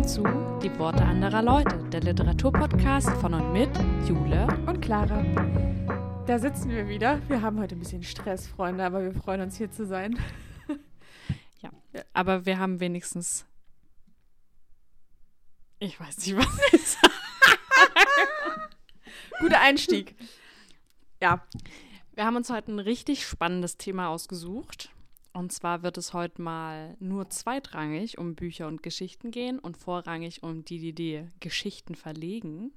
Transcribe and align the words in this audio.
willkommen 0.00 0.08
zu 0.08 0.22
Die 0.62 0.78
Worte 0.78 1.02
anderer 1.02 1.42
Leute, 1.42 1.78
der 1.90 2.00
Literaturpodcast 2.00 3.10
von 3.20 3.34
und 3.34 3.52
mit 3.52 3.70
Jule 4.08 4.46
und 4.66 4.80
Clara. 4.80 5.22
Da 6.26 6.38
sitzen 6.38 6.70
wir 6.70 6.88
wieder. 6.88 7.20
Wir 7.28 7.42
haben 7.42 7.58
heute 7.60 7.76
ein 7.76 7.80
bisschen 7.80 8.02
Stress, 8.02 8.46
Freunde, 8.46 8.84
aber 8.84 9.02
wir 9.02 9.12
freuen 9.12 9.42
uns 9.42 9.56
hier 9.56 9.70
zu 9.70 9.86
sein. 9.86 10.18
ja, 11.60 11.70
aber 12.12 12.46
wir 12.46 12.58
haben 12.58 12.80
wenigstens. 12.80 13.46
Ich 15.80 15.98
weiß 16.00 16.18
nicht, 16.18 16.36
was 16.36 16.72
ich 16.72 16.86
sage. 16.86 17.14
Guter 19.40 19.60
Einstieg. 19.60 20.14
Ja. 21.20 21.46
Wir 22.14 22.24
haben 22.24 22.36
uns 22.36 22.50
heute 22.50 22.72
ein 22.72 22.78
richtig 22.78 23.26
spannendes 23.26 23.76
Thema 23.76 24.08
ausgesucht. 24.08 24.90
Und 25.32 25.52
zwar 25.52 25.82
wird 25.82 25.96
es 25.96 26.12
heute 26.12 26.42
mal 26.42 26.96
nur 26.98 27.30
zweitrangig 27.30 28.18
um 28.18 28.34
Bücher 28.34 28.66
und 28.66 28.82
Geschichten 28.82 29.30
gehen 29.30 29.58
und 29.58 29.76
vorrangig 29.76 30.42
um 30.42 30.64
die, 30.64 30.78
die 30.78 30.92
die 30.92 31.26
Geschichten 31.38 31.94
verlegen. 31.94 32.72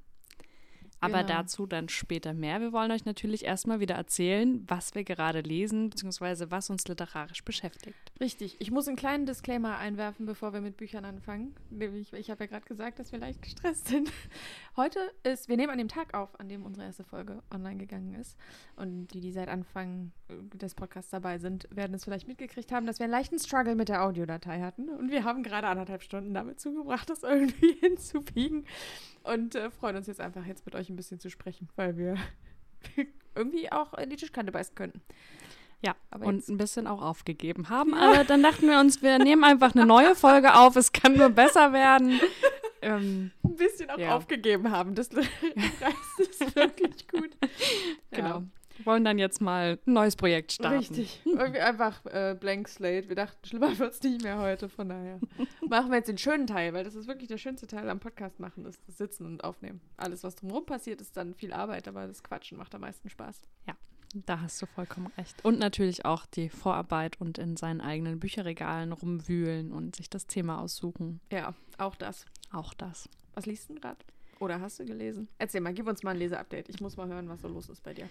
Aber 1.00 1.24
genau. 1.24 1.40
dazu 1.42 1.66
dann 1.66 1.90
später 1.90 2.34
mehr. 2.34 2.62
Wir 2.62 2.72
wollen 2.72 2.92
euch 2.92 3.06
natürlich 3.06 3.44
erstmal 3.44 3.80
wieder 3.80 3.96
erzählen, 3.96 4.64
was 4.68 4.96
wir 4.96 5.04
gerade 5.04 5.42
lesen, 5.42 5.90
beziehungsweise 5.90 6.50
was 6.50 6.70
uns 6.70 6.88
literarisch 6.88 7.44
beschäftigt. 7.44 8.03
Richtig. 8.20 8.58
Ich 8.60 8.70
muss 8.70 8.88
einen 8.88 8.96
kleinen 8.96 9.26
Disclaimer 9.26 9.78
einwerfen, 9.78 10.26
bevor 10.26 10.54
wir 10.54 10.62
mit 10.62 10.78
Büchern 10.78 11.04
anfangen. 11.04 11.56
Ich, 11.80 12.14
ich 12.14 12.30
habe 12.30 12.44
ja 12.44 12.50
gerade 12.50 12.66
gesagt, 12.66 13.00
dass 13.00 13.12
wir 13.12 13.20
leicht 13.20 13.42
gestresst 13.42 13.88
sind. 13.88 14.12
Heute 14.78 15.00
ist, 15.24 15.50
wir 15.50 15.58
nehmen 15.58 15.72
an 15.72 15.80
dem 15.80 15.88
Tag 15.88 16.14
auf, 16.14 16.40
an 16.40 16.48
dem 16.48 16.64
unsere 16.64 16.86
erste 16.86 17.04
Folge 17.04 17.42
online 17.52 17.78
gegangen 17.78 18.14
ist. 18.14 18.38
Und 18.76 19.08
die, 19.08 19.20
die 19.20 19.32
seit 19.32 19.50
Anfang 19.50 20.12
äh, 20.30 20.36
des 20.58 20.76
Podcasts 20.76 21.10
dabei 21.10 21.40
sind, 21.40 21.68
werden 21.72 21.96
es 21.96 22.04
vielleicht 22.04 22.28
mitgekriegt 22.28 22.72
haben, 22.72 22.86
dass 22.86 23.00
wir 23.00 23.06
einen 23.06 23.12
leichten 23.12 23.40
Struggle 23.40 23.76
mit 23.76 23.90
der 23.90 24.04
Audiodatei 24.04 24.62
hatten. 24.62 24.90
Und 24.90 25.10
wir 25.10 25.24
haben 25.24 25.42
gerade 25.42 25.68
anderthalb 25.68 26.04
Stunden 26.04 26.36
damit 26.36 26.60
zugebracht, 26.60 27.10
das 27.10 27.24
irgendwie 27.24 27.74
hinzubiegen. 27.80 28.66
Und 29.24 29.56
äh, 29.56 29.72
freuen 29.72 29.96
uns 29.96 30.08
jetzt 30.08 30.22
einfach, 30.22 30.46
jetzt 30.46 30.66
mit 30.66 30.76
euch 30.76 30.90
ein 30.90 30.96
bisschen 30.96 31.20
zu 31.20 31.32
sprechen, 31.32 31.68
weil 31.76 31.98
wir 31.98 32.16
irgendwie 33.36 33.72
auch 33.72 33.96
in 33.96 34.12
die 34.12 34.18
Tischkante 34.18 34.52
beißen 34.52 34.76
könnten. 34.76 35.02
Ja, 35.84 35.96
aber 36.12 36.28
und 36.28 36.48
ein 36.48 36.58
bisschen 36.58 36.88
auch 36.88 37.02
aufgegeben 37.02 37.68
haben. 37.68 37.94
Aber 37.94 38.24
dann 38.24 38.42
dachten 38.42 38.68
wir 38.68 38.80
uns, 38.80 39.02
wir 39.02 39.20
nehmen 39.20 39.44
einfach 39.44 39.76
eine 39.76 39.86
neue 39.86 40.16
Folge 40.16 40.56
auf. 40.56 40.78
Es 40.78 40.94
kann 40.94 41.18
nur 41.18 41.30
besser 41.30 41.74
werden. 41.74 42.22
Ähm, 42.82 43.32
ein 43.44 43.56
bisschen 43.56 43.90
auch 43.90 43.98
ja. 43.98 44.16
aufgegeben 44.16 44.72
haben. 44.72 44.96
Das 44.96 45.10
reißt 45.16 46.42
es 46.42 46.56
wirklich 46.56 47.08
gut. 47.08 47.32
Genau. 48.12 48.28
Ja. 48.28 48.44
Wir 48.78 48.86
wollen 48.88 49.04
dann 49.04 49.18
jetzt 49.18 49.42
mal 49.42 49.80
ein 49.86 49.94
neues 49.94 50.16
Projekt 50.16 50.52
starten. 50.52 50.78
Richtig. 50.78 51.22
Irgendwie 51.26 51.60
einfach 51.60 52.06
äh, 52.06 52.36
Blank 52.40 52.68
Slate. 52.68 53.10
Wir 53.10 53.16
dachten, 53.16 53.46
schlimmer 53.46 53.78
wird 53.78 53.94
es 53.94 54.02
nicht 54.02 54.24
mehr 54.24 54.40
heute. 54.40 54.70
Von 54.70 54.90
daher 54.90 55.20
machen 55.68 55.90
wir 55.90 55.98
jetzt 55.98 56.10
den 56.10 56.18
schönen 56.18 56.48
Teil, 56.48 56.74
weil 56.74 56.84
das 56.84 56.96
ist 56.96 57.08
wirklich 57.08 57.28
der 57.28 57.38
schönste 57.38 57.68
Teil 57.68 57.90
am 57.90 58.00
Podcast 58.00 58.40
machen, 58.40 58.66
ist 58.66 58.80
das 58.88 58.98
Sitzen 58.98 59.26
und 59.26 59.44
Aufnehmen. 59.44 59.82
Alles, 59.98 60.24
was 60.24 60.36
drumherum 60.36 60.66
passiert, 60.66 61.02
ist 61.02 61.18
dann 61.18 61.34
viel 61.34 61.54
Arbeit, 61.54 61.88
aber 61.88 62.08
das 62.08 62.24
Quatschen 62.24 62.58
macht 62.58 62.74
am 62.74 62.82
meisten 62.82 63.10
Spaß. 63.10 63.42
Ja. 63.68 63.76
Da 64.14 64.42
hast 64.42 64.62
du 64.62 64.68
vollkommen 64.68 65.08
recht. 65.18 65.44
Und 65.44 65.58
natürlich 65.58 66.06
auch 66.06 66.28
die 66.28 66.50
Vorarbeit 66.50 67.20
und 67.20 67.40
in 67.40 67.58
seinen 67.58 67.82
eigenen 67.82 68.20
Bücherregalen 68.20 68.92
rumwühlen 68.92 69.72
und 69.72 69.96
sich 69.96 70.10
das 70.10 70.28
Thema 70.28 70.62
aussuchen. 70.62 71.20
Ja, 71.32 71.56
auch 71.80 71.96
das. 71.96 72.26
Auch 72.52 72.76
das. 72.76 73.10
Was 73.34 73.48
liest 73.48 73.70
du 73.70 73.76
gerade? 73.76 73.98
Oder 74.40 74.62
hast 74.62 74.80
du 74.80 74.86
gelesen? 74.86 75.28
Erzähl 75.40 75.62
mal, 75.62 75.74
gib 75.74 75.88
uns 75.88 76.04
mal 76.04 76.12
ein 76.12 76.18
Leseupdate. 76.18 76.70
Ich 76.70 76.80
muss 76.80 76.96
mal 76.96 77.08
hören, 77.08 77.28
was 77.28 77.42
so 77.42 77.48
los 77.48 77.70
ist 77.70 77.82
bei 77.82 77.94
dir. 77.94 78.08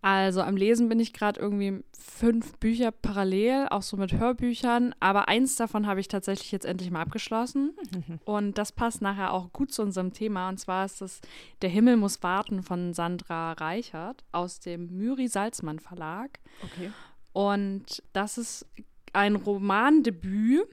Also 0.00 0.42
am 0.42 0.56
Lesen 0.56 0.88
bin 0.88 1.00
ich 1.00 1.12
gerade 1.12 1.40
irgendwie 1.40 1.82
fünf 1.98 2.56
Bücher 2.58 2.92
parallel, 2.92 3.66
auch 3.70 3.82
so 3.82 3.96
mit 3.96 4.12
Hörbüchern. 4.12 4.94
Aber 5.00 5.28
eins 5.28 5.56
davon 5.56 5.86
habe 5.86 6.00
ich 6.00 6.08
tatsächlich 6.08 6.52
jetzt 6.52 6.66
endlich 6.66 6.90
mal 6.90 7.02
abgeschlossen. 7.02 7.74
Und 8.24 8.58
das 8.58 8.72
passt 8.72 9.02
nachher 9.02 9.32
auch 9.32 9.52
gut 9.52 9.72
zu 9.72 9.82
unserem 9.82 10.12
Thema. 10.12 10.48
Und 10.48 10.58
zwar 10.58 10.84
ist 10.84 11.00
das 11.00 11.20
Der 11.62 11.70
Himmel 11.70 11.96
muss 11.96 12.22
warten 12.22 12.62
von 12.62 12.94
Sandra 12.94 13.52
Reichert 13.52 14.24
aus 14.32 14.60
dem 14.60 14.96
Müri 14.96 15.28
Salzmann 15.28 15.80
Verlag. 15.80 16.38
Okay. 16.62 16.92
Und 17.32 18.02
das 18.12 18.38
ist 18.38 18.66
ein 19.12 19.36
Romandebüt 19.36 20.68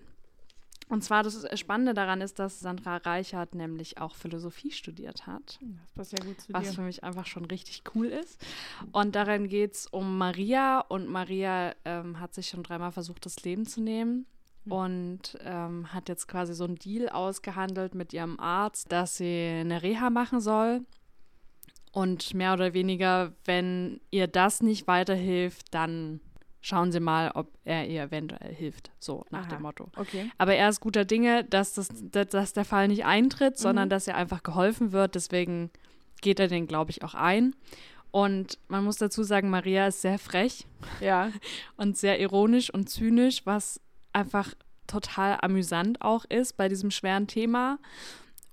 und 0.87 1.03
zwar 1.03 1.23
das 1.23 1.47
Spannende 1.59 1.95
daran 1.95 2.21
ist, 2.21 2.37
dass 2.37 2.59
Sandra 2.59 2.97
Reichert 2.97 3.55
nämlich 3.55 3.97
auch 3.97 4.13
Philosophie 4.13 4.71
studiert 4.71 5.25
hat. 5.25 5.57
Das 5.81 5.91
passt 5.93 6.11
ja 6.11 6.23
gut 6.23 6.39
zu 6.39 6.53
was 6.53 6.69
dir. 6.69 6.73
für 6.73 6.81
mich 6.81 7.03
einfach 7.03 7.25
schon 7.25 7.45
richtig 7.45 7.81
cool 7.95 8.07
ist. 8.07 8.39
Und 8.91 9.15
darin 9.15 9.47
geht 9.47 9.73
es 9.73 9.87
um 9.87 10.17
Maria. 10.17 10.81
Und 10.81 11.09
Maria 11.09 11.73
ähm, 11.85 12.19
hat 12.19 12.35
sich 12.35 12.49
schon 12.49 12.61
dreimal 12.61 12.91
versucht, 12.91 13.25
das 13.25 13.43
Leben 13.43 13.65
zu 13.65 13.81
nehmen. 13.81 14.27
Mhm. 14.65 14.71
Und 14.71 15.37
ähm, 15.41 15.91
hat 15.91 16.07
jetzt 16.07 16.27
quasi 16.27 16.53
so 16.53 16.65
einen 16.65 16.75
Deal 16.75 17.09
ausgehandelt 17.09 17.95
mit 17.95 18.13
ihrem 18.13 18.39
Arzt, 18.39 18.91
dass 18.91 19.17
sie 19.17 19.57
eine 19.61 19.81
Reha 19.81 20.11
machen 20.11 20.39
soll. 20.39 20.81
Und 21.91 22.35
mehr 22.35 22.53
oder 22.53 22.73
weniger, 22.73 23.33
wenn 23.45 24.01
ihr 24.11 24.27
das 24.27 24.61
nicht 24.61 24.85
weiterhilft, 24.85 25.73
dann 25.73 26.19
schauen 26.65 26.91
Sie 26.91 26.99
mal, 26.99 27.31
ob 27.35 27.47
er 27.63 27.87
ihr 27.87 28.01
eventuell 28.01 28.51
hilft. 28.51 28.89
So 28.97 29.23
nach 29.29 29.43
Aha. 29.43 29.49
dem 29.49 29.61
Motto. 29.61 29.91
Okay. 29.95 30.31
Aber 30.39 30.55
er 30.55 30.67
ist 30.67 30.79
guter 30.79 31.05
Dinge, 31.05 31.43
dass, 31.43 31.73
das, 31.73 31.89
dass 32.09 32.53
der 32.53 32.65
Fall 32.65 32.87
nicht 32.87 33.05
eintritt, 33.05 33.59
sondern 33.59 33.87
mhm. 33.87 33.91
dass 33.91 34.07
er 34.07 34.15
einfach 34.15 34.41
geholfen 34.41 34.91
wird. 34.91 35.13
Deswegen 35.13 35.69
geht 36.21 36.39
er 36.39 36.47
den, 36.47 36.65
glaube 36.65 36.89
ich, 36.89 37.03
auch 37.03 37.13
ein. 37.13 37.55
Und 38.09 38.57
man 38.67 38.83
muss 38.83 38.97
dazu 38.97 39.21
sagen, 39.21 39.51
Maria 39.51 39.85
ist 39.85 40.01
sehr 40.01 40.17
frech. 40.17 40.65
Ja. 41.01 41.29
Und 41.77 41.97
sehr 41.97 42.19
ironisch 42.19 42.73
und 42.73 42.89
zynisch, 42.89 43.45
was 43.45 43.79
einfach 44.11 44.55
total 44.87 45.37
amüsant 45.41 46.01
auch 46.01 46.25
ist 46.25 46.57
bei 46.57 46.67
diesem 46.67 46.89
schweren 46.89 47.27
Thema. 47.27 47.77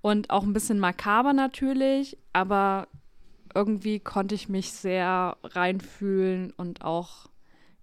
Und 0.03 0.29
auch 0.29 0.43
ein 0.43 0.53
bisschen 0.53 0.81
makaber 0.81 1.33
natürlich, 1.33 2.19
aber 2.33 2.89
irgendwie 3.55 4.00
konnte 4.00 4.34
ich 4.34 4.49
mich 4.49 4.73
sehr 4.73 5.37
reinfühlen 5.44 6.53
und 6.56 6.84
auch 6.84 7.29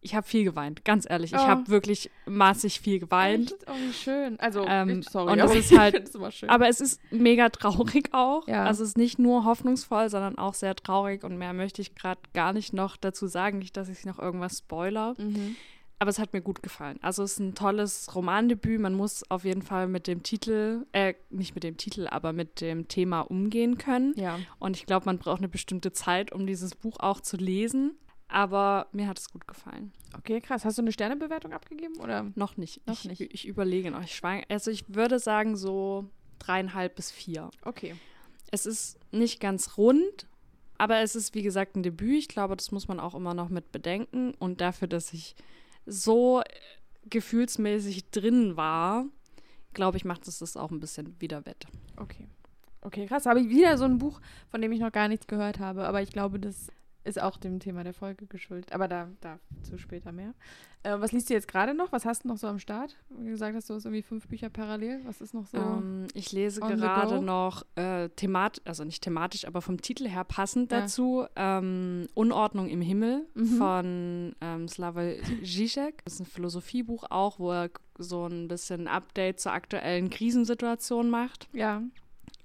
ich 0.02 0.16
habe 0.16 0.26
viel 0.26 0.44
geweint, 0.44 0.86
ganz 0.86 1.06
ehrlich. 1.10 1.34
Ich 1.34 1.40
oh. 1.40 1.48
habe 1.48 1.68
wirklich 1.68 2.10
massig 2.26 2.80
viel 2.80 3.00
geweint. 3.00 3.52
Echt? 3.52 3.66
Oh, 3.68 3.74
wie 3.74 3.94
schön. 3.94 4.40
Also, 4.40 4.66
ähm, 4.66 5.04
sorry, 5.04 5.34
und 5.34 5.40
es 5.40 5.56
ist 5.56 5.78
halt, 5.78 6.10
aber 6.48 6.70
es 6.70 6.80
ist 6.80 7.02
mega 7.12 7.50
traurig 7.50 8.10
auch. 8.14 8.48
Ja. 8.48 8.66
Also 8.66 8.84
es 8.84 8.90
ist 8.90 8.98
nicht 8.98 9.20
nur 9.20 9.46
hoffnungsvoll, 9.46 10.10
sondern 10.10 10.38
auch 10.38 10.54
sehr 10.54 10.76
traurig 10.76 11.24
und 11.24 11.38
mehr 11.38 11.54
möchte 11.54 11.82
ich 11.82 11.96
gerade 11.96 12.22
gar 12.34 12.54
nicht 12.54 12.74
noch 12.74 12.96
dazu 12.96 13.28
sagen, 13.28 13.60
nicht, 13.60 13.76
dass 13.76 13.90
ich 13.90 14.06
noch 14.06 14.20
irgendwas 14.20 14.60
spoiler. 14.60 15.16
Mhm. 15.18 15.56
Aber 16.02 16.10
es 16.10 16.18
hat 16.18 16.32
mir 16.32 16.42
gut 16.42 16.64
gefallen. 16.64 16.98
Also 17.02 17.24
es 17.24 17.34
ist 17.34 17.40
ein 17.40 17.56
tolles 17.56 18.16
Romandebüt. 18.16 18.80
Man 18.80 18.94
muss 18.94 19.30
auf 19.30 19.44
jeden 19.44 19.62
Fall 19.62 19.88
mit 19.88 20.08
dem 20.08 20.24
Titel, 20.24 20.86
äh, 20.94 21.14
nicht 21.30 21.56
mit 21.56 21.66
dem 21.66 21.76
Titel, 21.76 22.08
aber 22.08 22.32
mit 22.32 22.62
dem 22.62 22.88
Thema 22.88 23.20
umgehen 23.20 23.78
können. 23.78 24.14
Ja. 24.16 24.40
Und 24.60 24.78
ich 24.78 24.86
glaube, 24.86 25.08
man 25.08 25.18
braucht 25.18 25.40
eine 25.40 25.50
bestimmte 25.50 25.92
Zeit, 25.92 26.32
um 26.32 26.48
dieses 26.48 26.74
Buch 26.74 27.02
auch 27.02 27.20
zu 27.20 27.36
lesen. 27.36 27.98
Aber 28.30 28.88
mir 28.92 29.08
hat 29.08 29.18
es 29.18 29.32
gut 29.32 29.48
gefallen. 29.48 29.92
Okay, 30.16 30.40
krass. 30.40 30.64
Hast 30.64 30.78
du 30.78 30.84
eine 30.84 30.92
Sternebewertung 30.92 31.52
abgegeben 31.52 31.98
oder? 31.98 32.32
Noch 32.36 32.58
nicht. 32.58 32.86
Noch 32.88 33.04
ich, 33.04 33.06
nicht. 33.06 33.22
Ich 33.22 33.48
überlege 33.48 33.90
noch. 33.90 34.04
Ich 34.04 34.16
schwang, 34.16 34.44
also 34.50 34.70
ich 34.70 34.86
würde 34.88 35.20
sagen 35.20 35.58
so 35.58 36.06
dreieinhalb 36.38 36.96
bis 36.96 37.12
vier. 37.12 37.50
Okay. 37.64 37.96
Es 38.52 38.66
ist 38.66 39.00
nicht 39.12 39.40
ganz 39.40 39.78
rund, 39.78 40.28
aber 40.78 41.00
es 41.00 41.16
ist 41.16 41.34
wie 41.34 41.42
gesagt 41.42 41.76
ein 41.76 41.84
Debüt. 41.84 42.20
Ich 42.20 42.28
glaube, 42.28 42.56
das 42.56 42.72
muss 42.72 42.88
man 42.88 43.00
auch 43.00 43.16
immer 43.16 43.34
noch 43.34 43.50
mit 43.50 43.72
bedenken. 43.72 44.36
Und 44.36 44.62
dafür, 44.62 44.88
dass 44.88 45.12
ich 45.12 45.36
so 45.88 46.44
gefühlsmäßig 47.10 48.12
drin 48.12 48.58
war, 48.58 49.06
glaube 49.74 49.98
ich, 49.98 50.06
macht 50.06 50.28
es 50.28 50.40
das 50.40 50.56
auch 50.56 50.70
ein 50.70 50.80
bisschen 50.80 51.20
wieder 51.20 51.46
wett. 51.48 51.66
Okay. 51.98 52.28
Okay, 52.82 53.08
krass. 53.08 53.26
Habe 53.26 53.42
ich 53.42 53.50
wieder 53.50 53.78
so 53.78 53.86
ein 53.86 53.98
Buch, 53.98 54.22
von 54.50 54.62
dem 54.62 54.72
ich 54.72 54.80
noch 54.80 54.92
gar 54.92 55.08
nichts 55.08 55.28
gehört 55.28 55.60
habe. 55.60 55.88
Aber 55.88 56.02
ich 56.02 56.12
glaube, 56.12 56.40
das 56.40 56.68
ist 57.10 57.22
auch 57.22 57.38
dem 57.38 57.60
Thema 57.60 57.84
der 57.84 57.94
Folge 57.94 58.26
geschuldet. 58.28 58.74
Aber 58.74 58.88
da, 58.88 59.10
dazu 59.22 59.78
später 59.78 60.12
mehr. 60.12 60.34
Äh, 60.84 61.00
was 61.00 61.12
liest 61.12 61.30
du 61.30 61.34
jetzt 61.34 61.48
gerade 61.48 61.74
noch? 61.74 61.92
Was 61.92 62.06
hast 62.06 62.24
du 62.24 62.30
noch 62.30 62.38
so 62.38 62.48
am 62.48 62.60
Start? 62.60 62.96
Wie 63.10 63.30
gesagt 63.30 63.56
hast, 63.56 63.70
du 63.70 63.74
hast 63.74 63.86
irgendwie 63.86 64.02
fünf 64.02 64.28
Bücher 64.28 64.50
parallel. 64.50 65.02
Was 65.06 65.20
ist 65.20 65.34
noch 65.34 65.46
so? 65.46 65.58
Um, 65.58 66.04
ähm, 66.04 66.08
ich 66.14 66.32
lese 66.32 66.62
gerade 66.62 67.22
noch 67.22 67.66
äh, 67.76 68.10
thematisch, 68.10 68.64
also 68.66 68.86
nicht 68.86 69.04
thematisch, 69.04 69.46
aber 69.46 69.62
vom 69.62 69.82
Titel 69.82 70.08
her 70.08 70.24
passend 70.24 70.72
ja. 70.72 70.82
dazu, 70.82 71.26
ähm, 71.36 72.08
Unordnung 72.14 72.70
im 72.70 72.82
Himmel 72.82 73.28
mhm. 73.34 73.46
von 73.58 74.36
ähm, 74.40 74.68
Slavoj 74.68 75.22
Žižek. 75.44 76.04
Das 76.06 76.14
ist 76.14 76.20
ein 76.22 76.26
Philosophiebuch 76.26 77.06
auch, 77.10 77.40
wo 77.40 77.52
er 77.52 77.70
so 77.98 78.26
ein 78.26 78.48
bisschen 78.48 78.88
Update 78.88 79.42
zur 79.42 79.52
aktuellen 79.52 80.10
Krisensituation 80.10 81.10
macht. 81.10 81.50
Ja. 81.52 81.82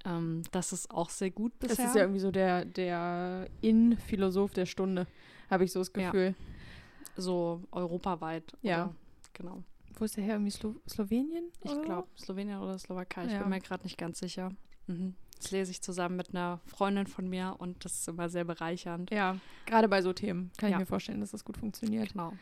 Ähm, 0.05 0.43
das 0.53 0.73
ist 0.73 0.91
auch 0.91 1.11
sehr 1.11 1.31
gut 1.31 1.59
bisher. 1.59 1.77
Das 1.77 1.87
ist 1.87 1.95
ja 1.97 2.03
irgendwie 2.03 2.21
so 2.21 2.31
der, 2.31 2.65
der 2.65 3.49
In-Philosoph 3.61 4.53
der 4.53 4.67
Stunde, 4.67 5.07
habe 5.51 5.65
ich 5.65 5.73
so 5.73 5.81
das 5.81 5.93
Gefühl. 5.93 6.35
Ja. 6.37 7.23
So 7.23 7.63
europaweit. 7.71 8.57
Ja. 8.63 8.85
Oder, 8.85 8.95
genau. 9.33 9.63
Wo 9.97 10.05
ist 10.05 10.17
der 10.17 10.25
her? 10.25 10.35
Irgendwie 10.35 10.51
Slo 10.51 10.75
Slowenien? 10.89 11.45
Ich 11.63 11.83
glaube, 11.83 12.09
Slowenien 12.19 12.59
oder 12.59 12.79
Slowakei. 12.79 13.27
Ich 13.27 13.33
ja. 13.33 13.41
bin 13.41 13.51
mir 13.51 13.61
gerade 13.61 13.85
nicht 13.85 13.97
ganz 13.97 14.19
sicher. 14.19 14.51
Mhm. 14.87 15.15
Das 15.37 15.51
lese 15.51 15.71
ich 15.71 15.83
zusammen 15.83 16.17
mit 16.17 16.31
einer 16.31 16.61
Freundin 16.67 17.07
von 17.07 17.29
mir 17.29 17.57
und 17.59 17.85
das 17.85 17.93
ist 18.01 18.09
immer 18.09 18.29
sehr 18.29 18.45
bereichernd. 18.45 19.11
Ja, 19.11 19.37
gerade 19.67 19.89
bei 19.89 20.03
so 20.03 20.13
Themen 20.13 20.51
kann 20.57 20.71
ja. 20.71 20.77
ich 20.77 20.81
mir 20.81 20.87
vorstellen, 20.87 21.21
dass 21.21 21.31
das 21.33 21.45
gut 21.45 21.57
funktioniert. 21.57 22.13
Genau. 22.13 22.33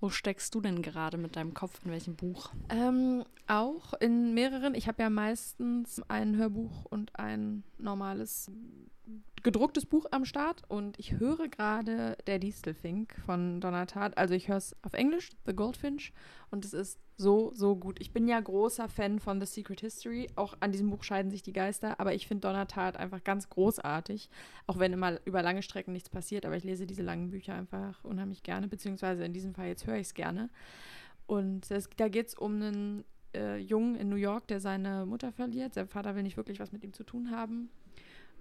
Wo 0.00 0.08
steckst 0.08 0.54
du 0.54 0.62
denn 0.62 0.80
gerade 0.80 1.18
mit 1.18 1.36
deinem 1.36 1.52
Kopf? 1.52 1.80
In 1.84 1.90
welchem 1.90 2.16
Buch? 2.16 2.50
Ähm, 2.70 3.22
auch 3.46 3.92
in 3.94 4.32
mehreren. 4.32 4.74
Ich 4.74 4.88
habe 4.88 5.02
ja 5.02 5.10
meistens 5.10 6.00
ein 6.08 6.36
Hörbuch 6.36 6.86
und 6.86 7.18
ein 7.18 7.64
normales 7.78 8.50
gedrucktes 9.42 9.86
Buch 9.86 10.06
am 10.10 10.24
Start 10.24 10.62
und 10.68 10.98
ich 10.98 11.18
höre 11.18 11.48
gerade 11.48 12.16
Der 12.26 12.38
Distelfink 12.38 13.14
von 13.26 13.60
Donna 13.60 13.86
Tartt. 13.86 14.16
Also 14.16 14.34
ich 14.34 14.48
höre 14.48 14.56
es 14.56 14.74
auf 14.82 14.94
Englisch, 14.94 15.30
The 15.46 15.54
Goldfinch, 15.54 16.12
und 16.50 16.64
es 16.64 16.72
ist 16.72 16.98
so, 17.20 17.52
so 17.54 17.76
gut. 17.76 18.00
Ich 18.00 18.12
bin 18.12 18.26
ja 18.26 18.40
großer 18.40 18.88
Fan 18.88 19.20
von 19.20 19.40
The 19.40 19.46
Secret 19.46 19.82
History. 19.82 20.28
Auch 20.36 20.56
an 20.60 20.72
diesem 20.72 20.88
Buch 20.88 21.04
scheiden 21.04 21.30
sich 21.30 21.42
die 21.42 21.52
Geister, 21.52 22.00
aber 22.00 22.14
ich 22.14 22.26
finde 22.26 22.48
Donna 22.48 22.64
Tartt 22.64 22.96
einfach 22.96 23.22
ganz 23.22 23.50
großartig. 23.50 24.30
Auch 24.66 24.78
wenn 24.78 24.94
immer 24.94 25.20
über 25.26 25.42
lange 25.42 25.62
Strecken 25.62 25.92
nichts 25.92 26.08
passiert, 26.08 26.46
aber 26.46 26.56
ich 26.56 26.64
lese 26.64 26.86
diese 26.86 27.02
langen 27.02 27.28
Bücher 27.30 27.54
einfach 27.54 28.02
unheimlich 28.04 28.42
gerne, 28.42 28.68
beziehungsweise 28.68 29.22
in 29.22 29.34
diesem 29.34 29.54
Fall 29.54 29.68
jetzt 29.68 29.86
höre 29.86 29.96
ich 29.96 30.06
es 30.06 30.14
gerne. 30.14 30.48
Und 31.26 31.70
es, 31.70 31.90
da 31.94 32.08
geht 32.08 32.28
es 32.28 32.34
um 32.34 32.54
einen 32.54 33.04
äh, 33.34 33.58
Jungen 33.58 33.96
in 33.96 34.08
New 34.08 34.16
York, 34.16 34.46
der 34.48 34.60
seine 34.60 35.04
Mutter 35.04 35.30
verliert. 35.30 35.74
Sein 35.74 35.88
Vater 35.88 36.14
will 36.14 36.22
nicht 36.22 36.38
wirklich 36.38 36.58
was 36.58 36.72
mit 36.72 36.82
ihm 36.82 36.94
zu 36.94 37.04
tun 37.04 37.30
haben 37.30 37.68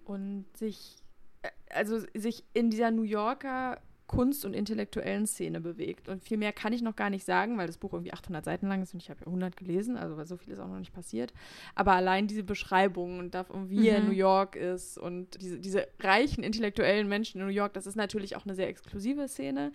und 0.05 0.45
sich, 0.55 0.95
äh, 1.41 1.49
also 1.69 1.99
sich 2.13 2.45
in 2.53 2.69
dieser 2.69 2.91
New 2.91 3.03
Yorker 3.03 3.81
Kunst- 4.09 4.43
und 4.43 4.55
intellektuellen 4.55 5.27
Szene 5.27 5.61
bewegt. 5.61 6.09
Und 6.09 6.23
viel 6.23 6.37
mehr 6.37 6.51
kann 6.51 6.73
ich 6.73 6.81
noch 6.81 6.95
gar 6.95 7.11
nicht 7.11 7.23
sagen, 7.23 7.59
weil 7.59 7.67
das 7.67 7.77
Buch 7.77 7.93
irgendwie 7.93 8.11
800 8.11 8.43
Seiten 8.43 8.67
lang 8.67 8.81
ist 8.81 8.91
und 8.91 9.03
ich 9.03 9.11
habe 9.11 9.19
ja 9.19 9.27
100 9.27 9.55
gelesen, 9.55 9.97
also 9.97 10.17
weil 10.17 10.25
so 10.25 10.35
viel 10.35 10.51
ist 10.51 10.59
auch 10.59 10.67
noch 10.67 10.79
nicht 10.79 10.93
passiert. 10.93 11.31
Aber 11.75 11.93
allein 11.93 12.25
diese 12.25 12.43
Beschreibung 12.43 13.19
und 13.19 13.35
davon, 13.35 13.69
wie 13.69 13.81
mhm. 13.81 13.85
er 13.85 13.97
in 13.97 14.05
New 14.07 14.13
York 14.13 14.55
ist 14.55 14.97
und 14.97 15.39
diese, 15.39 15.59
diese 15.59 15.87
reichen 15.99 16.43
intellektuellen 16.43 17.07
Menschen 17.07 17.39
in 17.39 17.45
New 17.45 17.53
York, 17.53 17.73
das 17.73 17.85
ist 17.85 17.95
natürlich 17.95 18.35
auch 18.35 18.45
eine 18.45 18.55
sehr 18.55 18.67
exklusive 18.67 19.27
Szene, 19.27 19.71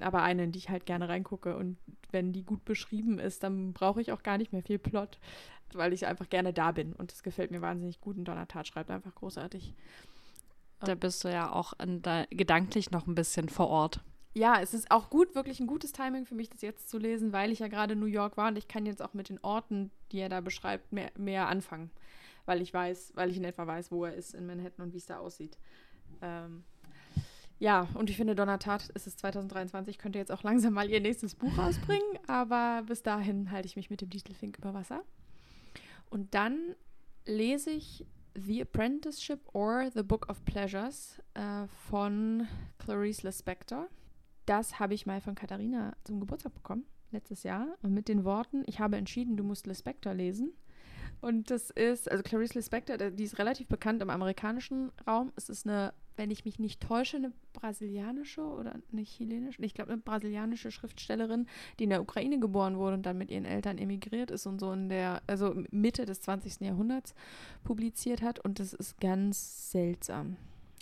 aber 0.00 0.22
eine, 0.22 0.44
in 0.44 0.52
die 0.52 0.60
ich 0.60 0.70
halt 0.70 0.86
gerne 0.86 1.08
reingucke. 1.08 1.56
Und 1.56 1.76
wenn 2.12 2.32
die 2.32 2.44
gut 2.44 2.64
beschrieben 2.64 3.18
ist, 3.18 3.42
dann 3.42 3.72
brauche 3.72 4.00
ich 4.00 4.12
auch 4.12 4.22
gar 4.22 4.38
nicht 4.38 4.52
mehr 4.52 4.62
viel 4.62 4.78
Plot 4.78 5.18
weil 5.74 5.94
ich 5.94 6.06
einfach 6.06 6.28
gerne 6.28 6.52
da 6.52 6.70
bin. 6.72 6.92
Und 6.92 7.12
das 7.12 7.22
gefällt 7.22 7.50
mir 7.50 7.62
wahnsinnig 7.62 7.98
gut. 7.98 8.18
Und 8.18 8.26
Donnertat 8.26 8.66
schreibt 8.66 8.90
einfach 8.90 9.14
großartig. 9.14 9.74
Da 10.84 10.94
bist 10.94 11.24
du 11.24 11.28
ja 11.28 11.52
auch 11.52 11.74
gedanklich 12.30 12.90
noch 12.90 13.06
ein 13.06 13.14
bisschen 13.14 13.48
vor 13.48 13.68
Ort. 13.68 14.00
Ja, 14.34 14.60
es 14.60 14.72
ist 14.72 14.90
auch 14.90 15.10
gut, 15.10 15.34
wirklich 15.34 15.60
ein 15.60 15.66
gutes 15.66 15.92
Timing 15.92 16.24
für 16.24 16.34
mich, 16.34 16.48
das 16.48 16.62
jetzt 16.62 16.88
zu 16.88 16.96
lesen, 16.96 17.32
weil 17.32 17.52
ich 17.52 17.58
ja 17.58 17.68
gerade 17.68 17.92
in 17.92 18.00
New 18.00 18.06
York 18.06 18.38
war 18.38 18.48
und 18.48 18.56
ich 18.56 18.66
kann 18.66 18.86
jetzt 18.86 19.02
auch 19.02 19.12
mit 19.12 19.28
den 19.28 19.38
Orten, 19.42 19.90
die 20.10 20.20
er 20.20 20.30
da 20.30 20.40
beschreibt, 20.40 20.90
mehr, 20.90 21.10
mehr 21.18 21.48
anfangen. 21.48 21.90
Weil 22.46 22.62
ich 22.62 22.72
weiß, 22.72 23.12
weil 23.14 23.30
ich 23.30 23.36
in 23.36 23.44
etwa 23.44 23.66
weiß, 23.66 23.92
wo 23.92 24.06
er 24.06 24.14
ist 24.14 24.34
in 24.34 24.46
Manhattan 24.46 24.86
und 24.86 24.94
wie 24.94 24.98
es 24.98 25.06
da 25.06 25.18
aussieht. 25.18 25.58
Ähm, 26.22 26.64
ja, 27.58 27.86
und 27.94 28.10
ich 28.10 28.16
finde, 28.16 28.34
Donnertat 28.34 28.88
ist 28.88 29.06
es 29.06 29.16
2023, 29.18 29.98
könnte 29.98 30.18
jetzt 30.18 30.32
auch 30.32 30.42
langsam 30.42 30.72
mal 30.72 30.90
ihr 30.90 31.00
nächstes 31.00 31.34
Buch 31.34 31.56
rausbringen, 31.58 32.18
aber 32.26 32.82
bis 32.86 33.02
dahin 33.02 33.50
halte 33.50 33.66
ich 33.66 33.76
mich 33.76 33.90
mit 33.90 34.00
dem 34.00 34.10
Distelfink 34.10 34.58
über 34.58 34.74
Wasser. 34.74 35.02
Und 36.10 36.34
dann 36.34 36.74
lese 37.24 37.70
ich 37.70 38.04
The 38.34 38.62
Apprenticeship 38.62 39.40
or 39.52 39.90
The 39.92 40.02
Book 40.02 40.28
of 40.28 40.44
Pleasures 40.44 41.20
äh, 41.34 41.66
von 41.88 42.46
Clarice 42.78 43.22
Lispector. 43.22 43.88
Das 44.46 44.78
habe 44.80 44.94
ich 44.94 45.06
mal 45.06 45.20
von 45.20 45.34
Katharina 45.34 45.94
zum 46.04 46.20
Geburtstag 46.20 46.54
bekommen, 46.54 46.84
letztes 47.10 47.42
Jahr. 47.42 47.76
Und 47.82 47.94
mit 47.94 48.08
den 48.08 48.24
Worten, 48.24 48.62
ich 48.66 48.80
habe 48.80 48.96
entschieden, 48.96 49.36
du 49.36 49.44
musst 49.44 49.66
Lispector 49.66 50.14
lesen. 50.14 50.52
Und 51.20 51.50
das 51.50 51.70
ist, 51.70 52.10
also 52.10 52.22
Clarice 52.22 52.54
Lispector, 52.54 52.96
die 52.96 53.24
ist 53.24 53.38
relativ 53.38 53.68
bekannt 53.68 54.02
im 54.02 54.10
amerikanischen 54.10 54.90
Raum. 55.06 55.32
Es 55.36 55.48
ist 55.48 55.66
eine, 55.66 55.94
wenn 56.16 56.30
ich 56.30 56.44
mich 56.44 56.58
nicht 56.58 56.80
täusche, 56.80 57.16
eine 57.16 57.32
brasilianische 57.52 58.42
oder 58.42 58.74
eine 58.92 59.02
chilenische, 59.02 59.62
ich 59.62 59.74
glaube 59.74 59.92
eine 59.92 60.00
brasilianische 60.00 60.70
Schriftstellerin, 60.70 61.46
die 61.78 61.84
in 61.84 61.90
der 61.90 62.02
Ukraine 62.02 62.38
geboren 62.38 62.76
wurde 62.76 62.94
und 62.94 63.06
dann 63.06 63.18
mit 63.18 63.30
ihren 63.30 63.44
Eltern 63.44 63.78
emigriert 63.78 64.30
ist 64.30 64.46
und 64.46 64.58
so 64.60 64.72
in 64.72 64.88
der, 64.88 65.22
also 65.26 65.54
Mitte 65.70 66.04
des 66.04 66.20
20. 66.20 66.60
Jahrhunderts 66.60 67.14
publiziert 67.64 68.22
hat. 68.22 68.38
Und 68.38 68.58
das 68.58 68.72
ist 68.72 69.00
ganz 69.00 69.70
seltsam. 69.70 70.36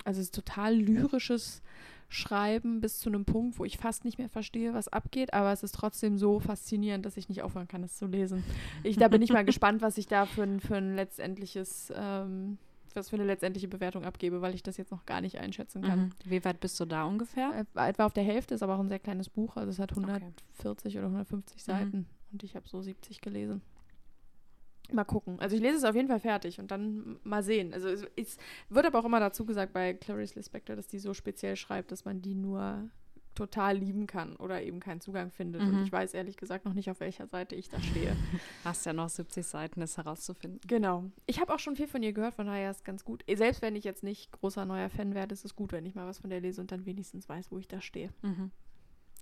Also 0.05 0.21
es 0.21 0.27
ist 0.27 0.35
total 0.35 0.75
lyrisches 0.77 1.63
schreiben 2.11 2.81
bis 2.81 2.99
zu 2.99 3.09
einem 3.09 3.25
Punkt, 3.25 3.59
wo 3.59 3.65
ich 3.65 3.79
fast 3.79 4.05
nicht 4.05 4.19
mehr 4.19 4.29
verstehe, 4.29 4.75
was 4.75 4.89
abgeht, 4.89 5.33
aber 5.33 5.53
es 5.53 5.63
ist 5.63 5.77
trotzdem 5.77 6.19
so 6.19 6.41
faszinierend, 6.41 7.07
dass 7.07 7.17
ich 7.17 7.29
nicht 7.29 7.43
aufhören 7.43 7.69
kann, 7.69 7.85
es 7.85 7.97
zu 7.97 8.07
lesen. 8.07 8.43
Ich, 8.83 8.97
da 8.97 9.07
bin 9.09 9.23
ich 9.23 9.33
mal 9.33 9.45
gespannt, 9.47 9.81
was 9.81 9.97
ich 9.97 10.09
da 10.09 10.27
für 10.27 10.43
ein, 10.43 10.61
für 10.61 10.77
ein 10.77 10.97
letztendliches, 10.97 11.93
ähm, 11.97 12.59
was 12.97 13.11
für 13.11 13.17
eine 13.17 13.25
letztendliche 13.25 13.69
Bewertung 13.69 14.05
abgebe, 14.05 14.41
weil 14.41 14.55
ich 14.55 14.63
das 14.63 14.77
jetzt 14.77 14.91
noch 14.91 15.07
gar 15.07 15.21
nicht 15.21 15.39
einschätzen 15.39 15.83
kann. 15.83 16.01
Mhm. 16.01 16.11
Wie 16.25 16.45
weit 16.45 16.61
bist 16.61 16.79
du 16.81 16.85
da 16.85 17.05
ungefähr? 17.05 17.67
Äh, 17.75 17.89
etwa 17.89 18.07
auf 18.07 18.13
der 18.13 18.25
Hälfte, 18.25 18.55
ist 18.55 18.63
aber 18.63 18.77
auch 18.77 18.81
ein 18.81 18.89
sehr 18.89 18.99
kleines 18.99 19.29
Buch, 19.29 19.57
also 19.57 19.71
es 19.71 19.79
hat 19.79 19.91
140 19.91 20.37
okay. 20.65 20.99
oder 20.99 21.07
150 21.07 21.63
Seiten 21.63 21.97
mhm. 21.97 22.07
und 22.33 22.43
ich 22.43 22.57
habe 22.57 22.69
so 22.69 22.81
70 22.81 23.21
gelesen. 23.21 23.63
Mal 24.93 25.05
gucken. 25.05 25.39
Also 25.39 25.55
ich 25.55 25.63
lese 25.63 25.77
es 25.77 25.85
auf 25.85 25.95
jeden 25.95 26.09
Fall 26.09 26.21
fertig 26.21 26.59
und 26.59 26.71
dann 26.71 27.21
mal 27.23 27.43
sehen. 27.43 27.73
Also 27.73 27.89
es, 27.89 28.05
es 28.17 28.39
wird 28.69 28.87
aber 28.87 28.99
auch 28.99 29.05
immer 29.05 29.21
dazu 29.21 29.45
gesagt 29.45 29.73
bei 29.73 29.95
Clarice 29.95 30.35
Lispector, 30.35 30.75
dass 30.75 30.89
die 30.89 30.99
so 30.99 31.15
speziell 31.15 31.55
schreibt, 31.55 31.93
dass 31.93 32.05
man 32.05 32.23
die 32.23 32.35
nur 32.35 32.91
total 33.35 33.77
lieben 33.77 34.07
kann 34.07 34.37
oder 34.37 34.63
eben 34.63 34.81
keinen 34.81 35.01
Zugang 35.01 35.31
findet. 35.31 35.63
Mhm. 35.63 35.69
Und 35.69 35.83
ich 35.85 35.93
weiß 35.93 36.15
ehrlich 36.15 36.37
gesagt 36.37 36.65
noch 36.65 36.75
nicht, 36.75 36.91
auf 36.91 37.01
welcher 37.01 37.27
Seite 37.27 37.55
ich 37.55 37.69
da 37.69 37.81
stehe. 37.81 38.17
Hast 38.65 38.87
ja 38.87 38.93
noch 38.93 39.09
70 39.09 39.47
Seiten, 39.47 39.83
es 39.83 39.97
herauszufinden. 39.97 40.61
Genau. 40.67 41.05
Ich 41.27 41.41
habe 41.41 41.55
auch 41.55 41.59
schon 41.59 41.77
viel 41.77 41.89
von 41.89 42.03
ihr 42.03 42.13
gehört, 42.13 42.35
von 42.35 42.47
daher 42.47 42.71
ist 42.71 42.79
es 42.79 42.85
ganz 42.85 43.05
gut. 43.05 43.25
Selbst 43.33 43.63
wenn 43.63 43.77
ich 43.77 43.85
jetzt 43.85 44.03
nicht 44.03 44.33
großer 44.33 44.65
neuer 44.65 44.91
Fan 44.91 45.15
werde, 45.15 45.33
ist 45.33 45.45
es 45.45 45.55
gut, 45.55 45.73
wenn 45.73 45.87
ich 45.87 45.95
mal 45.95 46.07
was 46.07 46.19
von 46.19 46.31
der 46.31 46.41
lese 46.41 46.61
und 46.61 46.73
dann 46.73 46.87
wenigstens 46.87 47.29
weiß, 47.29 47.51
wo 47.51 47.59
ich 47.59 47.69
da 47.69 47.81
stehe. 47.81 48.11
Mhm. 48.23 48.51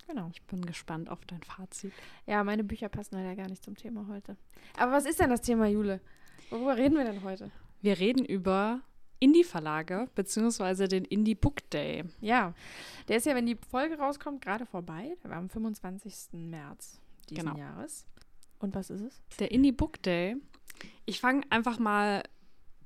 Genau. 0.06 0.30
Ich 0.32 0.42
bin 0.44 0.64
gespannt 0.64 1.10
auf 1.10 1.24
dein 1.26 1.42
Fazit. 1.42 1.92
Ja, 2.26 2.42
meine 2.42 2.64
Bücher 2.64 2.88
passen 2.88 3.16
leider 3.16 3.36
gar 3.36 3.48
nicht 3.48 3.62
zum 3.62 3.76
Thema 3.76 4.06
heute. 4.08 4.36
Aber 4.78 4.92
was 4.92 5.04
ist 5.04 5.20
denn 5.20 5.28
das 5.28 5.42
Thema, 5.42 5.66
Jule? 5.66 6.00
Worüber 6.50 6.76
reden 6.76 6.96
wir 6.96 7.04
denn 7.04 7.22
heute? 7.22 7.50
Wir 7.82 7.98
reden 7.98 8.24
über 8.24 8.80
Indie-Verlage 9.20 10.08
beziehungsweise 10.14 10.88
den 10.88 11.04
Indie 11.04 11.34
Book 11.34 11.68
Day. 11.70 12.04
Ja, 12.20 12.54
der 13.08 13.16
ist 13.16 13.26
ja, 13.26 13.34
wenn 13.34 13.46
die 13.46 13.58
Folge 13.70 13.98
rauskommt, 13.98 14.42
gerade 14.42 14.66
vorbei. 14.66 15.16
Der 15.22 15.30
war 15.30 15.38
am 15.38 15.48
25. 15.48 16.32
März 16.32 17.00
diesen 17.28 17.44
genau. 17.44 17.58
Jahres. 17.58 18.06
Und 18.58 18.74
was 18.74 18.90
ist 18.90 19.02
es? 19.02 19.20
Der 19.38 19.50
Indie 19.50 19.72
Book 19.72 20.02
Day. 20.02 20.36
Ich 21.06 21.20
fange 21.20 21.42
einfach 21.50 21.78
mal 21.78 22.22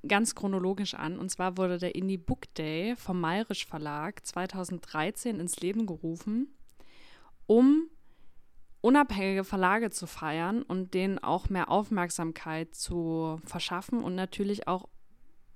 ganz 0.06 0.34
chronologisch 0.34 0.94
an. 0.94 1.18
Und 1.18 1.30
zwar 1.30 1.56
wurde 1.56 1.78
der 1.78 1.94
Indie 1.94 2.18
Book 2.18 2.52
Day 2.54 2.96
vom 2.96 3.20
Mayrisch 3.20 3.66
Verlag 3.66 4.24
2013 4.26 5.38
ins 5.38 5.60
Leben 5.60 5.86
gerufen 5.86 6.48
um 7.46 7.88
unabhängige 8.80 9.44
Verlage 9.44 9.90
zu 9.90 10.06
feiern 10.06 10.62
und 10.62 10.94
denen 10.94 11.18
auch 11.18 11.48
mehr 11.48 11.70
Aufmerksamkeit 11.70 12.74
zu 12.74 13.38
verschaffen 13.44 14.02
und 14.02 14.14
natürlich 14.14 14.66
auch 14.66 14.88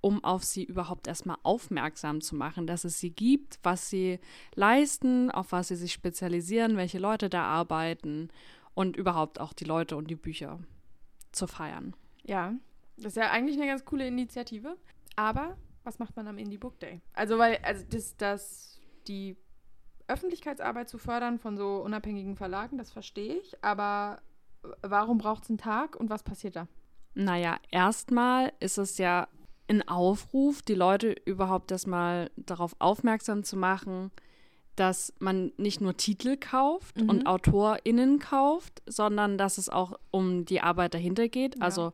um 0.07 0.23
auf 0.23 0.45
sie 0.45 0.63
überhaupt 0.63 1.09
erstmal 1.09 1.37
aufmerksam 1.43 2.21
zu 2.21 2.37
machen, 2.37 2.69
dass 2.69 2.85
es 2.85 3.01
sie 3.01 3.11
gibt, 3.11 3.59
was 3.65 3.91
sie 3.91 4.21
leisten, 4.55 5.33
auf 5.33 5.51
was 5.51 5.67
sie 5.67 5.75
sich 5.75 5.93
spezialisieren, 5.93 6.77
welche 6.77 7.01
Leute 7.01 7.29
da 7.29 7.43
arbeiten 7.43 8.31
und 8.75 8.97
überhaupt 8.97 9.41
auch 9.41 9.53
die 9.53 9.65
Leute 9.65 9.97
und 9.97 10.09
die 10.09 10.15
Bücher 10.15 10.61
zu 11.33 11.49
feiern. 11.49 11.97
Ja, 12.23 12.55
das 12.97 13.07
ist 13.07 13.17
ja 13.17 13.33
eigentlich 13.33 13.57
eine 13.57 13.67
ganz 13.67 13.85
coole 13.85 14.07
Initiative. 14.07 14.77
Aber 15.17 15.57
was 15.83 15.99
macht 15.99 16.15
man 16.15 16.29
am 16.29 16.39
Indie 16.39 16.59
Book 16.59 16.79
Day? 16.79 17.01
Also, 17.15 17.37
weil, 17.39 17.59
also 17.65 17.85
das, 17.91 18.17
das, 18.17 18.81
die 19.09 19.37
Öffentlichkeitsarbeit 20.07 20.89
zu 20.89 20.99
fördern 20.99 21.41
von 21.41 21.57
so 21.57 21.79
unabhängigen 21.79 22.37
Verlagen, 22.37 22.79
das 22.79 22.93
verstehe 22.93 23.35
ich. 23.35 23.65
Aber 23.65 24.23
warum 24.83 25.19
braucht 25.19 25.43
es 25.43 25.51
einen 25.51 25.59
Tag 25.59 25.97
und 25.97 26.11
was 26.11 26.23
passiert 26.23 26.55
da? 26.55 26.69
Naja, 27.15 27.59
erstmal 27.73 28.53
ist 28.61 28.79
es 28.79 28.99
ja 28.99 29.27
ein 29.69 29.87
Aufruf, 29.87 30.63
die 30.63 30.75
Leute 30.75 31.15
überhaupt 31.25 31.71
erstmal 31.71 32.31
darauf 32.37 32.77
aufmerksam 32.79 33.45
zu 33.45 33.57
machen, 33.57 34.11
dass 34.77 35.13
man 35.19 35.53
nicht 35.57 35.81
nur 35.81 35.97
Titel 35.97 36.37
kauft 36.37 37.01
mhm. 37.01 37.09
und 37.09 37.27
AutorInnen 37.27 38.19
kauft, 38.19 38.83
sondern 38.87 39.39
dass 39.39 39.59
es 39.59 39.69
auch 39.69 39.99
um 40.11 40.45
die 40.45 40.61
Arbeit 40.61 40.95
dahinter 40.95 41.29
geht. 41.29 41.57
Ja. 41.57 41.63
Also 41.63 41.93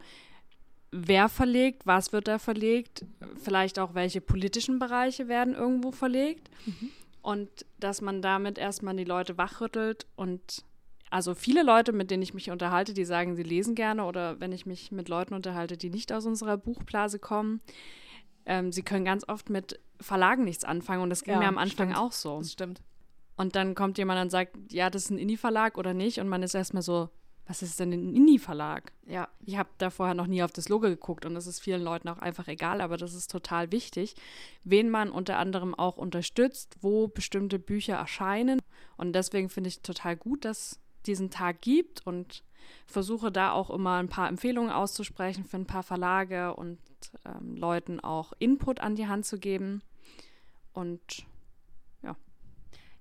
wer 0.91 1.29
verlegt, 1.29 1.87
was 1.87 2.12
wird 2.12 2.29
da 2.29 2.38
verlegt, 2.38 3.07
vielleicht 3.43 3.79
auch 3.79 3.95
welche 3.95 4.21
politischen 4.21 4.79
Bereiche 4.79 5.29
werden 5.29 5.55
irgendwo 5.55 5.93
verlegt. 5.93 6.50
Mhm. 6.67 6.91
Und 7.23 7.49
dass 7.79 8.00
man 8.00 8.21
damit 8.21 8.59
erstmal 8.59 8.97
die 8.97 9.05
Leute 9.05 9.38
wachrüttelt 9.38 10.07
und 10.17 10.64
also 11.12 11.35
viele 11.35 11.62
Leute, 11.62 11.92
mit 11.92 12.11
denen 12.11 12.23
ich 12.23 12.33
mich 12.33 12.50
unterhalte, 12.50 12.95
die 12.95 13.04
sagen, 13.04 13.37
sie 13.37 13.42
lesen 13.42 13.75
gerne 13.75 14.04
oder 14.04 14.40
wenn 14.40 14.50
ich 14.50 14.64
mich 14.64 14.92
mit 14.92 15.11
Leuten 15.11 15.35
unterhalte, 15.35 15.76
die 15.76 15.90
nicht 15.90 16.11
aus 16.12 16.25
unserer 16.25 16.57
Buchblase 16.57 17.19
kommen, 17.19 17.61
ähm, 18.47 18.73
sie 18.73 18.83
können 18.83 19.04
ganz 19.04 19.28
oft 19.28 19.50
mit 19.50 19.78
Verlagen 20.00 20.45
nichts 20.45 20.64
anfangen 20.64 21.02
und 21.02 21.11
das 21.11 21.23
ging 21.23 21.35
ja, 21.35 21.40
mir 21.40 21.49
am 21.49 21.59
Anfang 21.59 21.90
stimmt. 21.90 21.99
auch 21.99 22.12
so. 22.12 22.38
Das 22.38 22.52
stimmt. 22.52 22.81
Und 23.37 23.57
dann 23.57 23.75
kommt 23.75 23.99
jemand 23.99 24.23
und 24.23 24.31
sagt, 24.31 24.57
ja, 24.73 24.88
das 24.88 25.04
ist 25.04 25.11
ein 25.11 25.19
Indie-Verlag 25.19 25.76
oder 25.76 25.92
nicht 25.92 26.19
und 26.19 26.28
man 26.28 26.42
ist 26.42 26.54
erstmal 26.54 26.83
so, 26.83 27.11
was 27.47 27.61
ist 27.61 27.78
denn 27.78 27.92
ein 27.92 28.14
Indie-Verlag? 28.14 28.92
Ja. 29.07 29.28
Ich 29.45 29.59
habe 29.59 29.69
da 29.76 29.90
vorher 29.90 30.14
noch 30.14 30.26
nie 30.26 30.42
auf 30.42 30.52
das 30.52 30.71
Logo 30.71 30.87
geguckt 30.87 31.26
und 31.26 31.35
das 31.35 31.47
ist 31.47 31.61
vielen 31.61 31.83
Leuten 31.83 32.09
auch 32.09 32.19
einfach 32.19 32.49
egal, 32.49 32.81
aber 32.81 32.97
das 32.97 33.12
ist 33.12 33.31
total 33.31 33.71
wichtig, 33.71 34.14
wen 34.64 34.88
man 34.88 35.11
unter 35.11 35.38
anderem 35.38 35.75
auch 35.75 35.99
unterstützt, 35.99 36.76
wo 36.81 37.09
bestimmte 37.09 37.59
Bücher 37.59 37.97
erscheinen. 37.97 38.61
Und 38.97 39.12
deswegen 39.12 39.50
finde 39.50 39.69
ich 39.69 39.83
total 39.83 40.16
gut, 40.16 40.45
dass 40.45 40.82
diesen 41.06 41.30
Tag 41.30 41.61
gibt 41.61 42.06
und 42.06 42.42
versuche 42.87 43.32
da 43.32 43.52
auch 43.52 43.71
immer 43.71 43.97
ein 43.97 44.09
paar 44.09 44.28
Empfehlungen 44.28 44.71
auszusprechen 44.71 45.44
für 45.44 45.56
ein 45.56 45.66
paar 45.66 45.82
Verlage 45.82 46.54
und 46.54 46.78
ähm, 47.25 47.56
Leuten 47.56 48.00
auch 48.00 48.32
Input 48.38 48.80
an 48.80 48.94
die 48.94 49.09
Hand 49.09 49.26
zu 49.26 49.38
geben. 49.38 49.82
Und 50.73 51.26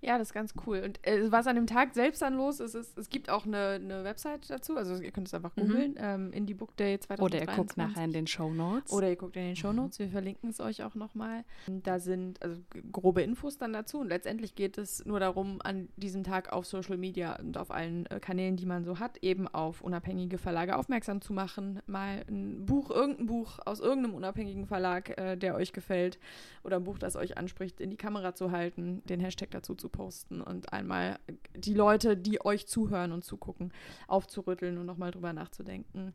ja, 0.03 0.17
das 0.17 0.29
ist 0.29 0.34
ganz 0.34 0.53
cool. 0.65 0.81
Und 0.84 1.05
äh, 1.05 1.31
was 1.31 1.46
an 1.46 1.55
dem 1.55 1.67
Tag 1.67 1.93
selbst 1.93 2.24
dann 2.24 2.36
los 2.36 2.60
ist, 2.60 2.74
ist 2.74 2.98
es 2.98 3.10
gibt 3.10 3.29
auch 3.29 3.46
eine, 3.46 3.79
eine 3.81 4.03
Website 4.03 4.50
dazu. 4.50 4.75
Also 4.75 4.96
ihr 4.96 5.12
könnt 5.12 5.27
es 5.27 5.34
einfach 5.36 5.55
mhm. 5.55 5.62
googeln. 5.62 5.91
Mhm. 5.91 5.98
Ähm, 6.00 6.34
Indie 6.34 6.55
Book 6.55 6.75
Day 6.75 7.00
2023. 7.00 7.22
Oder 7.22 7.39
ihr 7.39 7.58
guckt 7.58 7.77
nachher 7.77 8.05
in 8.05 8.12
den 8.12 8.25
Show 8.25 8.51
Notes. 8.51 8.91
Oder 8.91 9.10
ihr 9.10 9.15
guckt 9.15 9.36
in 9.36 9.43
den 9.43 9.55
Show 9.55 9.72
Notes. 9.72 10.00
Wir 10.00 10.10
verlinken 10.10 10.50
es 10.50 10.60
euch 10.60 10.84
auch 10.84 10.96
nochmal. 10.96 11.43
Da 11.67 12.00
sind 12.00 12.41
also 12.41 12.60
grobe 12.91 13.22
Infos 13.22 13.60
dann 13.60 13.74
dazu. 13.74 14.00
Und 14.00 14.10
letztendlich 14.10 14.55
geht 14.55 14.79
es 14.79 15.05
nur 15.05 15.20
darum, 15.20 15.60
an 15.63 15.88
diesem 15.98 16.24
Tag 16.24 16.51
auf 16.51 16.65
Social 16.65 16.98
Media 16.98 17.36
und 17.36 17.60
auf 17.60 17.70
allen 17.70 18.08
äh, 18.08 18.20
Kanälen, 18.20 18.58
die 18.58 18.65
man 18.65 18.84
so 18.84 18.98
hat, 18.98 19.17
eben 19.22 19.48
auf 19.48 19.81
unabhängige 19.81 20.39
Verlage 20.39 20.77
aufmerksam 20.77 21.22
zu 21.22 21.31
machen. 21.31 21.79
Mal 21.86 22.25
ein 22.27 22.65
Buch, 22.65 22.89
irgendein 22.89 23.27
Buch 23.27 23.60
aus 23.65 23.79
irgendeinem 23.79 24.15
unabhängigen 24.15 24.65
Verlag, 24.65 25.15
äh, 25.20 25.36
der 25.36 25.53
euch 25.53 25.74
gefällt. 25.74 26.17
Oder 26.63 26.77
ein 26.77 26.84
Buch, 26.86 26.98
das 26.98 27.15
euch 27.15 27.38
anspricht, 27.38 27.79
in 27.79 27.91
die 27.91 27.98
Kamera 27.98 28.34
zu 28.34 28.50
halten, 28.50 29.03
den 29.05 29.20
Hashtag 29.20 29.51
dazu 29.51 29.75
zu 29.75 29.90
posten 29.91 30.41
und 30.41 30.74
einmal 30.74 31.19
die 31.55 31.74
Leute, 31.74 32.17
die 32.17 32.43
euch 32.43 32.67
zuhören 32.67 33.12
und 33.12 33.24
zugucken, 33.24 33.71
aufzurütteln 34.07 34.77
und 34.77 34.86
nochmal 34.86 35.12
drüber 35.12 35.33
nachzudenken, 35.33 36.13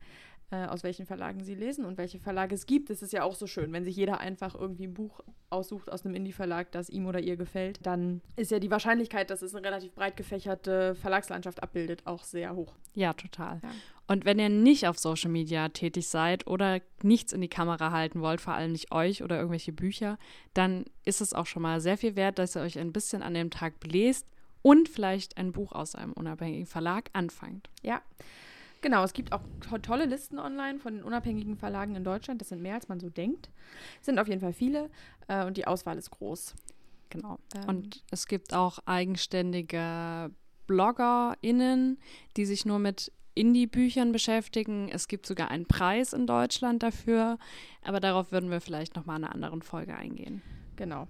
äh, 0.50 0.67
aus 0.67 0.85
welchen 0.85 1.07
Verlagen 1.07 1.43
sie 1.43 1.55
lesen 1.55 1.85
und 1.85 1.99
welche 1.99 2.21
Verlage 2.21 2.55
es 2.55 2.67
gibt. 2.67 2.91
Es 2.91 3.03
ist 3.03 3.12
ja 3.12 3.25
auch 3.25 3.35
so 3.35 3.47
schön, 3.47 3.73
wenn 3.73 3.85
sich 3.85 3.97
jeder 3.97 4.21
einfach 4.21 4.55
irgendwie 4.55 4.87
ein 4.87 4.95
Buch 4.95 5.21
aussucht 5.50 5.91
aus 5.91 6.05
einem 6.05 6.15
Indie-Verlag, 6.15 6.71
das 6.73 6.88
ihm 6.88 7.07
oder 7.07 7.21
ihr 7.21 7.37
gefällt, 7.37 7.85
dann 7.85 8.21
ist 8.37 8.50
ja 8.50 8.59
die 8.59 8.71
Wahrscheinlichkeit, 8.71 9.31
dass 9.31 9.43
es 9.43 9.55
eine 9.55 9.67
relativ 9.67 9.93
breit 9.93 10.17
gefächerte 10.17 10.95
Verlagslandschaft 10.95 11.62
abbildet, 11.62 12.03
auch 12.05 12.23
sehr 12.23 12.55
hoch. 12.55 12.75
Ja, 12.95 13.12
total. 13.12 13.61
Ja. 13.62 13.71
Und 14.07 14.25
wenn 14.25 14.38
ihr 14.38 14.49
nicht 14.49 14.87
auf 14.87 14.99
Social 14.99 15.31
Media 15.31 15.69
tätig 15.69 16.09
seid 16.09 16.47
oder 16.47 16.81
nichts 17.03 17.33
in 17.33 17.41
die 17.41 17.49
Kamera 17.49 17.91
halten 17.91 18.21
wollt, 18.21 18.41
vor 18.41 18.55
allem 18.55 18.73
nicht 18.73 18.93
euch 18.93 19.25
oder 19.25 19.37
irgendwelche 19.37 19.73
Bücher, 19.73 20.19
dann 20.55 20.85
ist 21.05 21.21
es 21.21 21.33
auch 21.33 21.47
schon 21.47 21.62
mal 21.62 21.81
sehr 21.81 21.99
viel 21.99 22.15
wert, 22.15 22.38
dass 22.38 22.57
ihr 22.57 22.62
euch 22.62 22.79
ein 22.79 22.93
bisschen 22.93 23.23
an 23.23 23.35
dem 23.35 23.50
Tag 23.50 23.81
belest 23.81 24.26
und 24.62 24.88
vielleicht 24.88 25.37
ein 25.37 25.53
Buch 25.53 25.73
aus 25.73 25.95
einem 25.95 26.12
unabhängigen 26.12 26.67
Verlag 26.67 27.11
anfangt. 27.12 27.69
Ja. 27.83 28.00
Genau, 28.87 29.02
es 29.02 29.14
gibt 29.14 29.33
auch 29.33 29.43
to 29.69 29.78
tolle 29.78 30.05
Listen 30.05 30.38
online 30.38 30.78
von 30.78 30.95
den 30.95 31.02
unabhängigen 31.02 31.57
Verlagen 31.57 31.97
in 31.97 32.05
Deutschland. 32.05 32.40
Das 32.40 32.50
sind 32.50 32.62
mehr, 32.62 32.76
als 32.76 32.87
man 32.87 33.00
so 33.00 33.11
denkt. 33.11 33.50
Es 33.99 34.07
sind 34.07 34.21
auf 34.21 34.28
jeden 34.28 34.40
Fall 34.40 34.52
viele 34.52 34.90
äh, 35.26 35.45
und 35.45 35.57
die 35.57 35.66
Auswahl 35.66 35.99
ist 35.99 36.12
groß. 36.12 36.55
Genau. 37.11 37.40
Ähm. 37.57 37.64
Und 37.69 38.05
es 38.12 38.28
gibt 38.28 38.55
auch 38.55 38.78
eigenständige 38.87 40.31
BloggerInnen, 40.69 41.99
die 42.37 42.45
sich 42.45 42.64
nur 42.64 42.78
mit 42.78 43.11
Indie-Büchern 43.35 44.12
beschäftigen. 44.12 44.88
Es 44.88 45.09
gibt 45.09 45.26
sogar 45.26 45.50
einen 45.50 45.66
Preis 45.66 46.12
in 46.12 46.28
Deutschland 46.28 46.85
dafür, 46.85 47.38
aber 47.83 47.99
darauf 47.99 48.31
würden 48.31 48.52
wir 48.52 48.61
vielleicht 48.61 48.95
noch 48.95 49.05
mal 49.05 49.16
in 49.16 49.25
einer 49.25 49.35
anderen 49.35 49.62
Folge 49.62 49.97
eingehen. 49.97 50.43
Genau. 50.76 51.09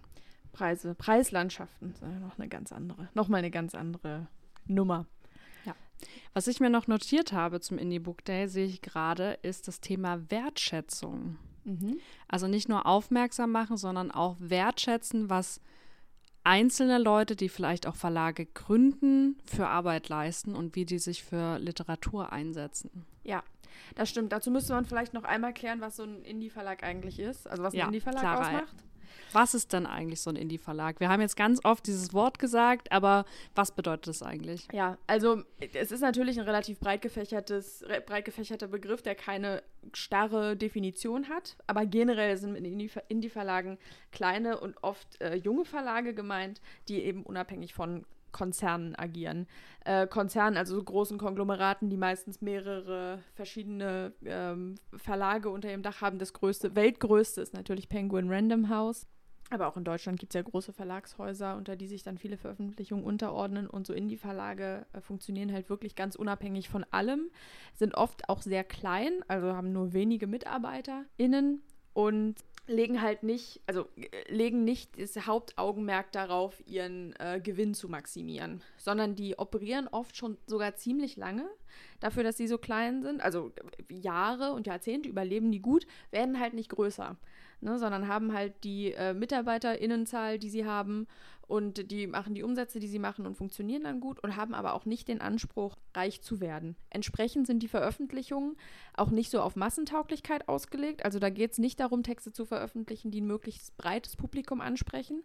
Preise, 0.52 0.94
Preislandschaften 0.94 1.92
sind 1.92 2.22
noch 2.22 2.38
eine 2.38 2.48
ganz 2.48 2.72
andere, 2.72 3.10
noch 3.12 3.28
mal 3.28 3.36
eine 3.36 3.50
ganz 3.50 3.74
andere 3.74 4.28
Nummer. 4.66 5.04
Was 6.34 6.46
ich 6.48 6.60
mir 6.60 6.70
noch 6.70 6.86
notiert 6.86 7.32
habe 7.32 7.60
zum 7.60 7.78
Indie 7.78 7.98
Book 7.98 8.24
Day, 8.24 8.48
sehe 8.48 8.66
ich 8.66 8.82
gerade, 8.82 9.38
ist 9.42 9.68
das 9.68 9.80
Thema 9.80 10.30
Wertschätzung. 10.30 11.38
Mhm. 11.64 11.98
Also 12.28 12.46
nicht 12.46 12.68
nur 12.68 12.86
aufmerksam 12.86 13.50
machen, 13.52 13.76
sondern 13.76 14.10
auch 14.10 14.36
wertschätzen, 14.38 15.30
was 15.30 15.60
einzelne 16.44 16.98
Leute, 16.98 17.34
die 17.34 17.48
vielleicht 17.48 17.86
auch 17.86 17.96
Verlage 17.96 18.46
gründen, 18.46 19.36
für 19.44 19.66
Arbeit 19.66 20.08
leisten 20.08 20.54
und 20.54 20.76
wie 20.76 20.84
die 20.84 21.00
sich 21.00 21.24
für 21.24 21.58
Literatur 21.58 22.32
einsetzen. 22.32 23.04
Ja, 23.24 23.42
das 23.96 24.08
stimmt. 24.08 24.32
Dazu 24.32 24.50
müsste 24.50 24.72
man 24.72 24.84
vielleicht 24.84 25.12
noch 25.12 25.24
einmal 25.24 25.52
klären, 25.52 25.80
was 25.80 25.96
so 25.96 26.04
ein 26.04 26.22
Indie-Verlag 26.22 26.84
eigentlich 26.84 27.18
ist. 27.18 27.48
Also 27.48 27.64
was 27.64 27.74
ein 27.74 27.78
ja, 27.78 27.86
Indie-Verlag 27.86 28.40
ausmacht. 28.40 28.76
Was 29.32 29.54
ist 29.54 29.72
denn 29.72 29.86
eigentlich 29.86 30.20
so 30.20 30.30
ein 30.30 30.36
Indie-Verlag? 30.36 31.00
Wir 31.00 31.08
haben 31.08 31.20
jetzt 31.20 31.36
ganz 31.36 31.60
oft 31.64 31.86
dieses 31.86 32.12
Wort 32.12 32.38
gesagt, 32.38 32.92
aber 32.92 33.24
was 33.54 33.72
bedeutet 33.72 34.08
das 34.08 34.22
eigentlich? 34.22 34.68
Ja, 34.72 34.98
also 35.06 35.42
es 35.72 35.92
ist 35.92 36.00
natürlich 36.00 36.38
ein 36.38 36.44
relativ 36.44 36.78
breit, 36.78 37.02
gefächertes, 37.02 37.84
breit 38.06 38.24
gefächerter 38.24 38.68
Begriff, 38.68 39.02
der 39.02 39.14
keine 39.14 39.62
starre 39.92 40.56
Definition 40.56 41.28
hat. 41.28 41.56
Aber 41.66 41.86
generell 41.86 42.36
sind 42.36 42.56
in 42.56 42.64
Indie-Verlagen 42.64 43.78
kleine 44.12 44.60
und 44.60 44.76
oft 44.82 45.20
äh, 45.20 45.34
junge 45.36 45.64
Verlage 45.64 46.14
gemeint, 46.14 46.60
die 46.88 47.02
eben 47.02 47.22
unabhängig 47.22 47.74
von 47.74 48.04
Konzernen 48.32 48.94
agieren. 48.96 49.46
Äh, 49.84 50.06
Konzernen, 50.06 50.56
also 50.56 50.74
so 50.74 50.82
großen 50.82 51.18
Konglomeraten, 51.18 51.90
die 51.90 51.96
meistens 51.96 52.40
mehrere 52.40 53.20
verschiedene 53.34 54.12
ähm, 54.24 54.76
Verlage 54.94 55.50
unter 55.50 55.70
ihrem 55.70 55.82
Dach 55.82 56.00
haben. 56.00 56.18
Das 56.18 56.32
größte, 56.32 56.74
weltgrößte 56.74 57.40
ist 57.40 57.54
natürlich 57.54 57.88
Penguin 57.88 58.30
Random 58.30 58.68
House. 58.68 59.06
Aber 59.50 59.68
auch 59.68 59.76
in 59.76 59.84
Deutschland 59.84 60.18
gibt 60.18 60.34
es 60.34 60.38
ja 60.38 60.42
große 60.42 60.72
Verlagshäuser, 60.72 61.56
unter 61.56 61.76
die 61.76 61.86
sich 61.86 62.02
dann 62.02 62.18
viele 62.18 62.36
Veröffentlichungen 62.36 63.04
unterordnen. 63.04 63.68
Und 63.68 63.86
so 63.86 63.92
Indie-Verlage 63.92 64.86
äh, 64.92 65.00
funktionieren 65.00 65.52
halt 65.52 65.70
wirklich 65.70 65.94
ganz 65.94 66.16
unabhängig 66.16 66.68
von 66.68 66.84
allem, 66.90 67.30
sind 67.74 67.94
oft 67.94 68.28
auch 68.28 68.42
sehr 68.42 68.64
klein, 68.64 69.12
also 69.28 69.52
haben 69.52 69.72
nur 69.72 69.92
wenige 69.92 70.26
MitarbeiterInnen 70.26 71.62
und 71.92 72.44
legen 72.66 73.02
halt 73.02 73.22
nicht, 73.22 73.60
also 73.66 73.88
äh, 73.96 74.32
legen 74.32 74.64
nicht 74.64 75.00
das 75.00 75.26
Hauptaugenmerk 75.26 76.12
darauf, 76.12 76.62
ihren 76.66 77.14
äh, 77.18 77.40
Gewinn 77.42 77.74
zu 77.74 77.88
maximieren, 77.88 78.62
sondern 78.76 79.14
die 79.14 79.38
operieren 79.38 79.88
oft 79.88 80.16
schon 80.16 80.36
sogar 80.46 80.76
ziemlich 80.76 81.16
lange 81.16 81.48
dafür, 82.00 82.22
dass 82.22 82.36
sie 82.36 82.48
so 82.48 82.58
klein 82.58 83.02
sind. 83.02 83.20
Also 83.20 83.52
äh, 83.88 83.94
Jahre 83.94 84.52
und 84.52 84.66
Jahrzehnte 84.66 85.08
überleben 85.08 85.52
die 85.52 85.60
gut, 85.60 85.86
werden 86.10 86.40
halt 86.40 86.54
nicht 86.54 86.70
größer 86.70 87.16
ne, 87.60 87.78
sondern 87.78 88.08
haben 88.08 88.32
halt 88.32 88.64
die 88.64 88.92
äh, 88.92 89.14
MitarbeiterInnenzahl, 89.14 90.38
die 90.38 90.50
sie 90.50 90.66
haben 90.66 91.06
und 91.46 91.90
die 91.90 92.06
machen 92.06 92.34
die 92.34 92.42
Umsätze, 92.42 92.80
die 92.80 92.88
sie 92.88 92.98
machen 92.98 93.26
und 93.26 93.36
funktionieren 93.36 93.84
dann 93.84 94.00
gut 94.00 94.18
und 94.22 94.36
haben 94.36 94.54
aber 94.54 94.74
auch 94.74 94.84
nicht 94.84 95.08
den 95.08 95.20
Anspruch, 95.20 95.76
reich 95.94 96.20
zu 96.22 96.40
werden. 96.40 96.76
Entsprechend 96.90 97.46
sind 97.46 97.62
die 97.62 97.68
Veröffentlichungen 97.68 98.56
auch 98.94 99.10
nicht 99.10 99.30
so 99.30 99.40
auf 99.40 99.54
Massentauglichkeit 99.54 100.48
ausgelegt. 100.48 101.04
Also 101.04 101.18
da 101.18 101.30
geht 101.30 101.52
es 101.52 101.58
nicht 101.58 101.78
darum, 101.78 102.02
Texte 102.02 102.32
zu 102.32 102.44
veröffentlichen, 102.46 103.10
die 103.10 103.20
ein 103.20 103.26
möglichst 103.26 103.76
breites 103.76 104.16
Publikum 104.16 104.60
ansprechen, 104.60 105.22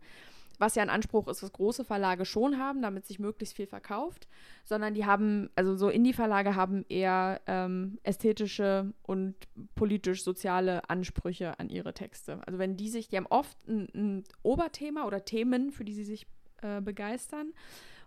was 0.59 0.75
ja 0.75 0.83
ein 0.83 0.89
Anspruch 0.89 1.27
ist, 1.27 1.43
was 1.43 1.51
große 1.51 1.83
Verlage 1.83 2.25
schon 2.25 2.57
haben, 2.57 2.81
damit 2.81 3.05
sich 3.05 3.19
möglichst 3.19 3.55
viel 3.55 3.67
verkauft, 3.67 4.27
sondern 4.63 4.93
die 4.93 5.05
haben, 5.05 5.49
also 5.55 5.75
so 5.75 5.89
Indie-Verlage 5.89 6.55
haben 6.55 6.85
eher 6.89 7.41
ähm, 7.47 7.99
ästhetische 8.03 8.93
und 9.03 9.35
politisch-soziale 9.75 10.89
Ansprüche 10.89 11.59
an 11.59 11.69
ihre 11.69 11.93
Texte. 11.93 12.39
Also 12.45 12.59
wenn 12.59 12.77
die 12.77 12.89
sich, 12.89 13.07
die 13.09 13.17
haben 13.17 13.27
oft 13.27 13.57
ein, 13.67 13.87
ein 13.93 14.23
Oberthema 14.43 15.05
oder 15.05 15.25
Themen, 15.25 15.71
für 15.71 15.83
die 15.83 15.93
sie 15.93 16.05
sich 16.05 16.27
äh, 16.61 16.81
begeistern 16.81 17.53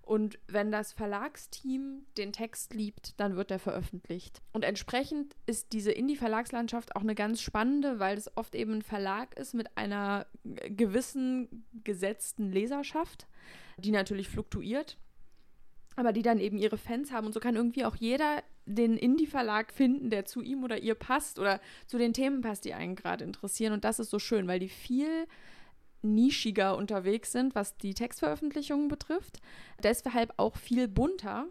und 0.05 0.39
wenn 0.49 0.71
das 0.71 0.93
Verlagsteam 0.93 2.05
den 2.19 2.33
Text 2.33 2.75
liebt, 2.75 3.19
dann 3.19 3.37
wird 3.37 3.51
er 3.51 3.59
veröffentlicht. 3.59 4.43
Und 4.53 4.65
entsprechend 4.65 5.35
ist 5.47 5.73
diese 5.73 5.93
Indie-Verlagslandschaft 5.93 6.95
auch 6.95 7.01
eine 7.01 7.15
ganz 7.15 7.41
spannende, 7.41 7.99
weil 8.01 8.19
es 8.19 8.37
oft 8.37 8.55
eben 8.55 8.75
ein 8.75 8.83
Verlag 8.83 9.39
ist 9.39 9.55
mit 9.55 9.77
einer 9.79 10.27
gewissen 10.45 11.65
gesetzten 11.85 12.53
Leserschaft, 12.53 13.27
die 13.79 13.93
natürlich 13.93 14.29
fluktuiert, 14.29 14.99
aber 15.97 16.13
die 16.13 16.23
dann 16.23 16.39
eben 16.39 16.59
ihre 16.59 16.79
Fans 16.79 17.11
haben. 17.11 17.27
Und 17.27 17.33
so 17.33 17.41
kann 17.41 17.57
irgendwie 17.57 17.87
auch 17.87 17.97
jeder 17.97 18.43
den 18.67 18.99
Indie-Verlag 18.99 19.73
finden, 19.73 20.11
der 20.11 20.27
zu 20.27 20.43
ihm 20.43 20.65
oder 20.65 20.79
ihr 20.79 20.95
passt 20.95 21.39
oder 21.39 21.61
zu 21.87 21.97
den 21.97 22.13
Themen 22.13 22.43
passt, 22.43 22.67
die 22.67 22.75
einen 22.75 22.95
gerade 22.95 23.25
interessieren. 23.25 23.73
Und 23.73 23.85
das 23.85 23.99
ist 23.99 24.11
so 24.11 24.19
schön, 24.19 24.49
weil 24.49 24.59
die 24.59 24.69
viel 24.69 25.27
nischiger 26.05 26.77
unterwegs 26.77 27.33
sind, 27.33 27.55
was 27.55 27.77
die 27.77 27.95
Textveröffentlichungen 27.95 28.89
betrifft. 28.89 29.41
Deshalb 29.83 30.35
auch 30.37 30.57
viel 30.57 30.87
bunter 30.87 31.47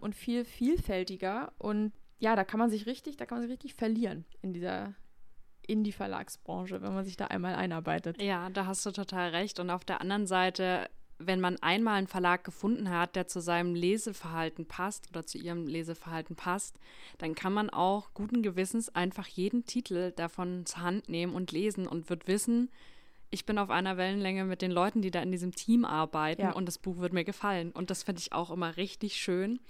und 0.00 0.14
viel 0.14 0.44
vielfältiger. 0.44 1.52
Und 1.58 1.92
ja, 2.18 2.36
da 2.36 2.44
kann 2.44 2.58
man 2.58 2.70
sich 2.70 2.86
richtig, 2.86 3.16
da 3.16 3.26
kann 3.26 3.38
man 3.38 3.42
sich 3.42 3.52
richtig 3.52 3.74
verlieren 3.74 4.24
in 4.42 4.52
dieser 4.52 4.94
Indie-Verlagsbranche, 5.66 6.82
wenn 6.82 6.94
man 6.94 7.04
sich 7.04 7.16
da 7.16 7.26
einmal 7.26 7.54
einarbeitet. 7.54 8.20
Ja, 8.20 8.50
da 8.50 8.66
hast 8.66 8.84
du 8.84 8.90
total 8.90 9.30
recht. 9.30 9.60
Und 9.60 9.70
auf 9.70 9.84
der 9.84 10.00
anderen 10.00 10.26
Seite, 10.26 10.90
wenn 11.18 11.40
man 11.40 11.56
einmal 11.62 11.96
einen 11.96 12.06
Verlag 12.06 12.44
gefunden 12.44 12.90
hat, 12.90 13.16
der 13.16 13.26
zu 13.26 13.40
seinem 13.40 13.74
Leseverhalten 13.74 14.66
passt 14.66 15.08
oder 15.08 15.24
zu 15.24 15.38
ihrem 15.38 15.66
Leseverhalten 15.66 16.36
passt, 16.36 16.78
dann 17.18 17.34
kann 17.34 17.52
man 17.52 17.70
auch 17.70 18.12
guten 18.14 18.42
Gewissens 18.42 18.94
einfach 18.94 19.26
jeden 19.26 19.64
Titel 19.64 20.12
davon 20.12 20.66
zur 20.66 20.82
Hand 20.82 21.08
nehmen 21.08 21.34
und 21.34 21.52
lesen 21.52 21.86
und 21.86 22.10
wird 22.10 22.26
wissen, 22.26 22.70
ich 23.30 23.46
bin 23.46 23.58
auf 23.58 23.70
einer 23.70 23.96
Wellenlänge 23.96 24.44
mit 24.44 24.62
den 24.62 24.70
Leuten, 24.70 25.02
die 25.02 25.10
da 25.10 25.22
in 25.22 25.32
diesem 25.32 25.54
Team 25.54 25.84
arbeiten 25.84 26.42
ja. 26.42 26.52
und 26.52 26.66
das 26.66 26.78
Buch 26.78 26.98
wird 26.98 27.12
mir 27.12 27.24
gefallen. 27.24 27.72
Und 27.72 27.90
das 27.90 28.02
finde 28.02 28.20
ich 28.20 28.32
auch 28.32 28.50
immer 28.50 28.76
richtig 28.76 29.16
schön. 29.16 29.60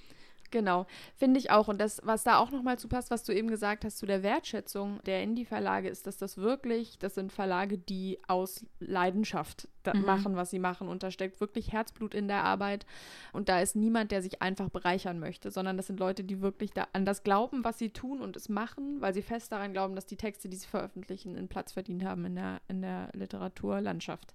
Genau, 0.55 0.87
finde 1.17 1.41
ich 1.41 1.51
auch. 1.51 1.67
Und 1.67 1.81
das, 1.81 2.01
was 2.05 2.23
da 2.23 2.39
auch 2.39 2.53
nochmal 2.53 2.79
zu 2.79 2.87
passt, 2.87 3.11
was 3.11 3.25
du 3.25 3.33
eben 3.33 3.49
gesagt 3.49 3.85
hast 3.85 3.99
zu 3.99 4.07
der 4.07 4.23
Wertschätzung 4.23 5.01
der 5.05 5.21
Indie-Verlage, 5.21 5.89
ist, 5.89 6.07
dass 6.07 6.17
das 6.17 6.39
wirklich, 6.39 6.97
das 7.01 7.17
sind 7.17 7.33
Verlage, 7.33 7.77
die 7.77 8.21
aus 8.29 8.65
Leidenschaft 8.79 9.67
mhm. 9.93 10.03
machen, 10.03 10.37
was 10.37 10.51
sie 10.51 10.61
machen. 10.61 10.87
Und 10.87 11.03
da 11.03 11.11
steckt 11.11 11.41
wirklich 11.41 11.73
Herzblut 11.73 12.15
in 12.15 12.29
der 12.29 12.45
Arbeit. 12.45 12.87
Und 13.33 13.49
da 13.49 13.59
ist 13.59 13.75
niemand, 13.75 14.13
der 14.13 14.23
sich 14.23 14.43
einfach 14.43 14.69
bereichern 14.69 15.19
möchte, 15.19 15.51
sondern 15.51 15.77
das 15.77 15.89
sind 15.89 15.99
Leute, 15.99 16.23
die 16.23 16.41
wirklich 16.41 16.71
da 16.71 16.87
an 16.93 17.05
das 17.05 17.25
glauben, 17.25 17.65
was 17.65 17.77
sie 17.81 17.91
tun 17.91 18.21
und 18.21 18.37
es 18.37 18.49
machen, 18.49 19.01
weil 19.01 19.13
sie 19.13 19.23
fest 19.23 19.51
daran 19.51 19.73
glauben, 19.73 19.97
dass 19.97 20.07
die 20.07 20.15
Texte, 20.15 20.49
die 20.49 20.57
sie 20.57 20.69
veröffentlichen, 20.69 21.37
einen 21.37 21.49
Platz 21.49 21.73
verdient 21.73 22.05
haben 22.05 22.25
in 22.27 22.37
der, 22.37 22.61
in 22.69 22.81
der 22.81 23.09
Literaturlandschaft. 23.13 24.35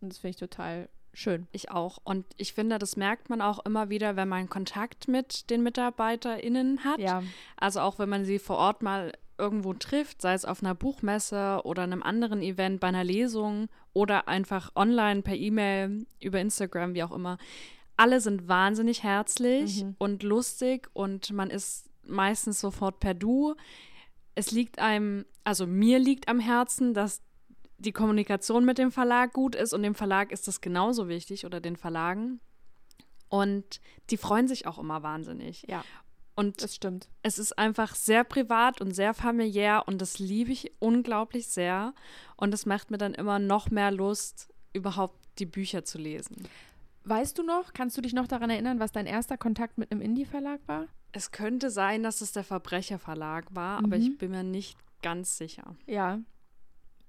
Und 0.00 0.10
das 0.10 0.18
finde 0.18 0.30
ich 0.30 0.36
total 0.38 0.88
schön. 1.16 1.46
Ich 1.52 1.70
auch. 1.70 1.98
Und 2.04 2.26
ich 2.36 2.52
finde, 2.52 2.78
das 2.78 2.96
merkt 2.96 3.30
man 3.30 3.40
auch 3.40 3.64
immer 3.64 3.88
wieder, 3.88 4.16
wenn 4.16 4.28
man 4.28 4.48
Kontakt 4.48 5.08
mit 5.08 5.50
den 5.50 5.62
MitarbeiterInnen 5.62 6.84
hat. 6.84 6.98
Ja. 6.98 7.22
Also 7.56 7.80
auch 7.80 7.98
wenn 7.98 8.08
man 8.08 8.24
sie 8.24 8.38
vor 8.38 8.56
Ort 8.56 8.82
mal 8.82 9.12
irgendwo 9.38 9.74
trifft, 9.74 10.22
sei 10.22 10.34
es 10.34 10.44
auf 10.44 10.62
einer 10.62 10.74
Buchmesse 10.74 11.60
oder 11.64 11.82
einem 11.82 12.02
anderen 12.02 12.40
Event, 12.42 12.80
bei 12.80 12.88
einer 12.88 13.04
Lesung 13.04 13.68
oder 13.92 14.28
einfach 14.28 14.70
online 14.74 15.22
per 15.22 15.34
E-Mail, 15.34 16.06
über 16.20 16.40
Instagram, 16.40 16.94
wie 16.94 17.02
auch 17.02 17.12
immer. 17.12 17.38
Alle 17.96 18.20
sind 18.20 18.48
wahnsinnig 18.48 19.02
herzlich 19.02 19.84
mhm. 19.84 19.96
und 19.98 20.22
lustig 20.22 20.88
und 20.92 21.32
man 21.32 21.50
ist 21.50 21.88
meistens 22.04 22.60
sofort 22.60 23.00
per 23.00 23.14
Du. 23.14 23.54
Es 24.34 24.50
liegt 24.50 24.78
einem, 24.78 25.24
also 25.44 25.66
mir 25.66 25.98
liegt 25.98 26.28
am 26.28 26.40
Herzen, 26.40 26.92
dass 26.94 27.22
die 27.78 27.92
Kommunikation 27.92 28.64
mit 28.64 28.78
dem 28.78 28.90
Verlag 28.90 29.32
gut 29.32 29.54
ist 29.54 29.72
und 29.72 29.82
dem 29.82 29.94
Verlag 29.94 30.32
ist 30.32 30.48
das 30.48 30.60
genauso 30.60 31.08
wichtig 31.08 31.44
oder 31.44 31.60
den 31.60 31.76
Verlagen. 31.76 32.40
Und 33.28 33.80
die 34.10 34.16
freuen 34.16 34.48
sich 34.48 34.66
auch 34.66 34.78
immer 34.78 35.02
wahnsinnig. 35.02 35.64
Ja. 35.68 35.84
Und 36.36 36.62
das 36.62 36.74
stimmt. 36.74 37.08
Es 37.22 37.38
ist 37.38 37.58
einfach 37.58 37.94
sehr 37.94 38.22
privat 38.22 38.80
und 38.80 38.92
sehr 38.92 39.14
familiär 39.14 39.84
und 39.86 40.00
das 40.02 40.18
liebe 40.18 40.52
ich 40.52 40.72
unglaublich 40.78 41.48
sehr. 41.48 41.94
Und 42.36 42.52
es 42.52 42.66
macht 42.66 42.90
mir 42.90 42.98
dann 42.98 43.14
immer 43.14 43.38
noch 43.38 43.70
mehr 43.70 43.90
Lust, 43.90 44.52
überhaupt 44.72 45.18
die 45.38 45.46
Bücher 45.46 45.84
zu 45.84 45.98
lesen. 45.98 46.46
Weißt 47.04 47.38
du 47.38 47.42
noch, 47.42 47.72
kannst 47.72 47.96
du 47.96 48.00
dich 48.00 48.12
noch 48.12 48.26
daran 48.26 48.50
erinnern, 48.50 48.80
was 48.80 48.92
dein 48.92 49.06
erster 49.06 49.38
Kontakt 49.38 49.78
mit 49.78 49.90
einem 49.90 50.02
Indie-Verlag 50.02 50.60
war? 50.66 50.86
Es 51.12 51.30
könnte 51.30 51.70
sein, 51.70 52.02
dass 52.02 52.20
es 52.20 52.32
der 52.32 52.44
Verbrecherverlag 52.44 53.54
war, 53.54 53.78
mhm. 53.78 53.86
aber 53.86 53.96
ich 53.96 54.18
bin 54.18 54.32
mir 54.32 54.42
nicht 54.42 54.76
ganz 55.02 55.38
sicher. 55.38 55.76
Ja, 55.86 56.20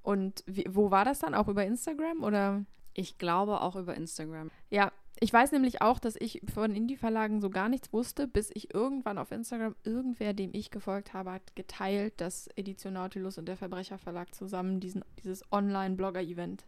und 0.07 0.41
wie, 0.45 0.63
wo 0.69 0.89
war 0.89 1.03
das 1.03 1.19
dann? 1.19 1.35
Auch 1.35 1.49
über 1.49 1.65
Instagram 1.65 2.23
oder? 2.23 2.63
Ich 2.93 3.17
glaube 3.17 3.59
auch 3.59 3.75
über 3.75 3.93
Instagram. 3.93 4.49
Ja, 4.69 4.93
ich 5.19 5.33
weiß 5.33 5.51
nämlich 5.51 5.81
auch, 5.81 5.99
dass 5.99 6.15
ich 6.17 6.41
von 6.53 6.73
Indie-Verlagen 6.73 7.41
so 7.41 7.49
gar 7.49 7.67
nichts 7.67 7.91
wusste, 7.91 8.25
bis 8.25 8.49
ich 8.53 8.73
irgendwann 8.73 9.17
auf 9.17 9.33
Instagram 9.33 9.75
irgendwer, 9.83 10.33
dem 10.33 10.51
ich 10.53 10.71
gefolgt 10.71 11.13
habe, 11.13 11.33
hat 11.33 11.57
geteilt, 11.57 12.21
dass 12.21 12.47
Edition 12.55 12.93
Nautilus 12.93 13.37
und 13.37 13.49
der 13.49 13.57
Verbrecherverlag 13.57 14.33
zusammen 14.33 14.79
diesen, 14.79 15.03
dieses 15.21 15.43
Online-Blogger-Event 15.51 16.63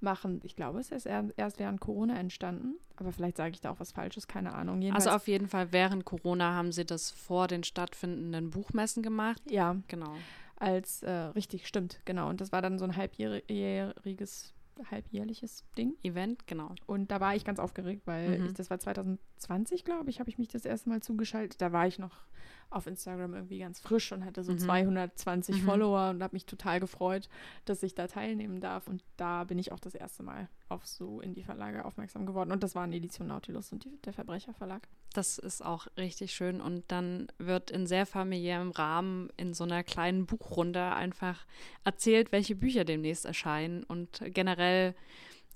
machen. 0.00 0.40
Ich 0.42 0.56
glaube, 0.56 0.80
es 0.80 0.90
ist 0.90 1.04
erst, 1.04 1.34
erst 1.36 1.58
während 1.58 1.80
Corona 1.82 2.18
entstanden, 2.18 2.76
aber 2.96 3.12
vielleicht 3.12 3.36
sage 3.36 3.50
ich 3.50 3.60
da 3.60 3.70
auch 3.70 3.80
was 3.80 3.92
Falsches, 3.92 4.28
keine 4.28 4.54
Ahnung. 4.54 4.80
Jedenfalls, 4.80 5.08
also 5.08 5.16
auf 5.16 5.28
jeden 5.28 5.48
Fall 5.48 5.72
während 5.72 6.06
Corona 6.06 6.54
haben 6.54 6.72
sie 6.72 6.86
das 6.86 7.10
vor 7.10 7.48
den 7.48 7.64
stattfindenden 7.64 8.48
Buchmessen 8.48 9.02
gemacht. 9.02 9.42
Ja, 9.50 9.76
genau 9.88 10.14
als 10.58 11.02
äh, 11.02 11.10
richtig 11.10 11.66
stimmt, 11.66 12.00
genau. 12.04 12.28
Und 12.28 12.40
das 12.40 12.52
war 12.52 12.62
dann 12.62 12.78
so 12.78 12.84
ein 12.84 12.96
halbjähriges, 12.96 14.54
halbjährliches 14.90 15.64
Ding. 15.76 15.94
Event, 16.02 16.46
genau. 16.46 16.74
Und 16.86 17.10
da 17.10 17.20
war 17.20 17.34
ich 17.34 17.44
ganz 17.44 17.58
aufgeregt, 17.58 18.02
weil 18.06 18.38
mhm. 18.38 18.46
ich, 18.46 18.54
das 18.54 18.70
war 18.70 18.78
2020, 18.78 19.84
glaube 19.84 20.10
ich, 20.10 20.20
habe 20.20 20.30
ich 20.30 20.38
mich 20.38 20.48
das 20.48 20.64
erste 20.64 20.88
Mal 20.88 21.02
zugeschaltet. 21.02 21.60
Da 21.60 21.72
war 21.72 21.86
ich 21.86 21.98
noch 21.98 22.26
auf 22.70 22.86
Instagram 22.86 23.34
irgendwie 23.34 23.60
ganz 23.60 23.80
frisch 23.80 24.12
und 24.12 24.24
hatte 24.24 24.42
so 24.42 24.52
mhm. 24.52 24.58
220 24.58 25.62
mhm. 25.62 25.66
Follower 25.66 26.10
und 26.10 26.22
habe 26.22 26.34
mich 26.34 26.44
total 26.44 26.80
gefreut, 26.80 27.28
dass 27.64 27.82
ich 27.82 27.94
da 27.94 28.06
teilnehmen 28.06 28.60
darf. 28.60 28.88
Und 28.88 29.04
da 29.16 29.44
bin 29.44 29.58
ich 29.58 29.72
auch 29.72 29.80
das 29.80 29.94
erste 29.94 30.22
Mal 30.22 30.48
auf 30.68 30.86
so 30.86 31.20
Indie-Verlage 31.20 31.84
aufmerksam 31.84 32.26
geworden. 32.26 32.52
Und 32.52 32.62
das 32.62 32.74
waren 32.74 32.92
Edition 32.92 33.28
Nautilus 33.28 33.72
und 33.72 33.84
die, 33.84 33.96
der 34.02 34.12
Verbrecherverlag. 34.12 34.88
Das 35.14 35.38
ist 35.38 35.64
auch 35.64 35.86
richtig 35.96 36.32
schön. 36.32 36.60
Und 36.60 36.84
dann 36.88 37.28
wird 37.38 37.70
in 37.70 37.86
sehr 37.86 38.06
familiärem 38.06 38.70
Rahmen 38.70 39.30
in 39.36 39.54
so 39.54 39.64
einer 39.64 39.82
kleinen 39.82 40.26
Buchrunde 40.26 40.92
einfach 40.92 41.46
erzählt, 41.84 42.30
welche 42.32 42.54
Bücher 42.54 42.84
demnächst 42.84 43.24
erscheinen 43.24 43.84
und 43.84 44.22
generell 44.26 44.94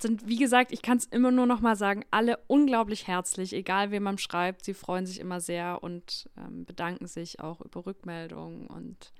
sind, 0.00 0.26
wie 0.26 0.36
gesagt, 0.36 0.72
ich 0.72 0.82
kann 0.82 0.98
es 0.98 1.04
immer 1.04 1.30
nur 1.30 1.46
noch 1.46 1.60
mal 1.60 1.76
sagen, 1.76 2.04
alle 2.10 2.38
unglaublich 2.48 3.06
herzlich, 3.06 3.52
egal 3.52 3.90
wem 3.92 4.02
man 4.02 4.18
schreibt. 4.18 4.64
Sie 4.64 4.74
freuen 4.74 5.06
sich 5.06 5.20
immer 5.20 5.40
sehr 5.40 5.82
und 5.82 6.28
ähm, 6.36 6.64
bedanken 6.64 7.06
sich 7.06 7.40
auch 7.40 7.60
über 7.60 7.86
Rückmeldungen 7.86 8.66
und 8.66 9.12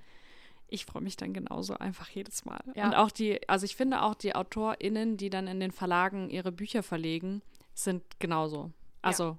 ich 0.67 0.87
freue 0.87 1.03
mich 1.03 1.17
dann 1.17 1.35
genauso 1.35 1.75
einfach 1.75 2.09
jedes 2.09 2.45
Mal. 2.45 2.61
Ja. 2.75 2.87
Und 2.87 2.95
auch 2.95 3.11
die, 3.11 3.47
also 3.49 3.65
ich 3.65 3.77
finde 3.77 4.03
auch 4.03 4.15
die 4.15 4.35
AutorInnen, 4.35 5.19
die 5.19 5.31
dann 5.31 5.47
in 5.47 5.61
den 5.61 5.71
Verlagen 5.71 6.31
ihre 6.31 6.51
Bücher 6.51 6.83
verlegen, 6.83 7.43
sind 7.75 8.03
genauso. 8.19 8.73
Also 9.03 9.25
ja 9.25 9.39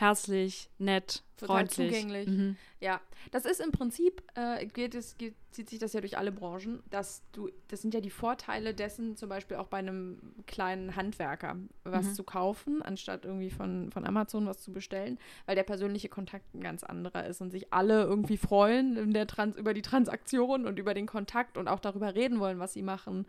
herzlich, 0.00 0.70
nett, 0.78 1.22
Total 1.40 1.66
freundlich. 1.66 1.88
zugänglich. 1.88 2.28
Mhm. 2.28 2.56
Ja, 2.80 3.00
das 3.30 3.44
ist 3.44 3.60
im 3.60 3.72
Prinzip, 3.72 4.22
äh, 4.34 4.64
geht 4.66 4.94
es, 4.94 5.18
geht, 5.18 5.34
zieht 5.50 5.68
sich 5.68 5.78
das 5.78 5.92
ja 5.92 6.00
durch 6.00 6.16
alle 6.16 6.32
Branchen, 6.32 6.82
dass 6.90 7.22
du, 7.32 7.50
das 7.68 7.82
sind 7.82 7.92
ja 7.92 8.00
die 8.00 8.10
Vorteile 8.10 8.72
dessen, 8.72 9.16
zum 9.16 9.28
Beispiel 9.28 9.56
auch 9.56 9.66
bei 9.66 9.78
einem 9.78 10.18
kleinen 10.46 10.96
Handwerker 10.96 11.56
was 11.84 12.06
mhm. 12.06 12.14
zu 12.14 12.24
kaufen, 12.24 12.82
anstatt 12.82 13.24
irgendwie 13.24 13.50
von, 13.50 13.90
von 13.90 14.06
Amazon 14.06 14.46
was 14.46 14.62
zu 14.62 14.72
bestellen, 14.72 15.18
weil 15.46 15.56
der 15.56 15.62
persönliche 15.62 16.08
Kontakt 16.08 16.54
ein 16.54 16.60
ganz 16.60 16.82
anderer 16.82 17.26
ist 17.26 17.40
und 17.40 17.50
sich 17.50 17.72
alle 17.72 18.02
irgendwie 18.04 18.36
freuen 18.36 18.96
in 18.96 19.12
der 19.12 19.26
Trans 19.26 19.56
über 19.56 19.74
die 19.74 19.82
Transaktion 19.82 20.66
und 20.66 20.78
über 20.78 20.94
den 20.94 21.06
Kontakt 21.06 21.58
und 21.58 21.68
auch 21.68 21.80
darüber 21.80 22.14
reden 22.14 22.40
wollen, 22.40 22.58
was 22.58 22.72
sie 22.72 22.82
machen. 22.82 23.26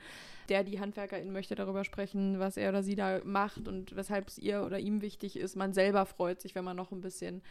Der, 0.50 0.63
die 0.63 0.80
Handwerkerin 0.80 1.32
möchte 1.32 1.56
darüber 1.56 1.84
sprechen, 1.84 2.39
was 2.39 2.58
er 2.58 2.69
oder 2.69 2.84
sie 2.84 2.95
da 2.95 3.21
macht 3.24 3.67
und 3.67 3.95
weshalb 3.95 4.28
es 4.28 4.38
ihr 4.38 4.63
oder 4.63 4.80
ihm 4.80 5.02
wichtig 5.02 5.38
ist. 5.38 5.56
Man 5.56 5.74
selber 5.74 6.06
freut 6.06 6.41
sich, 6.41 6.56
wenn 6.56 6.65
man 6.65 6.78
noch 6.78 6.91
ein 6.91 7.02
bisschen 7.02 7.41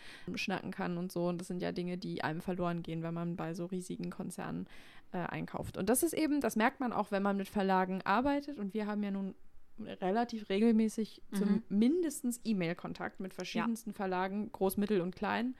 schnacken 0.50 0.72
kann 0.72 0.98
und 0.98 1.12
so. 1.12 1.28
Und 1.28 1.38
das 1.38 1.46
sind 1.46 1.62
ja 1.62 1.72
Dinge, 1.72 1.96
die 1.96 2.24
einem 2.24 2.40
verloren 2.40 2.82
gehen, 2.82 3.02
wenn 3.02 3.14
man 3.14 3.36
bei 3.36 3.54
so 3.54 3.66
riesigen 3.66 4.10
Konzernen 4.10 4.66
äh, 5.12 5.18
einkauft. 5.18 5.76
Und 5.76 5.88
das 5.88 6.02
ist 6.02 6.12
eben, 6.12 6.40
das 6.40 6.56
merkt 6.56 6.80
man 6.80 6.92
auch, 6.92 7.12
wenn 7.12 7.22
man 7.22 7.36
mit 7.36 7.48
Verlagen 7.48 8.02
arbeitet. 8.02 8.58
Und 8.58 8.74
wir 8.74 8.86
haben 8.86 9.02
ja 9.02 9.10
nun 9.10 9.34
relativ 9.78 10.48
regelmäßig 10.50 11.22
mhm. 11.30 11.62
mindestens 11.68 12.40
E-Mail-Kontakt 12.44 13.20
mit 13.20 13.32
verschiedensten 13.32 13.90
ja. 13.90 13.94
Verlagen, 13.94 14.50
groß, 14.52 14.76
mittel 14.76 15.00
und 15.00 15.14
klein. 15.14 15.54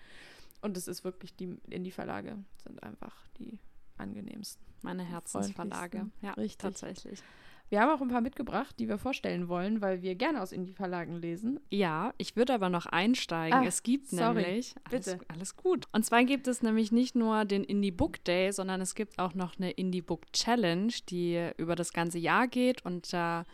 Und 0.61 0.77
es 0.77 0.89
ist 0.89 1.05
wirklich, 1.05 1.35
die 1.37 1.57
Indie-Verlage 1.69 2.37
sind 2.63 2.83
einfach 2.83 3.15
die 3.39 3.59
angenehmsten. 3.97 4.63
Meine 4.83 5.05
Herzensverlage. 5.05 6.11
Ja, 6.21 6.33
richtig. 6.33 6.59
Tatsächlich. 6.59 7.23
Wir 7.71 7.81
haben 7.81 7.91
auch 7.97 8.03
ein 8.03 8.09
paar 8.09 8.21
mitgebracht, 8.21 8.75
die 8.81 8.89
wir 8.89 8.99
vorstellen 8.99 9.49
wollen, 9.49 9.81
weil 9.81 10.03
wir 10.03 10.17
gerne 10.17 10.43
aus 10.43 10.51
Indie-Verlagen 10.51 11.15
lesen. 11.15 11.61
Ja, 11.71 12.13
ich 12.19 12.35
würde 12.35 12.53
aber 12.53 12.69
noch 12.69 12.87
einsteigen. 12.87 13.61
Ah, 13.61 13.65
es 13.65 13.85
gibt 13.85 14.09
sorry, 14.09 14.43
nämlich. 14.43 14.75
Alles, 14.91 15.07
bitte. 15.07 15.25
alles 15.29 15.57
gut. 15.57 15.87
Und 15.93 16.05
zwar 16.05 16.25
gibt 16.25 16.49
es 16.49 16.63
nämlich 16.63 16.91
nicht 16.91 17.15
nur 17.15 17.45
den 17.45 17.63
Indie 17.63 17.93
Book 17.93 18.25
Day, 18.25 18.51
sondern 18.51 18.81
es 18.81 18.97
gibt 18.97 19.21
auch 19.21 19.35
noch 19.35 19.57
eine 19.57 19.71
Indie 19.71 20.03
Book 20.03 20.33
Challenge, 20.33 20.93
die 21.09 21.51
über 21.59 21.77
das 21.77 21.93
ganze 21.93 22.19
Jahr 22.19 22.49
geht 22.49 22.85
und 22.85 23.13
da 23.13 23.45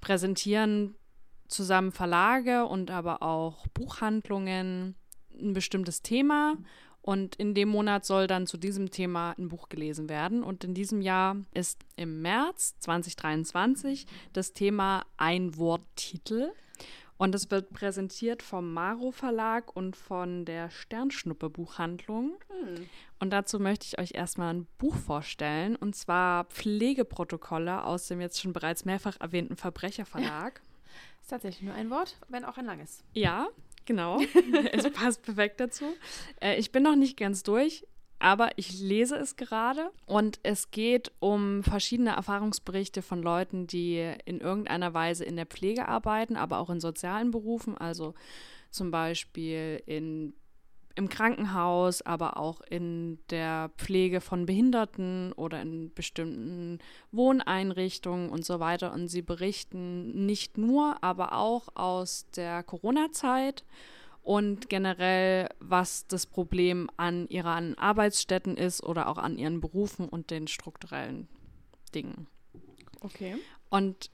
präsentieren 0.00 0.94
zusammen 1.48 1.90
Verlage 1.90 2.66
und 2.66 2.92
aber 2.92 3.22
auch 3.22 3.66
Buchhandlungen 3.74 4.94
ein 5.36 5.52
bestimmtes 5.52 6.00
Thema 6.00 6.54
und 7.04 7.36
in 7.36 7.52
dem 7.52 7.68
Monat 7.68 8.06
soll 8.06 8.26
dann 8.26 8.46
zu 8.46 8.56
diesem 8.56 8.90
Thema 8.90 9.34
ein 9.36 9.48
Buch 9.48 9.68
gelesen 9.68 10.08
werden. 10.08 10.42
Und 10.42 10.64
in 10.64 10.72
diesem 10.72 11.02
Jahr 11.02 11.36
ist 11.52 11.84
im 11.96 12.22
März 12.22 12.76
2023 12.80 14.06
das 14.32 14.54
Thema 14.54 15.04
Einworttitel. 15.18 16.50
Und 17.18 17.34
es 17.34 17.50
wird 17.50 17.74
präsentiert 17.74 18.42
vom 18.42 18.72
Maro 18.72 19.10
Verlag 19.10 19.76
und 19.76 19.96
von 19.96 20.46
der 20.46 20.70
Sternschnuppe 20.70 21.50
Buchhandlung. 21.50 22.38
Hm. 22.48 22.88
Und 23.20 23.30
dazu 23.34 23.60
möchte 23.60 23.84
ich 23.86 23.98
euch 23.98 24.14
erstmal 24.14 24.54
ein 24.54 24.66
Buch 24.78 24.96
vorstellen, 24.96 25.76
und 25.76 25.94
zwar 25.94 26.44
Pflegeprotokolle 26.46 27.84
aus 27.84 28.08
dem 28.08 28.22
jetzt 28.22 28.40
schon 28.40 28.54
bereits 28.54 28.86
mehrfach 28.86 29.20
erwähnten 29.20 29.56
Verbrecherverlag. 29.56 30.62
Ist 31.20 31.28
tatsächlich 31.28 31.62
nur 31.62 31.74
ein 31.74 31.90
Wort, 31.90 32.16
wenn 32.28 32.46
auch 32.46 32.56
ein 32.56 32.64
langes. 32.64 33.04
Ja, 33.12 33.48
Genau, 33.84 34.20
es 34.72 34.90
passt 34.90 35.22
perfekt 35.22 35.60
dazu. 35.60 35.84
Äh, 36.40 36.58
ich 36.58 36.72
bin 36.72 36.82
noch 36.82 36.96
nicht 36.96 37.16
ganz 37.16 37.42
durch, 37.42 37.86
aber 38.18 38.50
ich 38.56 38.80
lese 38.80 39.16
es 39.16 39.36
gerade 39.36 39.90
und 40.06 40.40
es 40.42 40.70
geht 40.70 41.12
um 41.18 41.62
verschiedene 41.62 42.10
Erfahrungsberichte 42.10 43.02
von 43.02 43.22
Leuten, 43.22 43.66
die 43.66 44.14
in 44.24 44.40
irgendeiner 44.40 44.94
Weise 44.94 45.24
in 45.24 45.36
der 45.36 45.46
Pflege 45.46 45.88
arbeiten, 45.88 46.36
aber 46.36 46.58
auch 46.58 46.70
in 46.70 46.80
sozialen 46.80 47.30
Berufen, 47.30 47.76
also 47.76 48.14
zum 48.70 48.90
Beispiel 48.90 49.82
in 49.86 50.34
im 50.96 51.08
Krankenhaus, 51.08 52.02
aber 52.02 52.36
auch 52.36 52.60
in 52.60 53.18
der 53.30 53.70
Pflege 53.76 54.20
von 54.20 54.46
Behinderten 54.46 55.32
oder 55.32 55.60
in 55.60 55.92
bestimmten 55.92 56.78
Wohneinrichtungen 57.10 58.28
und 58.30 58.44
so 58.44 58.60
weiter. 58.60 58.92
Und 58.92 59.08
sie 59.08 59.22
berichten 59.22 60.26
nicht 60.26 60.56
nur, 60.56 61.02
aber 61.02 61.32
auch 61.32 61.68
aus 61.74 62.26
der 62.36 62.62
Corona-Zeit 62.62 63.64
und 64.22 64.70
generell, 64.70 65.48
was 65.60 66.06
das 66.06 66.26
Problem 66.26 66.88
an 66.96 67.28
ihren 67.28 67.76
Arbeitsstätten 67.76 68.56
ist 68.56 68.82
oder 68.82 69.08
auch 69.08 69.18
an 69.18 69.36
ihren 69.36 69.60
Berufen 69.60 70.08
und 70.08 70.30
den 70.30 70.46
strukturellen 70.46 71.28
Dingen. 71.94 72.26
Okay. 73.00 73.36
Und 73.68 74.10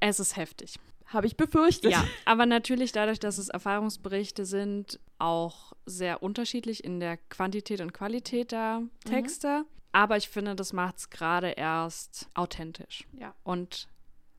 es 0.00 0.18
ist 0.18 0.36
heftig. 0.36 0.78
Habe 1.12 1.26
ich 1.26 1.36
befürchtet. 1.36 1.92
Ja, 1.92 2.06
aber 2.24 2.46
natürlich 2.46 2.92
dadurch, 2.92 3.20
dass 3.20 3.38
es 3.38 3.48
Erfahrungsberichte 3.48 4.44
sind, 4.44 4.98
auch 5.18 5.72
sehr 5.84 6.22
unterschiedlich 6.22 6.84
in 6.84 7.00
der 7.00 7.16
Quantität 7.16 7.80
und 7.80 7.92
Qualität 7.92 8.52
der 8.52 8.82
Texte. 9.04 9.64
Aber 9.92 10.16
ich 10.16 10.28
finde, 10.28 10.56
das 10.56 10.72
macht 10.72 10.96
es 10.98 11.10
gerade 11.10 11.50
erst 11.50 12.28
authentisch. 12.34 13.06
Ja. 13.12 13.34
Und 13.44 13.88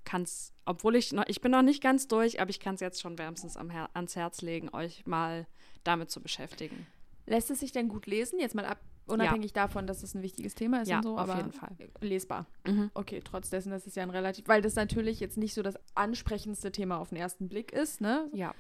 kann 0.04 0.24
es, 0.24 0.52
obwohl 0.66 0.96
ich 0.96 1.14
noch, 1.14 1.26
ich 1.28 1.42
bin 1.42 1.52
noch 1.52 1.62
nicht 1.62 1.82
ganz 1.82 2.08
durch, 2.08 2.42
aber 2.42 2.50
ich 2.50 2.60
kann 2.60 2.76
es 2.76 2.82
jetzt 2.82 3.02
schon 3.02 3.18
wärmstens 3.18 3.56
am 3.56 3.70
Her 3.70 3.90
ans 3.94 4.16
Herz 4.16 4.42
legen, 4.42 4.70
euch 4.74 5.06
mal 5.06 5.48
damit 5.84 6.12
zu 6.12 6.22
beschäftigen. 6.22 6.88
Lässt 7.26 7.52
es 7.52 7.60
sich 7.60 7.72
denn 7.72 7.88
gut 7.88 8.06
lesen? 8.06 8.40
Jetzt 8.40 8.56
mal 8.56 8.66
ab, 8.66 8.80
unabhängig 9.06 9.54
davon, 9.54 9.86
dass 9.88 10.04
es 10.04 10.14
ein 10.16 10.22
wichtiges 10.22 10.56
Thema 10.56 10.82
ist 10.82 10.88
Ja, 10.88 10.98
und 10.98 11.04
so, 11.04 11.14
auf 11.14 11.20
aber 11.30 11.38
jeden 11.38 11.52
Fall. 11.52 11.72
lesbar. 12.02 12.46
Mhm. 12.66 12.90
Okay, 12.94 13.22
trotz 13.24 13.50
dessen, 13.50 13.72
dass 13.72 13.86
es 13.88 13.96
ja 13.96 14.04
ein 14.04 14.10
relativ, 14.10 14.48
weil 14.48 14.62
das 14.62 14.76
natürlich 14.76 15.20
jetzt 15.20 15.38
nicht 15.38 15.54
so 15.54 15.62
das 15.62 15.76
ansprechendste 15.96 16.72
Thema 16.72 16.98
auf 17.00 17.10
den 17.10 17.18
ersten 17.18 17.48
Blick 17.50 17.72
ist, 17.72 18.02
ne? 18.02 18.30
Ja. 18.34 18.54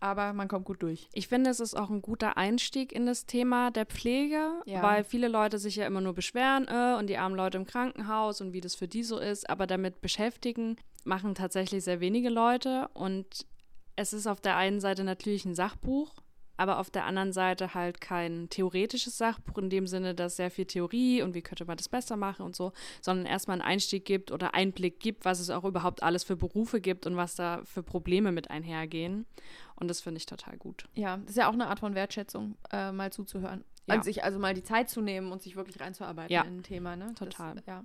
Aber 0.00 0.32
man 0.32 0.48
kommt 0.48 0.64
gut 0.64 0.82
durch. 0.82 1.08
Ich 1.12 1.28
finde, 1.28 1.50
es 1.50 1.60
ist 1.60 1.74
auch 1.74 1.90
ein 1.90 2.02
guter 2.02 2.36
Einstieg 2.36 2.92
in 2.92 3.06
das 3.06 3.26
Thema 3.26 3.70
der 3.70 3.86
Pflege, 3.86 4.50
Ja. 4.66 4.82
weil 4.82 5.04
viele 5.04 5.28
Leute 5.28 5.58
sich 5.58 5.76
ja 5.76 5.86
immer 5.86 6.00
nur 6.00 6.14
beschweren 6.14 6.66
äh, 6.68 6.96
und 6.98 7.08
die 7.08 7.18
armen 7.18 7.36
Leute 7.36 7.58
im 7.58 7.66
Krankenhaus 7.66 8.40
und 8.40 8.52
wie 8.52 8.60
das 8.60 8.74
für 8.74 8.88
die 8.88 9.02
so 9.02 9.18
ist, 9.18 9.48
aber 9.50 9.66
damit 9.66 10.00
beschäftigen 10.00 10.76
machen 11.04 11.34
tatsächlich 11.34 11.82
sehr 11.84 12.00
wenige 12.00 12.28
Leute 12.28 12.88
und 12.94 13.46
es 13.96 14.12
ist 14.12 14.26
auf 14.26 14.40
der 14.40 14.56
einen 14.56 14.80
Seite 14.80 15.04
natürlich 15.04 15.44
ein 15.44 15.54
Sachbuch, 15.54 16.14
aber 16.60 16.78
auf 16.78 16.90
der 16.90 17.06
anderen 17.06 17.32
Seite 17.32 17.72
halt 17.72 18.02
kein 18.02 18.50
theoretisches 18.50 19.16
Sachbuch 19.16 19.56
in 19.56 19.70
dem 19.70 19.86
Sinne, 19.86 20.14
dass 20.14 20.36
sehr 20.36 20.50
viel 20.50 20.66
Theorie 20.66 21.22
und 21.22 21.34
wie 21.34 21.40
könnte 21.40 21.64
man 21.64 21.78
das 21.78 21.88
besser 21.88 22.18
machen 22.18 22.42
und 22.42 22.54
so, 22.54 22.72
sondern 23.00 23.24
erstmal 23.24 23.54
einen 23.54 23.68
Einstieg 23.68 24.04
gibt 24.04 24.30
oder 24.30 24.52
Einblick 24.54 25.00
gibt, 25.00 25.24
was 25.24 25.40
es 25.40 25.48
auch 25.48 25.64
überhaupt 25.64 26.02
alles 26.02 26.22
für 26.22 26.36
Berufe 26.36 26.82
gibt 26.82 27.06
und 27.06 27.16
was 27.16 27.34
da 27.34 27.62
für 27.64 27.82
Probleme 27.82 28.30
mit 28.30 28.50
einhergehen. 28.50 29.24
Und 29.76 29.88
das 29.88 30.02
finde 30.02 30.18
ich 30.18 30.26
total 30.26 30.58
gut. 30.58 30.84
Ja, 30.94 31.16
das 31.16 31.30
ist 31.30 31.36
ja 31.36 31.48
auch 31.48 31.54
eine 31.54 31.68
Art 31.68 31.80
von 31.80 31.94
Wertschätzung, 31.94 32.56
äh, 32.70 32.92
mal 32.92 33.10
zuzuhören. 33.10 33.64
Ja. 33.86 33.94
Und 33.94 34.04
sich 34.04 34.22
also 34.22 34.38
mal 34.38 34.52
die 34.52 34.62
Zeit 34.62 34.90
zu 34.90 35.00
nehmen 35.00 35.32
und 35.32 35.40
sich 35.40 35.56
wirklich 35.56 35.80
reinzuarbeiten 35.80 36.30
Ja. 36.32 36.42
in 36.42 36.58
ein 36.58 36.62
Thema, 36.62 36.94
ne? 36.94 37.14
Total. 37.14 37.54
Das, 37.54 37.64
ja. 37.64 37.84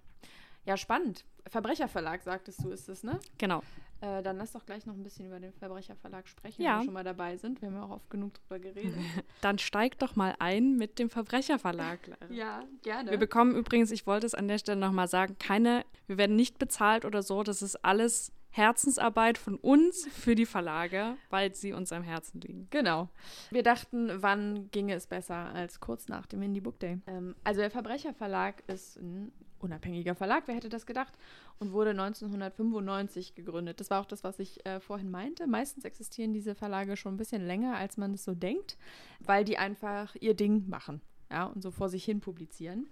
ja, 0.65 0.75
spannend. 0.75 1.23
Verbrecherverlag, 1.47 2.23
sagtest 2.23 2.63
du, 2.63 2.69
ist 2.71 2.89
es, 2.89 3.03
ne? 3.03 3.19
Genau. 3.37 3.61
Äh, 4.01 4.21
dann 4.23 4.37
lass 4.37 4.51
doch 4.51 4.65
gleich 4.65 4.85
noch 4.85 4.93
ein 4.95 5.03
bisschen 5.03 5.27
über 5.27 5.39
den 5.39 5.53
Verbrecherverlag 5.53 6.27
sprechen, 6.27 6.61
Ja. 6.61 6.73
wenn 6.73 6.79
wir 6.81 6.85
schon 6.85 6.93
mal 6.93 7.03
dabei 7.03 7.37
sind. 7.37 7.61
Wir 7.61 7.69
haben 7.69 7.75
ja 7.75 7.83
auch 7.83 7.91
oft 7.91 8.09
genug 8.09 8.33
drüber 8.33 8.59
geredet. 8.59 8.93
Dann 9.41 9.57
steigt 9.57 10.01
doch 10.01 10.15
mal 10.15 10.35
ein 10.39 10.75
mit 10.77 10.99
dem 10.99 11.09
Verbrecherverlag. 11.09 11.99
ja, 12.29 12.63
gerne. 12.83 13.11
Wir 13.11 13.17
bekommen 13.17 13.55
übrigens, 13.55 13.91
ich 13.91 14.05
wollte 14.05 14.25
es 14.25 14.35
an 14.35 14.47
der 14.47 14.57
Stelle 14.57 14.79
nochmal 14.79 15.07
sagen, 15.07 15.37
keine, 15.39 15.85
wir 16.07 16.17
werden 16.17 16.35
nicht 16.35 16.57
bezahlt 16.59 17.05
oder 17.05 17.23
so. 17.23 17.43
Das 17.43 17.61
ist 17.61 17.83
alles 17.85 18.31
Herzensarbeit 18.49 19.37
von 19.37 19.55
uns 19.55 20.07
für 20.07 20.33
die 20.33 20.45
Verlage, 20.45 21.17
weil 21.29 21.53
sie 21.53 21.73
uns 21.73 21.91
am 21.91 22.03
Herzen 22.03 22.39
liegen. 22.41 22.67
Genau. 22.71 23.09
Wir 23.51 23.63
dachten, 23.63 24.11
wann 24.21 24.69
ginge 24.71 24.93
es 24.95 25.07
besser 25.07 25.35
als 25.53 25.79
kurz 25.79 26.07
nach 26.07 26.25
dem 26.25 26.41
Indie 26.41 26.61
Book 26.61 26.79
Day. 26.79 26.99
Ähm, 27.07 27.35
also 27.43 27.61
der 27.61 27.69
Verbrecherverlag 27.71 28.63
ist 28.67 28.97
ein 28.97 29.31
unabhängiger 29.65 30.15
Verlag, 30.15 30.43
wer 30.45 30.55
hätte 30.55 30.69
das 30.69 30.85
gedacht, 30.85 31.13
und 31.59 31.73
wurde 31.73 31.91
1995 31.91 33.35
gegründet. 33.35 33.79
Das 33.79 33.89
war 33.89 34.01
auch 34.01 34.05
das, 34.05 34.23
was 34.23 34.39
ich 34.39 34.65
äh, 34.65 34.79
vorhin 34.79 35.11
meinte. 35.11 35.47
Meistens 35.47 35.83
existieren 35.83 36.33
diese 36.33 36.55
Verlage 36.55 36.95
schon 36.95 37.15
ein 37.15 37.17
bisschen 37.17 37.45
länger, 37.45 37.75
als 37.75 37.97
man 37.97 38.13
es 38.13 38.23
so 38.23 38.33
denkt, 38.33 38.77
weil 39.19 39.43
die 39.43 39.57
einfach 39.57 40.15
ihr 40.19 40.35
Ding 40.35 40.69
machen 40.69 41.01
ja, 41.29 41.45
und 41.45 41.61
so 41.61 41.71
vor 41.71 41.89
sich 41.89 42.05
hin 42.05 42.21
publizieren. 42.21 42.87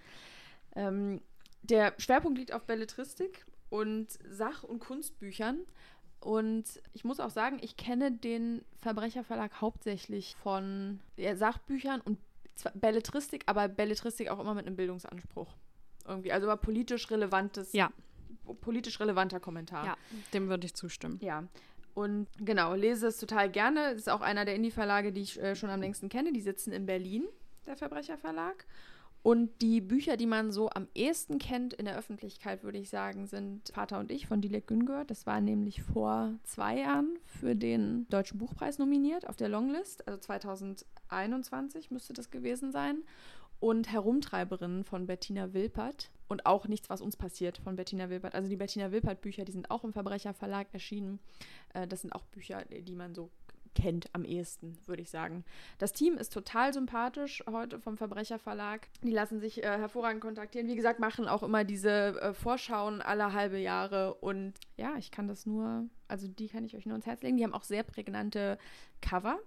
Ähm, 0.75 1.21
der 1.61 1.93
Schwerpunkt 1.97 2.37
liegt 2.37 2.53
auf 2.53 2.65
Belletristik 2.65 3.45
und 3.69 4.07
Sach- 4.29 4.63
und 4.63 4.79
Kunstbüchern. 4.79 5.59
Und 6.19 6.65
ich 6.93 7.03
muss 7.03 7.19
auch 7.19 7.29
sagen, 7.29 7.59
ich 7.61 7.75
kenne 7.75 8.11
den 8.11 8.63
Verbrecherverlag 8.79 9.61
hauptsächlich 9.61 10.35
von 10.37 10.99
Sachbüchern 11.17 12.01
und 12.01 12.17
Belletristik, 12.75 13.43
aber 13.47 13.67
Belletristik 13.67 14.29
auch 14.29 14.39
immer 14.39 14.53
mit 14.53 14.65
einem 14.65 14.75
Bildungsanspruch. 14.75 15.53
Irgendwie, 16.05 16.31
also 16.31 16.47
immer 16.47 16.57
politisch 16.57 17.09
relevantes, 17.11 17.73
Ja. 17.73 17.91
politisch 18.61 18.99
relevanter 18.99 19.39
Kommentar. 19.39 19.85
Ja, 19.85 19.97
dem 20.33 20.49
würde 20.49 20.65
ich 20.65 20.73
zustimmen. 20.73 21.19
Ja. 21.21 21.43
Und 21.93 22.27
genau, 22.39 22.73
lese 22.73 23.07
es 23.07 23.17
total 23.17 23.49
gerne. 23.49 23.91
Das 23.91 23.97
ist 23.97 24.09
auch 24.09 24.21
einer 24.21 24.45
der 24.45 24.55
Indie-Verlage, 24.55 25.11
die 25.11 25.21
ich 25.21 25.39
äh, 25.41 25.55
schon 25.55 25.69
am 25.69 25.79
längsten 25.79 26.09
kenne. 26.09 26.33
Die 26.33 26.41
sitzen 26.41 26.71
in 26.71 26.85
Berlin, 26.85 27.23
der 27.67 27.77
Verbrecherverlag. 27.77 28.65
Und 29.23 29.61
die 29.61 29.79
Bücher, 29.79 30.17
die 30.17 30.25
man 30.25 30.51
so 30.51 30.69
am 30.69 30.89
ehesten 30.93 31.39
kennt 31.39 31.73
in 31.73 31.85
der 31.85 31.97
Öffentlichkeit, 31.97 32.61
würde 32.61 32.77
ich 32.77 32.89
sagen, 32.89 33.25
sind 33.25 33.69
Vater 33.73 33.99
und 33.99 34.11
ich 34.11 34.27
von 34.27 34.41
Dilek 34.41 34.67
Güngör. 34.67 35.05
Das 35.05 35.25
war 35.25 35.39
nämlich 35.39 35.81
vor 35.81 36.33
zwei 36.43 36.79
Jahren 36.79 37.17
für 37.25 37.55
den 37.55 38.05
Deutschen 38.09 38.37
Buchpreis 38.37 38.79
nominiert 38.79 39.29
auf 39.29 39.37
der 39.37 39.47
Longlist. 39.47 40.05
Also 40.09 40.19
2021 40.19 41.89
müsste 41.89 42.11
das 42.11 42.31
gewesen 42.31 42.73
sein. 42.73 43.03
Und 43.61 43.89
Herumtreiberinnen 43.89 44.83
von 44.83 45.05
Bettina 45.05 45.53
Wilpert. 45.53 46.11
Und 46.27 46.45
auch 46.45 46.67
Nichts, 46.67 46.89
was 46.89 46.99
uns 46.99 47.15
passiert 47.15 47.59
von 47.59 47.77
Bettina 47.77 48.09
Wilpert. 48.09 48.35
Also 48.35 48.49
die 48.49 48.57
Bettina 48.57 48.91
Wilpert-Bücher, 48.91 49.45
die 49.45 49.53
sind 49.53 49.71
auch 49.71 49.85
im 49.85 49.93
Verbrecherverlag 49.93 50.67
erschienen. 50.73 51.19
Äh, 51.73 51.87
das 51.87 52.01
sind 52.01 52.11
auch 52.11 52.25
Bücher, 52.25 52.65
die 52.65 52.95
man 52.95 53.15
so 53.15 53.29
kennt 53.75 54.09
am 54.13 54.25
ehesten, 54.25 54.77
würde 54.85 55.01
ich 55.01 55.09
sagen. 55.09 55.43
Das 55.77 55.93
Team 55.93 56.17
ist 56.17 56.33
total 56.33 56.73
sympathisch 56.73 57.43
heute 57.49 57.79
vom 57.79 57.97
Verbrecherverlag. 57.97 58.87
Die 59.03 59.11
lassen 59.11 59.39
sich 59.39 59.63
äh, 59.63 59.77
hervorragend 59.77 60.21
kontaktieren. 60.21 60.67
Wie 60.67 60.75
gesagt, 60.75 60.99
machen 60.99 61.27
auch 61.27 61.43
immer 61.43 61.63
diese 61.63 62.19
äh, 62.21 62.33
Vorschauen 62.33 63.01
alle 63.01 63.33
halbe 63.33 63.57
Jahre. 63.57 64.15
Und 64.15 64.53
ja, 64.77 64.95
ich 64.97 65.11
kann 65.11 65.27
das 65.27 65.45
nur, 65.45 65.87
also 66.07 66.27
die 66.27 66.47
kann 66.47 66.65
ich 66.65 66.75
euch 66.75 66.85
nur 66.85 66.95
ins 66.95 67.05
Herz 67.05 67.21
legen. 67.21 67.37
Die 67.37 67.43
haben 67.43 67.53
auch 67.53 67.63
sehr 67.63 67.83
prägnante 67.83 68.57
Cover. 69.01 69.39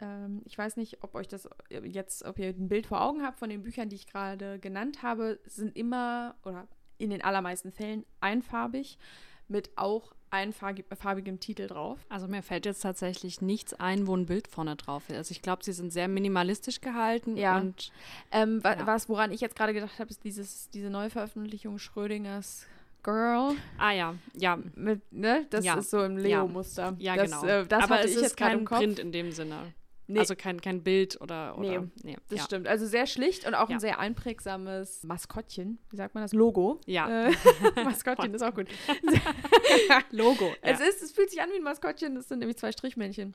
Ähm, 0.00 0.42
ich 0.44 0.56
weiß 0.56 0.76
nicht, 0.76 1.02
ob 1.02 1.14
euch 1.14 1.28
das 1.28 1.48
jetzt, 1.82 2.24
ob 2.24 2.38
ihr 2.38 2.48
ein 2.48 2.68
Bild 2.68 2.86
vor 2.86 3.02
Augen 3.02 3.22
habt 3.22 3.38
von 3.38 3.50
den 3.50 3.62
Büchern, 3.62 3.88
die 3.88 3.96
ich 3.96 4.06
gerade 4.06 4.58
genannt 4.58 5.02
habe, 5.02 5.40
sind 5.44 5.76
immer 5.76 6.36
oder 6.44 6.68
in 6.98 7.10
den 7.10 7.22
allermeisten 7.22 7.72
Fällen 7.72 8.04
einfarbig 8.20 8.98
mit 9.46 9.70
auch 9.76 10.12
einfarbigem 10.30 11.40
Titel 11.40 11.66
drauf. 11.66 11.98
Also 12.08 12.28
mir 12.28 12.42
fällt 12.42 12.66
jetzt 12.66 12.80
tatsächlich 12.80 13.40
nichts 13.40 13.74
ein, 13.74 14.06
wo 14.06 14.16
ein 14.16 14.26
Bild 14.26 14.48
vorne 14.48 14.76
drauf 14.76 15.08
ist. 15.08 15.16
Also 15.16 15.32
ich 15.32 15.42
glaube, 15.42 15.64
sie 15.64 15.72
sind 15.72 15.92
sehr 15.92 16.08
minimalistisch 16.08 16.80
gehalten 16.80 17.36
Ja. 17.36 17.56
und 17.58 17.90
Ähm, 18.30 18.62
wa 18.62 18.74
Ja. 18.74 18.86
Was, 18.86 19.08
woran 19.08 19.32
ich 19.32 19.40
jetzt 19.40 19.56
gerade 19.56 19.74
gedacht 19.74 19.98
habe, 19.98 20.10
ist 20.10 20.24
dieses, 20.24 20.68
diese 20.70 20.90
Neuveröffentlichung 20.90 21.78
Schrödingers 21.78 22.66
Girl. 23.02 23.54
ah 23.78 23.92
ja, 23.92 24.14
ja, 24.34 24.58
Mit, 24.74 25.00
ne? 25.12 25.46
Das 25.50 25.64
Ja. 25.64 25.74
ist 25.78 25.90
so 25.90 26.02
im 26.02 26.16
Leo-Muster. 26.18 26.94
ja 26.98 27.14
das, 27.16 27.24
genau. 27.30 27.44
Äh, 27.44 27.66
das 27.66 27.84
Aber 27.84 28.00
es 28.04 28.16
ist 28.16 28.36
kein. 28.36 28.64
Print 28.64 28.98
in 28.98 29.12
dem 29.12 29.30
Sinne. 29.32 29.72
Nee, 30.10 30.20
Also 30.20 30.34
kein, 30.34 30.60
kein 30.60 30.82
Bild 30.82 31.20
oder, 31.20 31.56
oder 31.58 31.82
Nee, 31.82 31.88
nee, 32.02 32.16
das 32.30 32.38
ja. 32.38 32.44
stimmt. 32.46 32.66
Also 32.66 32.86
sehr 32.86 33.06
schlicht 33.06 33.46
und 33.46 33.54
auch 33.54 33.68
Ja. 33.68 33.76
ein 33.76 33.80
sehr 33.80 33.98
einprägsames 33.98 35.04
Maskottchen. 35.04 35.78
Wie 35.90 35.96
sagt 35.96 36.14
man 36.14 36.24
das? 36.24 36.32
Logo. 36.32 36.80
Ja. 36.86 37.28
Äh, 37.28 37.32
Maskottchen 37.84 38.32
ist 38.34 38.42
auch 38.42 38.54
gut. 38.54 38.68
Logo. 40.10 40.50
Es, 40.62 40.80
ist, 40.80 41.02
es 41.02 41.12
fühlt 41.12 41.30
sich 41.30 41.40
an 41.42 41.50
wie 41.50 41.56
ein 41.56 41.62
Maskottchen. 41.62 42.14
Das 42.14 42.28
sind 42.28 42.38
nämlich 42.40 42.56
zwei 42.56 42.72
Strichmännchen, 42.72 43.34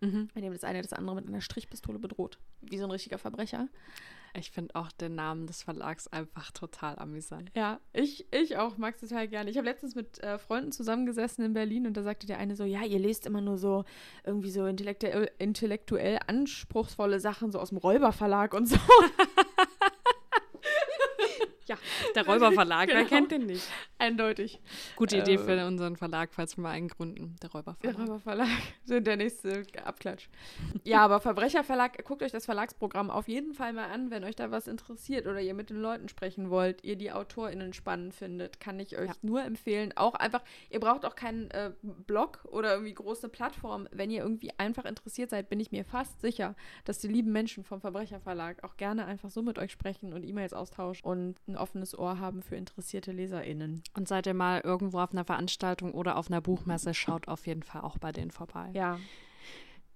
Mhm. 0.00 0.28
bei 0.34 0.40
dem 0.40 0.52
das 0.52 0.64
eine 0.64 0.82
das 0.82 0.92
andere 0.92 1.14
mit 1.16 1.28
einer 1.28 1.40
Strichpistole 1.40 2.00
bedroht. 2.00 2.38
Wie 2.60 2.76
so 2.78 2.84
ein 2.84 2.90
richtiger 2.90 3.18
Verbrecher. 3.18 3.68
Ich 4.34 4.50
finde 4.50 4.74
auch 4.74 4.90
den 4.92 5.14
Namen 5.14 5.46
des 5.46 5.62
Verlags 5.62 6.08
einfach 6.08 6.50
total 6.52 6.98
amüsant. 6.98 7.50
Ja, 7.54 7.80
ich, 7.92 8.26
ich 8.32 8.56
auch, 8.56 8.78
mag 8.78 8.94
es 8.94 9.08
total 9.08 9.28
gerne. 9.28 9.50
Ich 9.50 9.58
habe 9.58 9.66
letztens 9.66 9.94
mit 9.94 10.22
äh, 10.22 10.38
Freunden 10.38 10.72
zusammengesessen 10.72 11.44
in 11.44 11.52
Berlin 11.52 11.86
und 11.86 11.96
da 11.96 12.02
sagte 12.02 12.26
der 12.26 12.38
eine 12.38 12.56
so, 12.56 12.64
ja, 12.64 12.82
ihr 12.82 12.98
lest 12.98 13.26
immer 13.26 13.42
nur 13.42 13.58
so 13.58 13.84
irgendwie 14.24 14.50
so 14.50 14.64
intellektuell, 14.66 15.30
intellektuell 15.38 16.18
anspruchsvolle 16.26 17.20
Sachen 17.20 17.52
so 17.52 17.58
aus 17.58 17.68
dem 17.68 17.78
Räuberverlag 17.78 18.54
und 18.54 18.66
so. 18.66 18.76
Ja, 21.66 21.76
der 22.14 22.26
Räuberverlag, 22.26 22.88
wer 22.88 22.96
Genau. 22.96 23.08
kennt 23.08 23.30
den 23.32 23.46
nicht? 23.46 23.68
Eindeutig. 23.98 24.60
Gute 24.96 25.18
Idee 25.18 25.34
Äh, 25.34 25.38
für 25.38 25.66
unseren 25.66 25.96
Verlag, 25.96 26.30
falls 26.32 26.56
wir 26.56 26.62
mal 26.62 26.70
einen 26.70 26.88
gründen. 26.88 27.36
Der 27.42 27.48
Der 27.48 27.60
Räuberverlag. 27.60 27.98
Räuberverlag, 27.98 28.48
so 28.84 28.98
der 29.00 29.16
nächste 29.16 29.62
Abklatsch. 29.84 30.28
Ja, 30.84 31.04
aber 31.04 31.20
Verbrecherverlag, 31.20 32.04
guckt 32.04 32.22
euch 32.22 32.32
das 32.32 32.46
Verlagsprogramm 32.46 33.10
auf 33.10 33.28
jeden 33.28 33.54
Fall 33.54 33.72
mal 33.72 33.90
an, 33.90 34.10
wenn 34.10 34.24
euch 34.24 34.34
da 34.34 34.50
was 34.50 34.66
interessiert 34.66 35.26
oder 35.26 35.40
ihr 35.40 35.54
mit 35.54 35.70
den 35.70 35.80
Leuten 35.80 36.08
sprechen 36.08 36.50
wollt, 36.50 36.82
ihr 36.84 36.96
die 36.96 37.12
AutorInnen 37.12 37.72
spannend 37.72 38.14
findet, 38.14 38.58
kann 38.60 38.80
ich 38.80 38.98
euch 38.98 39.08
Ja. 39.08 39.14
nur 39.22 39.42
empfehlen. 39.44 39.92
Auch 39.96 40.14
einfach, 40.14 40.42
ihr 40.70 40.80
braucht 40.80 41.04
auch 41.04 41.14
keinen 41.14 41.50
äh, 41.52 41.70
Blog 41.82 42.40
oder 42.50 42.72
irgendwie 42.74 42.94
große 42.94 43.28
Plattform. 43.28 43.86
Wenn 43.92 44.10
ihr 44.10 44.22
irgendwie 44.22 44.50
einfach 44.58 44.84
interessiert 44.84 45.30
seid, 45.30 45.48
bin 45.48 45.60
ich 45.60 45.70
mir 45.70 45.84
fast 45.84 46.20
sicher, 46.20 46.56
dass 46.84 46.98
die 46.98 47.08
lieben 47.08 47.30
Menschen 47.32 47.62
vom 47.62 47.80
Verbrecherverlag 47.80 48.64
auch 48.64 48.76
gerne 48.76 49.06
einfach 49.06 49.30
so 49.30 49.42
mit 49.42 49.58
euch 49.58 49.70
sprechen 49.70 50.12
und 50.12 50.24
E-Mails 50.24 50.52
austauschen 50.52 51.04
und 51.04 51.36
ein 51.52 51.56
offenes 51.58 51.96
Ohr 51.98 52.18
haben 52.18 52.42
für 52.42 52.56
interessierte 52.56 53.12
LeserInnen. 53.12 53.82
Und 53.94 54.08
seid 54.08 54.26
ihr 54.26 54.34
mal 54.34 54.60
irgendwo 54.62 54.98
auf 55.00 55.12
einer 55.12 55.24
Veranstaltung 55.24 55.92
oder 55.92 56.16
auf 56.16 56.28
einer 56.30 56.40
Buchmesse, 56.40 56.94
schaut 56.94 57.28
auf 57.28 57.46
jeden 57.46 57.62
Fall 57.62 57.82
auch 57.82 57.98
bei 57.98 58.12
denen 58.12 58.30
vorbei. 58.30 58.70
Ja, 58.74 58.98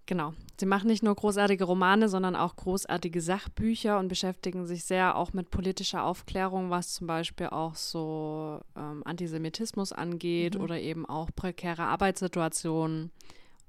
Genau. 0.09 0.35
Sie 0.61 0.67
machen 0.67 0.87
nicht 0.87 1.03
nur 1.03 1.17
großartige 1.17 1.65
Romane, 1.65 2.09
sondern 2.09 2.37
auch 2.37 2.55
großartige 2.55 3.21
Sachbücher 3.21 3.99
und 3.99 4.07
beschäftigen 4.07 4.65
sich 4.65 4.85
sehr 4.85 5.17
auch 5.17 5.33
mit 5.33 5.51
politischer 5.51 6.05
Aufklärung, 6.05 6.71
was 6.71 6.95
zum 6.95 7.09
Beispiel 7.09 7.49
auch 7.49 7.75
so 7.75 8.61
ähm, 8.77 9.03
Antisemitismus 9.05 9.91
angeht 9.91 10.55
Mhm. 10.55 10.61
oder 10.61 10.79
eben 10.81 11.07
auch 11.07 11.31
prekäre 11.35 11.83
Arbeitssituationen. 11.83 13.11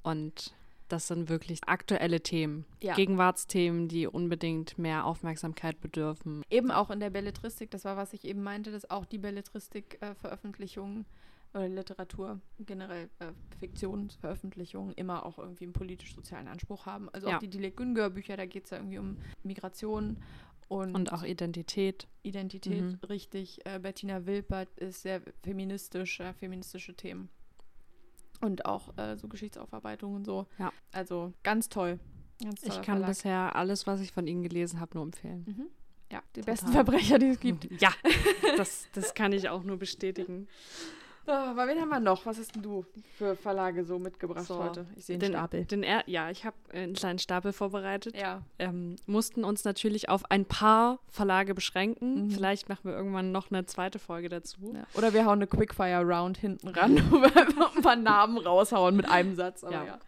Und 0.04 0.54
das 0.88 1.08
sind 1.08 1.30
wirklich 1.30 1.60
aktuelle 1.66 2.22
Themen, 2.22 2.66
Ja. 2.82 2.96
Gegenwartsthemen, 2.96 3.88
die 3.88 4.08
unbedingt 4.08 4.78
mehr 4.78 5.06
Aufmerksamkeit 5.06 5.80
bedürfen. 5.82 6.44
Eben 6.50 6.72
auch 6.72 6.90
in 6.90 7.00
der 7.00 7.10
Belletristik, 7.10 7.72
das 7.72 7.86
war, 7.86 7.98
was 7.98 8.14
ich 8.14 8.26
eben 8.26 8.44
meinte, 8.44 8.72
dass 8.72 8.90
auch 8.90 9.06
die 9.06 9.18
Belletristik-Veröffentlichungen 9.18 11.06
oder 11.54 11.70
Literatur, 11.70 12.40
generell 12.60 13.10
äh, 13.20 13.32
Fiktionsveröffentlichungen 13.60 14.94
immer 14.94 15.26
auch 15.26 15.40
irgendwie 15.40 15.64
einen 15.64 15.74
politisch-sozialen 15.74 16.48
Anspruch 16.48 16.86
haben. 16.86 17.10
Also 17.14 17.30
Ja. 17.30 17.36
auch 17.36 17.40
die 17.40 17.48
Dilek 17.50 17.78
Güngör 17.78 18.10
Bücher, 18.10 18.38
da 18.38 18.46
geht 18.46 18.66
es 18.66 18.72
ja 18.72 18.78
irgendwie 18.78 18.98
um 19.00 19.18
Migration 19.44 20.18
und, 20.68 20.94
Und 20.94 21.14
auch 21.14 21.24
Identität. 21.24 22.08
Identität, 22.24 22.82
Mhm. 22.84 23.00
richtig. 23.08 23.66
Äh, 23.66 23.80
Bettina 23.80 24.26
Wilpert 24.26 24.78
ist 24.78 25.02
sehr 25.02 25.22
feministisch, 25.42 26.20
äh, 26.20 26.34
feministische 26.34 26.94
Themen. 26.94 27.30
Und 28.42 28.66
auch 28.66 28.96
äh, 28.98 29.16
so 29.18 29.28
Geschichtsaufarbeitung 29.28 30.14
und 30.16 30.26
so. 30.26 30.48
Ja. 30.60 30.72
Also 30.92 31.34
ganz 31.44 31.70
toll. 31.70 32.00
Ganz 32.44 32.62
Ich 32.64 32.76
kann 32.76 32.84
Verlag. 32.84 33.10
bisher 33.10 33.56
alles, 33.56 33.88
was 33.88 34.00
ich 34.00 34.12
von 34.12 34.28
ihnen 34.28 34.44
gelesen 34.44 34.80
habe, 34.80 34.96
nur 34.96 35.04
empfehlen. 35.04 35.44
Mhm. 35.48 35.68
Ja, 36.12 36.22
die 36.36 36.42
Total. 36.42 36.54
besten 36.54 36.72
Verbrecher, 36.72 37.20
die 37.20 37.28
es 37.28 37.40
gibt. 37.40 37.82
Ja, 37.82 37.92
das, 38.58 38.88
das 38.94 39.14
kann 39.14 39.34
ich 39.34 39.50
auch 39.50 39.64
nur 39.64 39.78
bestätigen. 39.78 40.48
Oh, 41.28 41.32
aber 41.32 41.68
wen 41.68 41.80
haben 41.82 41.90
wir 41.90 42.00
noch? 42.00 42.26
Was 42.26 42.38
hast 42.40 42.56
denn 42.56 42.62
du 42.64 42.86
für 43.18 43.36
Verlage 43.36 43.84
so 43.84 44.00
mitgebracht 44.00 44.46
So, 44.46 44.64
heute? 44.64 44.86
Ich 44.96 45.06
sehe 45.06 45.18
Den, 45.18 45.34
Stapel. 45.34 45.66
den 45.66 45.84
er, 45.84 46.04
ja, 46.08 46.30
ich 46.30 46.46
habe 46.46 46.56
einen 46.72 46.94
kleinen 46.94 47.20
Stapel 47.20 47.52
vorbereitet. 47.52 48.16
Ja. 48.18 48.42
Ähm, 48.60 48.96
mussten 49.08 49.44
uns 49.44 49.66
natürlich 49.66 50.08
auf 50.08 50.32
ein 50.32 50.46
paar 50.46 51.00
Verlage 51.10 51.54
beschränken. 51.54 52.28
Mhm. 52.28 52.32
Vielleicht 52.32 52.70
machen 52.70 52.86
wir 52.86 52.94
irgendwann 52.94 53.34
noch 53.34 53.52
eine 53.52 53.66
zweite 53.66 54.00
Folge 54.00 54.30
dazu. 54.30 54.74
ja. 54.74 54.84
Oder 54.94 55.14
wir 55.14 55.26
hauen 55.26 55.40
eine 55.40 55.48
Quickfire-Round 55.48 56.38
hinten 56.38 56.70
ran, 56.70 56.96
wo 57.12 57.22
wir 57.22 57.36
einfach 57.36 57.76
ein 57.76 57.82
paar 57.82 57.96
Namen 57.98 58.38
raushauen 58.38 58.96
mit 58.96 59.10
einem 59.10 59.36
Satz. 59.36 59.64
Aber 59.66 59.74
Ja. 59.74 59.86
ja. 59.86 60.00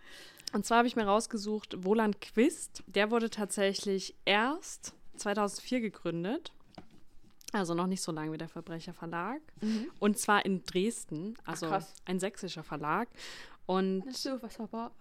Und 0.53 0.65
zwar 0.65 0.79
habe 0.79 0.88
ich 0.88 0.95
mir 0.95 1.03
rausgesucht, 1.05 1.75
Woland 1.86 2.21
Quist. 2.21 2.82
Der 2.88 3.12
wurde 3.12 3.29
tatsächlich 3.29 4.15
erst 4.25 4.93
2004 5.17 5.82
gegründet. 5.82 6.53
Also 7.51 7.73
noch 7.73 7.88
nicht 7.88 8.01
so 8.01 8.12
lange 8.12 8.31
wie 8.31 8.38
der 8.38 8.49
Verbrecherverlag. 8.49 9.41
Mhm. 9.62 9.89
Und 9.99 10.17
zwar 10.17 10.45
in 10.45 10.63
Dresden, 10.63 11.35
also 11.45 11.67
krass. 11.67 11.93
ein 12.05 12.19
sächsischer 12.19 12.63
Verlag. 12.63 13.09
Und 13.65 14.15
So, 14.15 14.41
was 14.41 14.59
aber. 14.59 14.91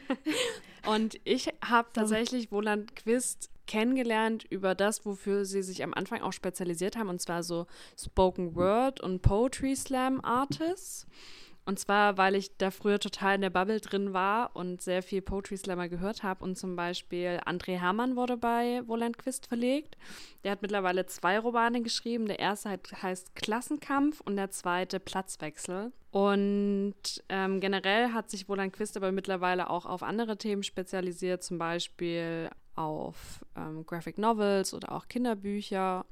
Und 0.86 1.18
ich 1.24 1.48
habe 1.64 1.88
tatsächlich 1.92 2.52
Woland 2.52 2.94
Quist 2.94 3.50
kennengelernt 3.66 4.44
über 4.48 4.74
das, 4.74 5.04
wofür 5.04 5.44
sie 5.44 5.62
sich 5.62 5.82
am 5.82 5.94
Anfang 5.94 6.22
auch 6.22 6.32
spezialisiert 6.32 6.96
haben, 6.96 7.08
und 7.08 7.20
zwar 7.20 7.42
so 7.42 7.66
Spoken 7.96 8.54
Word 8.56 9.00
und 9.00 9.22
Poetry 9.22 9.76
Slam 9.76 10.20
Artists. 10.24 11.06
Und 11.70 11.78
zwar, 11.78 12.18
weil 12.18 12.34
ich 12.34 12.56
da 12.56 12.72
früher 12.72 12.98
total 12.98 13.36
in 13.36 13.42
der 13.42 13.50
Bubble 13.50 13.78
drin 13.78 14.12
war 14.12 14.56
und 14.56 14.82
sehr 14.82 15.04
viel 15.04 15.22
Poetry 15.22 15.56
Slammer 15.56 15.88
gehört 15.88 16.24
habe. 16.24 16.42
Und 16.42 16.58
zum 16.58 16.74
Beispiel 16.74 17.38
André 17.46 17.78
Hermann 17.78 18.16
wurde 18.16 18.36
bei 18.36 18.82
Woland 18.88 19.18
Quist 19.18 19.46
verlegt. 19.46 19.96
Der 20.42 20.50
hat 20.50 20.62
mittlerweile 20.62 21.06
zwei 21.06 21.38
Romane 21.38 21.80
geschrieben. 21.80 22.26
Der 22.26 22.40
erste 22.40 22.76
heißt 23.00 23.36
Klassenkampf 23.36 24.20
und 24.20 24.34
der 24.34 24.50
zweite 24.50 24.98
Platzwechsel. 24.98 25.92
Und 26.10 27.22
ähm, 27.28 27.60
generell 27.60 28.14
hat 28.14 28.30
sich 28.30 28.48
Woland 28.48 28.72
Quist 28.72 28.96
aber 28.96 29.12
mittlerweile 29.12 29.70
auch 29.70 29.86
auf 29.86 30.02
andere 30.02 30.36
Themen 30.38 30.64
spezialisiert, 30.64 31.44
zum 31.44 31.58
Beispiel 31.58 32.50
auf 32.74 33.44
ähm, 33.56 33.86
Graphic 33.86 34.18
Novels 34.18 34.74
oder 34.74 34.90
auch 34.90 35.06
Kinderbücher. 35.06 36.04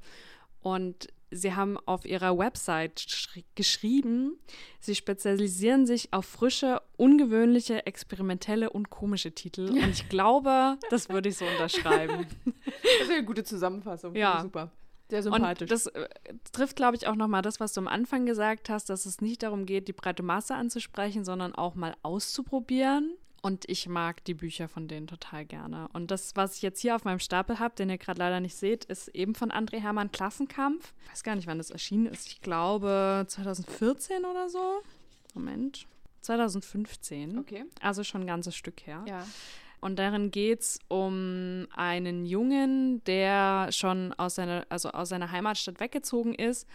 Und 0.61 1.09
sie 1.31 1.53
haben 1.55 1.77
auf 1.85 2.05
ihrer 2.05 2.37
Website 2.37 2.99
schri- 2.99 3.45
geschrieben, 3.55 4.37
sie 4.79 4.95
spezialisieren 4.95 5.85
sich 5.85 6.11
auf 6.13 6.25
frische, 6.25 6.81
ungewöhnliche, 6.97 7.85
experimentelle 7.85 8.69
und 8.69 8.89
komische 8.89 9.31
Titel. 9.33 9.69
Und 9.69 9.89
ich 9.89 10.09
glaube, 10.09 10.77
das 10.89 11.09
würde 11.09 11.29
ich 11.29 11.37
so 11.37 11.45
unterschreiben. 11.45 12.25
Das 12.45 13.07
ist 13.07 13.11
eine 13.11 13.23
gute 13.23 13.43
Zusammenfassung. 13.43 14.15
Ja. 14.15 14.41
Super. 14.41 14.71
Sehr 15.09 15.23
sympathisch. 15.23 15.61
Und 15.63 15.71
das 15.71 15.87
äh, 15.87 16.07
trifft, 16.51 16.75
glaube 16.75 16.95
ich, 16.95 17.07
auch 17.07 17.15
nochmal 17.15 17.41
das, 17.41 17.59
was 17.59 17.73
du 17.73 17.81
am 17.81 17.87
Anfang 17.87 18.27
gesagt 18.27 18.69
hast, 18.69 18.89
dass 18.91 19.07
es 19.07 19.21
nicht 19.21 19.41
darum 19.41 19.65
geht, 19.65 19.87
die 19.87 19.93
breite 19.93 20.21
Masse 20.21 20.53
anzusprechen, 20.53 21.25
sondern 21.25 21.55
auch 21.55 21.73
mal 21.73 21.95
auszuprobieren. 22.03 23.15
Und 23.41 23.67
ich 23.69 23.87
mag 23.87 24.23
die 24.25 24.33
Bücher 24.33 24.67
von 24.67 24.87
denen 24.87 25.07
total 25.07 25.45
gerne. 25.45 25.87
Und 25.93 26.11
das, 26.11 26.35
was 26.35 26.57
ich 26.57 26.61
jetzt 26.61 26.81
hier 26.81 26.95
auf 26.95 27.05
meinem 27.05 27.19
Stapel 27.19 27.59
habe, 27.59 27.75
den 27.75 27.89
ihr 27.89 27.97
gerade 27.97 28.19
leider 28.19 28.39
nicht 28.39 28.55
seht, 28.55 28.85
ist 28.85 29.07
eben 29.09 29.33
von 29.35 29.51
André 29.51 29.79
Hermann 29.79 30.11
Klassenkampf. 30.11 30.93
Ich 31.05 31.11
weiß 31.11 31.23
gar 31.23 31.35
nicht, 31.35 31.47
wann 31.47 31.57
das 31.57 31.71
erschienen 31.71 32.07
ist. 32.07 32.27
Ich 32.27 32.41
glaube 32.41 33.25
2014 33.27 34.25
oder 34.25 34.49
so. 34.49 34.81
Moment. 35.33 35.87
2015. 36.21 37.39
okay. 37.39 37.65
Also 37.81 38.03
schon 38.03 38.21
ein 38.21 38.27
ganzes 38.27 38.55
Stück 38.55 38.85
her. 38.85 39.05
Ja. 39.07 39.25
Und 39.81 39.97
darin 39.97 40.31
geht 40.31 40.59
es 40.59 40.79
um 40.89 41.67
einen 41.73 42.25
Jungen, 42.25 43.01
der 43.05 43.71
schon 43.71 44.13
aus 44.13 44.35
seiner, 44.35 44.65
also 44.67 44.89
aus 44.89 45.09
seiner 45.09 45.31
Heimatstadt 45.31 45.79
weggezogen 45.79 46.33
ist 46.35 46.67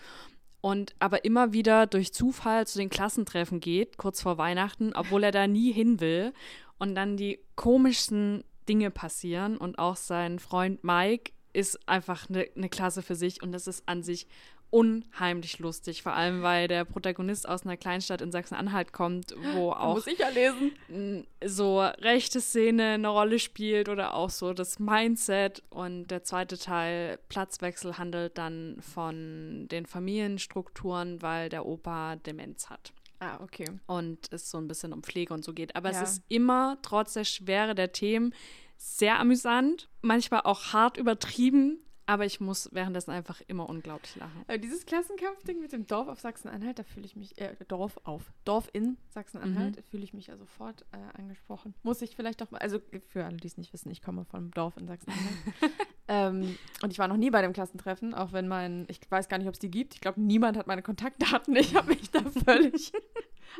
und 0.65 0.95
aber 0.99 1.27
immer 1.27 1.53
wieder 1.53 1.87
durch 1.87 2.15
Zufall 2.15 2.67
zu 2.67 2.79
den 2.79 2.89
Klassentreffen 2.89 3.61
geht, 3.61 3.99
kurz 3.99 4.23
vor 4.23 4.39
Weihnachten, 4.39 4.95
obwohl 4.95 5.23
er 5.23 5.31
da 5.31 5.47
nie 5.47 5.71
hin 5.73 6.01
will. 6.01 6.33
Und 6.79 6.95
dann 6.95 7.19
die 7.19 7.39
komischsten 7.55 8.45
Dinge 8.67 8.91
passieren. 8.91 9.59
Und 9.59 9.79
auch 9.79 9.97
sein 9.97 10.39
Freund 10.39 10.83
Mike 10.83 11.33
ist 11.53 11.87
einfach 11.87 12.31
eine 12.31 12.49
ne 12.55 12.71
Klasse 12.71 13.03
für 13.03 13.15
sich. 13.15 13.43
Und 13.43 13.53
das 13.53 13.67
ist 13.67 13.87
an 13.87 14.03
sich 14.03 14.27
unheimlich 14.75 15.61
lustig. 15.61 16.03
Vor 16.03 16.15
allem, 16.15 16.43
weil 16.43 16.67
der 16.67 16.85
Protagonist 16.85 17.49
aus 17.49 17.63
einer 17.65 17.77
Kleinstadt 17.77 18.21
in 18.21 18.33
Sachsen-Anhalt 18.33 18.93
kommt, 18.93 19.33
wo 19.55 19.71
auch 19.73 19.95
Muss 19.95 20.07
ich 20.09 20.19
ja 20.19 20.29
lesen. 20.31 21.27
so 21.45 21.81
rechte 21.81 22.41
Szene 22.41 22.95
eine 22.95 23.09
Rolle 23.09 23.39
spielt 23.39 23.89
oder 23.89 24.15
auch 24.15 24.31
so 24.31 24.53
das 24.53 24.81
Mindset. 24.81 25.63
Und 25.71 26.09
der 26.09 26.25
zweite 26.25 26.59
Teil, 26.59 27.19
Platzwechsel, 27.29 27.99
handelt 27.99 28.37
dann 28.37 28.79
von 28.81 29.69
den 29.69 29.87
Familienstrukturen, 29.87 31.23
weil 31.23 31.49
der 31.49 31.67
Opa 31.67 32.17
Demenz 32.17 32.69
hat. 32.69 32.93
Ah, 33.21 33.39
okay. 33.43 33.67
Und 33.87 34.33
es 34.33 34.51
so 34.51 34.59
ein 34.59 34.67
bisschen 34.69 34.93
um 34.93 35.03
Pflege 35.03 35.33
und 35.33 35.45
so 35.45 35.53
geht. 35.53 35.77
Aber 35.77 35.93
Ja. 35.93 36.03
es 36.03 36.15
ist 36.15 36.23
immer, 36.29 36.79
trotz 36.83 37.15
der 37.15 37.25
Schwere 37.25 37.75
der 37.75 37.93
Themen, 37.93 38.35
sehr 38.77 39.21
amüsant, 39.21 39.89
manchmal 40.03 40.41
auch 40.43 40.73
hart 40.73 40.97
übertrieben. 40.97 41.79
Aber 42.07 42.27
ich 42.27 42.39
muss 42.41 42.69
währenddessen 42.73 43.13
einfach 43.13 43.41
immer 43.47 43.69
unglaublich 43.69 44.15
lachen. 44.17 44.45
Aber 44.47 44.59
dieses 44.59 44.85
Klassenkampfding 44.85 45.61
mit 45.61 45.73
dem 45.73 45.87
Dorf 45.87 46.09
auf 46.09 46.21
Sachsen-Anhalt, 46.21 46.79
da 46.79 46.83
fühle 46.83 47.07
ich 47.07 47.17
mich, 47.17 47.41
äh, 47.41 47.55
Dorf 47.67 47.99
auf, 48.05 48.31
Dorf 48.45 48.69
in 48.75 48.99
Sachsen-Anhalt, 49.09 49.83
fühle 49.91 50.05
ich 50.05 50.13
mich 50.13 50.27
ja 50.27 50.37
sofort 50.37 50.85
äh, 50.93 51.19
angesprochen. 51.19 51.75
Muss 51.83 52.03
ich 52.03 52.15
vielleicht 52.15 52.43
doch 52.43 52.51
mal, 52.51 52.59
also 52.59 52.79
für 53.09 53.25
alle, 53.25 53.39
die 53.39 53.47
es 53.47 53.57
nicht 53.57 53.73
wissen, 53.73 53.91
ich 53.91 54.03
komme 54.03 54.27
vom 54.27 54.51
Dorf 54.51 54.77
in 54.77 54.87
Sachsen-Anhalt. 54.87 55.73
ähm, 56.09 56.59
und 56.83 56.93
ich 56.93 56.99
war 56.99 57.09
noch 57.09 57.17
nie 57.17 57.31
bei 57.31 57.41
dem 57.41 57.55
Klassentreffen, 57.55 58.13
auch 58.13 58.33
wenn 58.33 58.49
mein, 58.49 58.85
ich 58.89 59.01
weiß 59.09 59.29
gar 59.29 59.39
nicht, 59.39 59.49
ob 59.49 59.55
es 59.55 59.61
die 59.61 59.71
gibt. 59.71 59.95
Ich 59.95 60.01
glaube, 60.03 60.21
niemand 60.21 60.59
hat 60.59 60.67
meine 60.67 60.83
Kontaktdaten. 60.83 61.57
Ich 61.57 61.75
habe 61.75 61.89
mich 61.89 62.11
da 62.11 62.21
völlig 62.45 62.93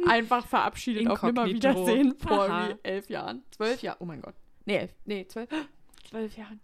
einfach 0.07 0.47
verabschiedet 0.47 1.09
auf 1.09 1.23
Inkognito. 1.23 1.69
Nimmerwiedersehen 1.69 2.19
vor 2.19 2.47
irgendwie 2.47 2.79
elf 2.83 3.09
Jahren. 3.09 3.43
Zwölf 3.53 3.81
Jahren, 3.81 3.97
oh 4.01 4.05
mein 4.05 4.21
Gott. 4.21 4.35
Nee, 4.67 4.77
elf, 4.77 4.95
nee, 5.05 5.27
zwölf, 5.27 5.49
zwölf 6.09 6.37
Jahren. 6.37 6.61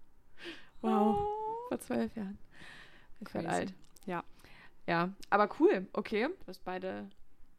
Wow. 0.82 1.49
Vor 1.70 1.80
zwölf 1.80 2.14
Jahren. 2.16 2.36
Ich 3.20 3.32
werde 3.32 3.48
alt. 3.48 3.72
Ja. 4.06 4.24
Ja, 4.88 5.10
aber 5.30 5.48
cool. 5.60 5.86
Okay. 5.92 6.26
Du 6.28 6.46
hast 6.48 6.64
beide 6.64 7.08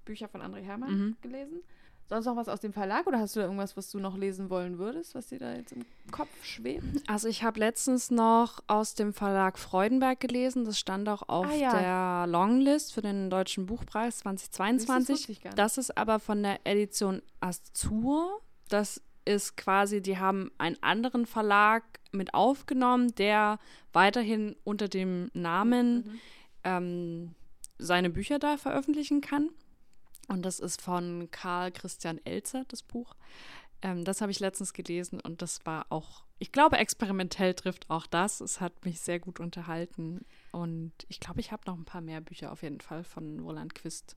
Bücher 0.06 0.28
von 0.28 0.42
André 0.42 0.62
Hermann 0.62 0.92
Mhm. 1.08 1.18
gelesen. 1.22 1.62
Sonst 2.10 2.26
noch 2.26 2.36
was 2.36 2.50
aus 2.50 2.60
dem 2.60 2.74
Verlag 2.74 3.08
oder 3.08 3.20
hast 3.20 3.38
du 3.38 3.40
da 3.40 3.46
irgendwas, 3.46 3.78
was 3.78 3.90
du 3.90 3.98
noch 4.00 4.18
lesen 4.18 4.50
wollen 4.50 4.78
würdest, 4.78 5.16
was 5.16 5.28
dir 5.28 5.40
da 5.40 5.54
jetzt 5.54 5.72
im 5.72 5.86
Kopf 6.12 6.28
schwebt? 6.44 6.84
Also 7.08 7.30
ich 7.30 7.42
habe 7.44 7.58
letztens 7.60 8.12
noch 8.12 8.60
aus 8.68 8.96
dem 8.96 9.14
Verlag 9.14 9.58
Freudenberg 9.58 10.20
gelesen. 10.20 10.66
Das 10.66 10.78
stand 10.78 11.08
auch 11.08 11.30
auf 11.30 11.48
Ah, 11.48 11.54
ja. 11.56 11.80
der 12.26 12.28
Longlist 12.28 12.94
für 12.94 13.02
den 13.02 13.30
Deutschen 13.30 13.66
Buchpreis 13.66 14.16
Das 14.24 14.52
2022. 14.52 15.16
wusste 15.16 15.32
ich 15.32 15.40
gar 15.42 15.52
nicht. 15.52 15.58
Das 15.60 15.78
ist 15.78 15.98
aber 15.98 16.20
von 16.20 16.44
der 16.44 16.60
Edition 16.66 17.22
Azur. 17.40 18.42
Das 18.68 19.02
ist 19.26 19.56
quasi, 19.58 20.02
die 20.02 20.18
haben 20.18 20.52
einen 20.58 20.82
anderen 20.82 21.26
Verlag 21.26 21.84
mit 22.12 22.34
aufgenommen, 22.34 23.14
der 23.16 23.60
weiterhin 23.94 24.56
unter 24.64 24.88
dem 24.88 25.30
Namen 25.34 25.96
Mhm. 26.06 26.20
ähm, 26.64 27.36
seine 27.78 28.10
Bücher 28.10 28.40
da 28.40 28.58
veröffentlichen 28.58 29.22
kann. 29.22 29.50
Und 30.28 30.44
das 30.44 30.60
ist 30.60 30.82
von 30.82 31.30
Karl 31.32 31.72
Christian 31.72 32.20
Elzer, 32.26 32.64
das 32.68 32.84
Buch. 32.84 33.16
Ähm, 33.82 34.06
das 34.06 34.22
habe 34.22 34.32
ich 34.32 34.40
letztens 34.40 34.74
gelesen 34.74 35.20
und 35.20 35.42
das 35.42 35.66
war 35.66 35.88
auch, 35.90 36.24
ich 36.38 36.52
glaube, 36.52 36.78
experimentell 36.78 37.54
trifft 37.56 37.90
auch 37.90 38.06
das. 38.06 38.40
Es 38.42 38.62
hat 38.62 38.86
mich 38.86 39.02
sehr 39.02 39.20
gut 39.20 39.40
unterhalten. 39.40 40.24
Und 40.52 40.92
ich 41.08 41.20
glaube, 41.20 41.40
ich 41.40 41.52
habe 41.52 41.64
noch 41.66 41.76
ein 41.78 41.86
paar 41.86 42.02
mehr 42.02 42.22
Bücher 42.22 42.52
auf 42.52 42.62
jeden 42.62 42.82
Fall 42.82 43.04
von 43.04 43.40
Roland 43.40 43.74
Quist. 43.74 44.16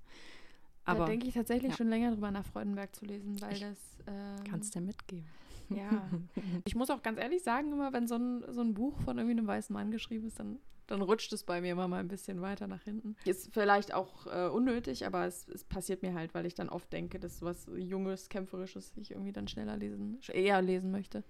da 0.84 0.92
Aber 0.92 1.06
denke 1.06 1.26
ich 1.26 1.34
tatsächlich 1.34 1.70
ja. 1.72 1.76
schon 1.78 1.88
länger 1.88 2.12
drüber 2.12 2.30
nach 2.30 2.44
Freudenberg 2.44 2.94
zu 2.94 3.06
lesen, 3.06 3.40
weil 3.40 3.52
Ich 3.54 3.60
das. 3.60 3.78
Ähm, 4.06 4.44
kannst 4.48 4.74
du 4.74 4.80
dir 4.80 4.86
mitgeben. 4.86 5.26
Ja. 5.70 6.08
Ich 6.66 6.74
muss 6.74 6.90
auch 6.90 7.02
ganz 7.02 7.18
ehrlich 7.18 7.42
sagen, 7.42 7.72
immer 7.72 7.92
wenn 7.92 8.06
so 8.06 8.16
ein, 8.16 8.44
so 8.52 8.60
ein 8.60 8.74
Buch 8.74 8.98
von 9.00 9.16
irgendwie 9.18 9.36
einem 9.38 9.46
weißen 9.46 9.72
Mann 9.72 9.90
geschrieben 9.90 10.26
ist, 10.26 10.38
dann, 10.38 10.58
dann 10.86 11.00
rutscht 11.02 11.32
es 11.32 11.42
bei 11.42 11.60
mir 11.60 11.72
immer 11.72 11.88
mal 11.88 12.00
ein 12.00 12.08
bisschen 12.08 12.40
weiter 12.42 12.66
nach 12.66 12.82
hinten. 12.82 13.16
Ist 13.24 13.52
vielleicht 13.52 13.92
auch 13.94 14.26
äh, 14.26 14.48
unnötig, 14.48 15.06
aber 15.06 15.24
es, 15.26 15.48
es 15.48 15.64
passiert 15.64 16.02
mir 16.02 16.14
halt, 16.14 16.34
weil 16.34 16.44
ich 16.46 16.54
dann 16.54 16.68
oft 16.68 16.92
denke, 16.92 17.18
dass 17.18 17.38
sowas 17.38 17.66
Junges, 17.76 18.28
Kämpferisches 18.28 18.92
ich 18.96 19.10
irgendwie 19.12 19.32
dann 19.32 19.48
schneller 19.48 19.76
lesen, 19.76 20.18
eher 20.28 20.60
lesen 20.62 20.90
möchte. 20.90 21.24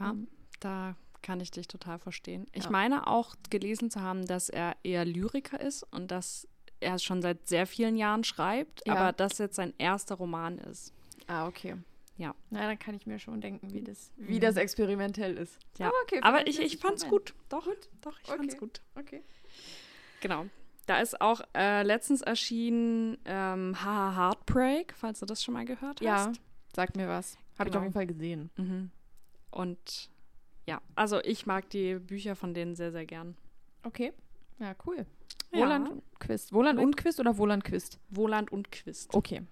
Ja, 0.00 0.10
Ähm, 0.10 0.26
da 0.60 0.96
kann 1.22 1.40
ich 1.40 1.50
dich 1.50 1.68
total 1.68 1.98
verstehen. 1.98 2.46
Ich 2.52 2.64
Ja. 2.64 2.70
meine 2.70 3.06
auch 3.06 3.34
gelesen 3.50 3.90
zu 3.90 4.00
haben, 4.02 4.26
dass 4.26 4.48
er 4.48 4.76
eher 4.82 5.04
Lyriker 5.04 5.60
ist 5.60 5.84
und 5.92 6.10
dass 6.10 6.46
er 6.80 6.98
schon 6.98 7.22
seit 7.22 7.46
sehr 7.48 7.66
vielen 7.66 7.96
Jahren 7.96 8.24
schreibt, 8.24 8.82
Ja. 8.86 8.94
aber 8.94 9.12
das 9.12 9.38
jetzt 9.38 9.56
sein 9.56 9.72
erster 9.78 10.16
Roman 10.16 10.58
ist. 10.58 10.92
Ah, 11.26 11.46
okay. 11.46 11.76
Ja. 12.16 12.34
Na, 12.50 12.66
dann 12.66 12.78
kann 12.78 12.94
ich 12.94 13.06
mir 13.06 13.18
schon 13.18 13.40
denken, 13.40 13.72
wie 13.72 13.82
das, 13.82 14.12
wie 14.16 14.38
das 14.38 14.56
experimentell 14.56 15.36
ist. 15.36 15.58
Ja. 15.78 15.86
Aber 15.88 15.96
okay. 16.04 16.20
Aber 16.22 16.46
ich, 16.46 16.60
ich 16.60 16.76
fand's 16.78 17.08
gut. 17.08 17.34
Doch, 17.48 17.66
doch, 18.00 18.18
ich 18.20 18.28
Okay. 18.28 18.36
fand's 18.38 18.56
gut. 18.56 18.80
Okay. 18.94 19.22
Genau. 20.20 20.46
Da 20.86 21.00
ist 21.00 21.20
auch 21.20 21.40
äh, 21.56 21.82
letztens 21.82 22.20
erschienen 22.22 23.18
ähm, 23.24 23.82
Haha 23.82 24.16
Heartbreak, 24.16 24.94
falls 24.96 25.20
du 25.20 25.26
das 25.26 25.42
schon 25.42 25.54
mal 25.54 25.64
gehört 25.64 26.00
Ja, 26.02 26.26
hast. 26.28 26.40
sagt 26.76 26.96
mir 26.96 27.08
was. 27.08 27.36
Habe 27.58 27.68
ich 27.68 27.72
Genau. 27.72 27.78
auf 27.78 27.82
jeden 27.84 27.94
Fall 27.94 28.06
gesehen. 28.06 28.50
Mhm. 28.56 28.90
Und 29.50 30.10
ja, 30.66 30.80
also 30.94 31.20
ich 31.22 31.46
mag 31.46 31.68
die 31.70 31.94
Bücher 31.96 32.36
von 32.36 32.54
denen 32.54 32.74
sehr, 32.74 32.92
sehr 32.92 33.06
gern. 33.06 33.36
Okay. 33.82 34.12
Ja, 34.58 34.74
cool. 34.86 35.06
Ja. 35.52 35.60
Woland 35.60 36.02
Quist. 36.20 36.52
Woland 36.52 36.78
und 36.80 36.96
Quist 36.96 37.18
oder 37.20 37.38
Woland 37.38 37.64
Quist? 37.64 37.98
Woland 38.10 38.52
und 38.52 38.70
Quist. 38.72 39.14
Okay. 39.14 39.42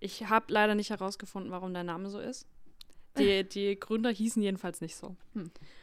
Ich 0.00 0.28
habe 0.28 0.46
leider 0.48 0.74
nicht 0.74 0.90
herausgefunden, 0.90 1.52
warum 1.52 1.72
der 1.74 1.84
Name 1.84 2.08
so 2.08 2.18
ist. 2.18 2.46
Die, 3.18 3.44
die 3.48 3.78
Gründer 3.78 4.10
hießen 4.10 4.42
jedenfalls 4.42 4.80
nicht 4.80 4.96
so. 4.96 5.16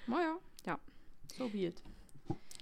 Naja. 0.07 0.37
Ja. 0.65 0.79
So 1.37 1.45
it. 1.53 1.81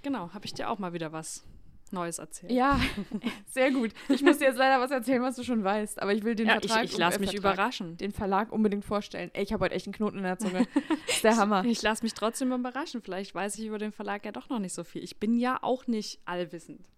Genau, 0.03 0.33
habe 0.33 0.45
ich 0.45 0.53
dir 0.53 0.69
auch 0.69 0.77
mal 0.77 0.93
wieder 0.93 1.11
was 1.11 1.43
Neues 1.91 2.19
erzählt. 2.19 2.51
Ja, 2.51 2.79
sehr 3.47 3.71
gut. 3.71 3.91
Ich 4.09 4.21
muss 4.21 4.39
dir 4.39 4.45
jetzt 4.45 4.57
leider 4.57 4.81
was 4.81 4.91
erzählen, 4.91 5.21
was 5.21 5.35
du 5.35 5.43
schon 5.43 5.63
weißt, 5.63 6.01
aber 6.01 6.13
ich 6.13 6.23
will 6.23 6.35
den 6.35 6.47
Ja, 6.47 6.57
ich, 6.57 6.67
Vertrag 6.67 6.83
ich 6.85 6.97
lasse 6.97 7.17
äh, 7.17 7.21
mich 7.21 7.31
Vertrag, 7.31 7.53
überraschen. 7.53 7.97
den 7.97 8.11
Verlag 8.11 8.51
unbedingt 8.51 8.85
vorstellen. 8.85 9.29
Ey, 9.33 9.43
ich 9.43 9.53
habe 9.53 9.65
heute 9.65 9.75
echt 9.75 9.87
einen 9.87 9.93
Knoten 9.93 10.17
in 10.17 10.23
der 10.23 10.37
Zunge. 10.37 10.67
Das 10.73 11.15
ist 11.15 11.23
der 11.23 11.37
Hammer. 11.37 11.63
Ich 11.65 11.81
lasse 11.81 12.03
mich 12.03 12.13
trotzdem 12.13 12.51
überraschen. 12.51 13.01
Vielleicht 13.01 13.33
weiß 13.33 13.57
ich 13.57 13.65
über 13.65 13.77
den 13.77 13.91
Verlag 13.91 14.25
ja 14.25 14.31
doch 14.31 14.49
noch 14.49 14.59
nicht 14.59 14.73
so 14.73 14.83
viel. 14.83 15.03
Ich 15.03 15.19
bin 15.19 15.37
ja 15.37 15.59
auch 15.61 15.87
nicht 15.87 16.19
allwissend. 16.25 16.89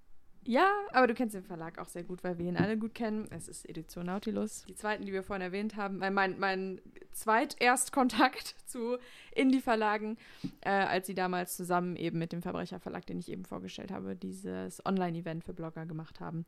Ja, 0.47 0.71
aber 0.93 1.07
du 1.07 1.13
kennst 1.13 1.35
den 1.35 1.43
Verlag 1.43 1.77
auch 1.77 1.89
sehr 1.89 2.03
gut, 2.03 2.23
weil 2.23 2.37
wir 2.37 2.45
ihn 2.45 2.55
alle 2.55 2.77
gut 2.77 2.95
kennen. 2.95 3.27
Es 3.31 3.49
ist 3.49 3.67
Edition 3.67 4.05
Nautilus. 4.05 4.63
Die 4.69 4.75
zweiten, 4.75 5.05
die 5.05 5.11
wir 5.11 5.21
vorhin 5.21 5.41
erwähnt 5.41 5.75
haben, 5.75 5.97
mein, 5.97 6.13
mein, 6.13 6.39
mein 6.39 6.81
Zweiterstkontakt 7.11 8.55
zu 8.65 8.97
Indie-Verlagen, 9.35 10.17
äh, 10.61 10.69
als 10.69 11.07
sie 11.07 11.15
damals 11.15 11.57
zusammen 11.57 11.97
eben 11.97 12.17
mit 12.17 12.31
dem 12.31 12.41
Verbrecherverlag, 12.41 13.05
den 13.05 13.19
ich 13.19 13.29
eben 13.29 13.43
vorgestellt 13.43 13.91
habe, 13.91 14.15
dieses 14.15 14.85
Online-Event 14.85 15.43
für 15.43 15.53
Blogger 15.53 15.85
gemacht 15.85 16.21
haben. 16.21 16.45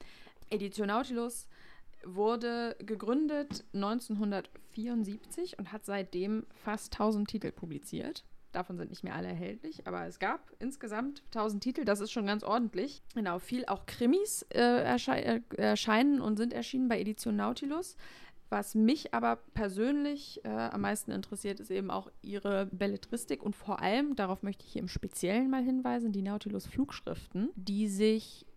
Edition 0.49 0.88
Nautilus 0.88 1.49
wurde 2.05 2.77
gegründet 2.79 3.65
1974 3.73 5.59
und 5.59 5.73
hat 5.73 5.83
seitdem 5.83 6.45
fast 6.63 6.93
1000 6.93 7.27
Titel 7.27 7.51
publiziert. 7.51 8.23
Davon 8.51 8.77
sind 8.77 8.89
nicht 8.89 9.03
mehr 9.03 9.15
alle 9.15 9.27
erhältlich, 9.27 9.85
aber 9.85 10.07
es 10.07 10.17
gab 10.17 10.51
insgesamt 10.59 11.21
1000 11.27 11.62
Titel, 11.62 11.85
das 11.85 11.99
ist 11.99 12.12
schon 12.12 12.25
ganz 12.25 12.43
ordentlich. 12.43 13.03
Genau, 13.13 13.38
viel 13.39 13.65
auch 13.65 13.85
Krimis 13.85 14.43
äh, 14.49 14.59
erschei 14.59 15.21
äh, 15.21 15.41
erscheinen 15.55 16.19
und 16.19 16.38
sind 16.38 16.53
erschienen 16.53 16.88
bei 16.88 16.99
Edition 16.99 17.35
Nautilus. 17.35 17.95
Was 18.49 18.73
mich 18.73 19.13
aber 19.13 19.35
persönlich 19.53 20.43
äh, 20.43 20.49
am 20.49 20.81
meisten 20.81 21.12
interessiert, 21.12 21.59
ist 21.59 21.69
eben 21.69 21.91
auch 21.91 22.09
ihre 22.23 22.65
Belletristik 22.71 23.43
und 23.43 23.55
vor 23.55 23.79
allem, 23.79 24.15
darauf 24.15 24.41
möchte 24.41 24.65
ich 24.65 24.73
hier 24.73 24.81
im 24.81 24.88
Speziellen 24.88 25.51
mal 25.51 25.63
hinweisen, 25.63 26.12
die 26.12 26.23
Nautilus-Flugschriften, 26.23 27.51
die 27.55 27.88
sich 27.88 28.47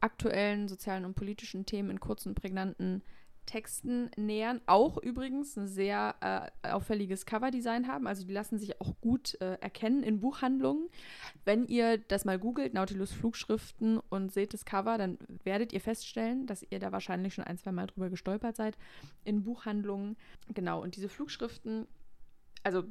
aktuellen 0.00 0.66
sozialen 0.66 1.04
und 1.04 1.14
politischen 1.14 1.64
Themen 1.64 1.90
in 1.90 2.00
kurzen, 2.00 2.34
prägnanten 2.34 3.02
Texten 3.46 4.10
nähern. 4.16 4.60
Auch 4.66 4.98
übrigens 4.98 5.56
ein 5.56 5.68
sehr 5.68 6.52
äh, 6.62 6.68
auffälliges 6.68 7.26
Coverdesign 7.26 7.86
haben. 7.88 8.06
Also 8.06 8.26
die 8.26 8.32
lassen 8.32 8.58
sich 8.58 8.80
auch 8.80 9.00
gut 9.00 9.40
äh, 9.40 9.54
erkennen 9.60 10.02
in 10.02 10.20
Buchhandlungen. 10.20 10.88
Wenn 11.44 11.66
ihr 11.66 11.98
das 11.98 12.24
mal 12.24 12.38
googelt, 12.38 12.74
Nautilus 12.74 13.12
Flugschriften 13.12 14.00
und 14.10 14.32
seht 14.32 14.52
das 14.52 14.64
Cover, 14.64 14.98
dann 14.98 15.18
werdet 15.44 15.72
ihr 15.72 15.80
feststellen, 15.80 16.46
dass 16.46 16.66
ihr 16.68 16.78
da 16.78 16.92
wahrscheinlich 16.92 17.34
schon 17.34 17.44
ein, 17.44 17.58
zwei 17.58 17.72
Mal 17.72 17.86
drüber 17.86 18.10
gestolpert 18.10 18.56
seid 18.56 18.76
in 19.24 19.44
Buchhandlungen. 19.44 20.16
Genau, 20.52 20.82
und 20.82 20.96
diese 20.96 21.08
Flugschriften, 21.08 21.86
also 22.62 22.84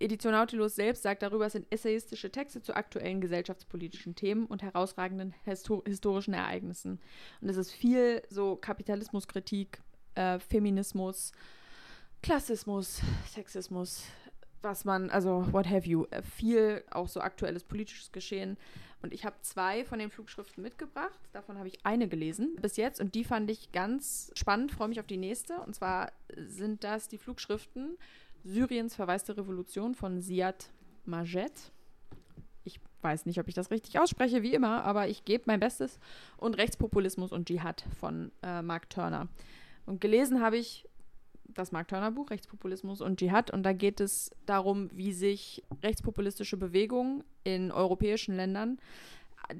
Edition 0.00 0.32
Nautilus 0.32 0.74
selbst 0.74 1.02
sagt 1.02 1.22
darüber, 1.22 1.46
es 1.46 1.52
sind 1.52 1.66
essayistische 1.70 2.30
Texte 2.30 2.62
zu 2.62 2.74
aktuellen 2.74 3.20
gesellschaftspolitischen 3.20 4.14
Themen 4.14 4.46
und 4.46 4.62
herausragenden 4.62 5.34
histo 5.44 5.82
historischen 5.86 6.34
Ereignissen. 6.34 7.00
Und 7.40 7.48
es 7.48 7.56
ist 7.56 7.72
viel 7.72 8.22
so 8.28 8.56
Kapitalismuskritik, 8.56 9.80
äh, 10.14 10.38
Feminismus, 10.38 11.32
Klassismus, 12.22 13.00
Sexismus, 13.26 14.04
was 14.62 14.84
man, 14.84 15.10
also 15.10 15.46
what 15.52 15.68
have 15.68 15.88
you, 15.88 16.06
äh, 16.10 16.22
viel 16.22 16.82
auch 16.90 17.08
so 17.08 17.20
aktuelles 17.20 17.64
politisches 17.64 18.12
Geschehen. 18.12 18.56
Und 19.00 19.14
ich 19.14 19.24
habe 19.24 19.36
zwei 19.42 19.84
von 19.84 20.00
den 20.00 20.10
Flugschriften 20.10 20.62
mitgebracht. 20.62 21.20
Davon 21.32 21.56
habe 21.56 21.68
ich 21.68 21.86
eine 21.86 22.08
gelesen 22.08 22.56
bis 22.60 22.76
jetzt 22.76 23.00
und 23.00 23.14
die 23.14 23.22
fand 23.22 23.48
ich 23.48 23.70
ganz 23.70 24.32
spannend. 24.34 24.72
Freue 24.72 24.88
mich 24.88 24.98
auf 24.98 25.06
die 25.06 25.16
nächste. 25.16 25.60
Und 25.60 25.76
zwar 25.76 26.12
sind 26.36 26.82
das 26.82 27.06
die 27.06 27.18
Flugschriften 27.18 27.96
Syriens 28.44 28.94
verwaiste 28.94 29.36
Revolution 29.36 29.94
von 29.94 30.20
Siad 30.20 30.70
Majed. 31.04 31.72
Ich 32.64 32.80
weiß 33.02 33.26
nicht, 33.26 33.40
ob 33.40 33.48
ich 33.48 33.54
das 33.54 33.70
richtig 33.70 33.98
ausspreche, 33.98 34.42
wie 34.42 34.54
immer, 34.54 34.84
aber 34.84 35.08
ich 35.08 35.24
gebe 35.24 35.44
mein 35.46 35.60
Bestes. 35.60 35.98
Und 36.36 36.56
Rechtspopulismus 36.56 37.32
und 37.32 37.48
Dschihad 37.48 37.84
von 37.98 38.32
äh, 38.42 38.62
Mark 38.62 38.90
Turner. 38.90 39.28
Und 39.86 40.00
gelesen 40.00 40.40
habe 40.40 40.58
ich 40.58 40.84
das 41.48 41.72
Mark 41.72 41.88
Turner 41.88 42.10
Buch, 42.10 42.30
Rechtspopulismus 42.30 43.00
und 43.00 43.18
Dschihad. 43.18 43.50
Und 43.50 43.62
da 43.62 43.72
geht 43.72 44.00
es 44.00 44.30
darum, 44.46 44.90
wie 44.92 45.12
sich 45.12 45.62
rechtspopulistische 45.82 46.56
Bewegungen 46.56 47.24
in 47.44 47.72
europäischen 47.72 48.36
Ländern 48.36 48.78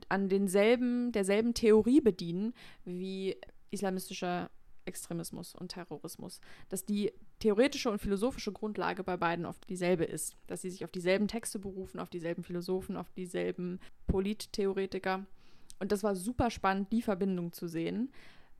an 0.08 0.28
denselben, 0.28 1.12
derselben 1.12 1.54
Theorie 1.54 2.00
bedienen 2.00 2.52
wie 2.84 3.36
islamistischer 3.70 4.50
Extremismus 4.84 5.54
und 5.54 5.68
Terrorismus. 5.68 6.40
Dass 6.68 6.84
die 6.84 7.12
theoretische 7.38 7.90
und 7.90 8.00
philosophische 8.00 8.52
Grundlage 8.52 9.04
bei 9.04 9.16
beiden 9.16 9.46
oft 9.46 9.68
dieselbe 9.68 10.04
ist. 10.04 10.36
Dass 10.46 10.62
sie 10.62 10.70
sich 10.70 10.84
auf 10.84 10.90
dieselben 10.90 11.28
Texte 11.28 11.58
berufen, 11.58 12.00
auf 12.00 12.10
dieselben 12.10 12.42
Philosophen, 12.42 12.96
auf 12.96 13.10
dieselben 13.12 13.80
Polittheoretiker. 14.06 15.26
Und 15.78 15.92
das 15.92 16.02
war 16.02 16.16
super 16.16 16.50
spannend, 16.50 16.92
die 16.92 17.02
Verbindung 17.02 17.52
zu 17.52 17.68
sehen, 17.68 18.12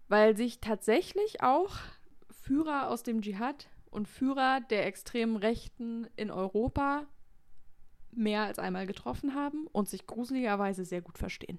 weil 0.08 0.36
sich 0.36 0.60
tatsächlich 0.60 1.42
auch 1.42 1.76
Führer 2.30 2.88
aus 2.88 3.02
dem 3.02 3.20
Dschihad 3.22 3.68
und 3.90 4.08
Führer 4.08 4.60
der 4.70 4.86
extremen 4.86 5.36
Rechten 5.36 6.06
in 6.16 6.30
Europa 6.30 7.06
mehr 8.12 8.44
als 8.44 8.58
einmal 8.58 8.86
getroffen 8.86 9.34
haben 9.34 9.66
und 9.72 9.88
sich 9.88 10.06
gruseligerweise 10.06 10.84
sehr 10.84 11.02
gut 11.02 11.18
verstehen. 11.18 11.58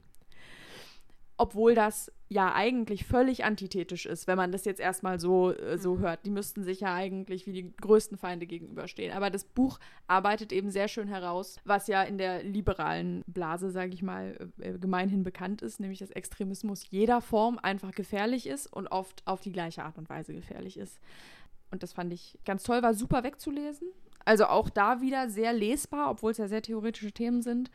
Obwohl 1.38 1.76
das 1.76 2.12
ja 2.30 2.54
eigentlich 2.54 3.06
völlig 3.06 3.44
antithetisch 3.44 4.06
ist, 4.06 4.28
wenn 4.28 4.38
man 4.38 4.52
das 4.52 4.64
jetzt 4.64 4.80
erstmal 4.80 5.20
so, 5.20 5.52
äh, 5.52 5.80
so 5.80 5.98
hört. 5.98 6.26
Die 6.26 6.30
müssten 6.30 6.64
sich 6.64 6.82
ja 6.82 6.94
eigentlich 6.94 7.48
wie 7.48 7.54
die 7.54 7.76
größten 7.76 8.20
Feinde 8.20 8.46
gegenüberstehen. 8.46 9.12
Aber 9.16 9.32
das 9.32 9.44
Buch 9.44 9.80
arbeitet 10.08 10.54
eben 10.54 10.70
sehr 10.70 10.88
schön 10.88 11.08
heraus, 11.08 11.58
was 11.66 11.88
ja 11.88 12.04
in 12.04 12.20
der 12.20 12.44
liberalen 12.44 13.24
Blase, 13.26 13.72
sage 13.72 13.94
ich 13.94 14.04
mal, 14.04 14.52
äh, 14.60 14.78
gemeinhin 14.78 15.24
bekannt 15.24 15.64
ist, 15.64 15.80
nämlich 15.80 16.00
dass 16.00 16.12
Extremismus 16.12 16.86
jeder 16.92 17.20
Form 17.20 17.58
einfach 17.58 17.92
gefährlich 17.92 18.46
ist 18.46 18.68
und 18.68 18.88
oft 18.88 19.24
auf 19.26 19.42
die 19.42 19.52
gleiche 19.52 19.84
Art 19.84 19.98
und 19.98 20.08
Weise 20.08 20.34
gefährlich 20.34 20.78
ist. 20.78 21.00
Und 21.72 21.82
das 21.82 21.94
fand 21.94 22.14
ich 22.14 22.38
ganz 22.46 22.62
toll, 22.62 22.84
war 22.84 22.94
super 22.94 23.24
wegzulesen. 23.24 23.88
Also 24.24 24.46
auch 24.46 24.70
da 24.70 25.02
wieder 25.02 25.30
sehr 25.30 25.54
lesbar, 25.54 26.12
obwohl 26.12 26.32
es 26.32 26.38
ja 26.38 26.48
sehr 26.48 26.62
theoretische 26.62 27.12
Themen 27.12 27.42
sind. 27.42 27.72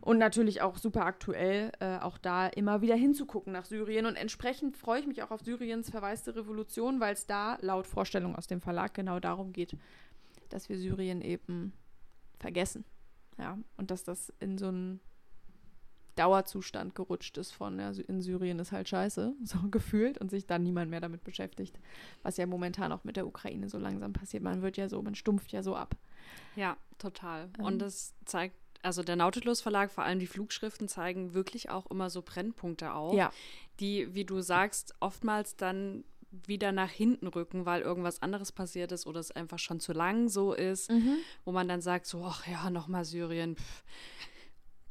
Und 0.00 0.18
natürlich 0.18 0.62
auch 0.62 0.76
super 0.78 1.04
aktuell, 1.04 1.72
äh, 1.80 1.98
auch 1.98 2.18
da 2.18 2.46
immer 2.46 2.80
wieder 2.80 2.94
hinzugucken 2.94 3.52
nach 3.52 3.64
Syrien. 3.64 4.06
Und 4.06 4.16
entsprechend 4.16 4.76
freue 4.76 5.00
ich 5.00 5.06
mich 5.06 5.22
auch 5.22 5.30
auf 5.30 5.42
Syriens 5.42 5.90
verwaiste 5.90 6.34
Revolution, 6.34 7.00
weil 7.00 7.14
es 7.14 7.26
da 7.26 7.58
laut 7.60 7.86
Vorstellung 7.86 8.36
aus 8.36 8.46
dem 8.46 8.60
Verlag 8.60 8.94
genau 8.94 9.20
darum 9.20 9.52
geht, 9.52 9.76
dass 10.48 10.68
wir 10.68 10.78
Syrien 10.78 11.20
eben 11.20 11.72
vergessen. 12.38 12.84
Ja, 13.38 13.58
und 13.76 13.90
dass 13.90 14.02
das 14.02 14.32
in 14.40 14.58
so 14.58 14.66
einen 14.66 15.00
Dauerzustand 16.18 16.96
gerutscht 16.96 17.38
ist 17.38 17.52
von, 17.52 17.78
ja, 17.78 17.90
in 17.90 18.20
Syrien 18.20 18.58
ist 18.58 18.72
halt 18.72 18.88
scheiße, 18.88 19.34
so 19.44 19.58
gefühlt, 19.70 20.18
und 20.18 20.30
sich 20.30 20.46
dann 20.46 20.64
niemand 20.64 20.90
mehr 20.90 21.00
damit 21.00 21.22
beschäftigt. 21.22 21.78
Was 22.22 22.36
ja 22.36 22.46
momentan 22.46 22.92
auch 22.92 23.04
mit 23.04 23.16
der 23.16 23.26
Ukraine 23.26 23.68
so 23.68 23.78
langsam 23.78 24.12
passiert. 24.12 24.42
Man 24.42 24.62
wird 24.62 24.76
ja 24.76 24.88
so, 24.88 25.00
man 25.00 25.14
stumpft 25.14 25.52
ja 25.52 25.62
so 25.62 25.76
ab. 25.76 25.96
Ja, 26.56 26.76
total. 26.98 27.48
Ähm. 27.58 27.64
Und 27.64 27.78
das 27.78 28.14
zeigt, 28.24 28.56
also 28.82 29.02
der 29.02 29.16
Nautilus 29.16 29.60
Verlag, 29.60 29.90
vor 29.90 30.04
allem 30.04 30.18
die 30.18 30.26
Flugschriften, 30.26 30.88
zeigen 30.88 31.34
wirklich 31.34 31.70
auch 31.70 31.86
immer 31.90 32.10
so 32.10 32.22
Brennpunkte 32.22 32.92
auf, 32.92 33.14
Ja. 33.14 33.30
die, 33.80 34.14
wie 34.14 34.24
du 34.24 34.40
sagst, 34.40 34.94
oftmals 35.00 35.56
dann 35.56 36.04
wieder 36.30 36.72
nach 36.72 36.90
hinten 36.90 37.26
rücken, 37.26 37.64
weil 37.64 37.80
irgendwas 37.80 38.20
anderes 38.22 38.52
passiert 38.52 38.92
ist 38.92 39.06
oder 39.06 39.18
es 39.20 39.30
einfach 39.30 39.58
schon 39.58 39.80
zu 39.80 39.92
lang 39.94 40.28
so 40.28 40.52
ist, 40.52 40.90
Mhm. 40.90 41.16
wo 41.44 41.52
man 41.52 41.68
dann 41.68 41.80
sagt, 41.80 42.06
so, 42.06 42.22
ach 42.24 42.46
ja, 42.46 42.68
nochmal 42.70 43.04
Syrien. 43.06 43.56
Pff. 43.56 43.82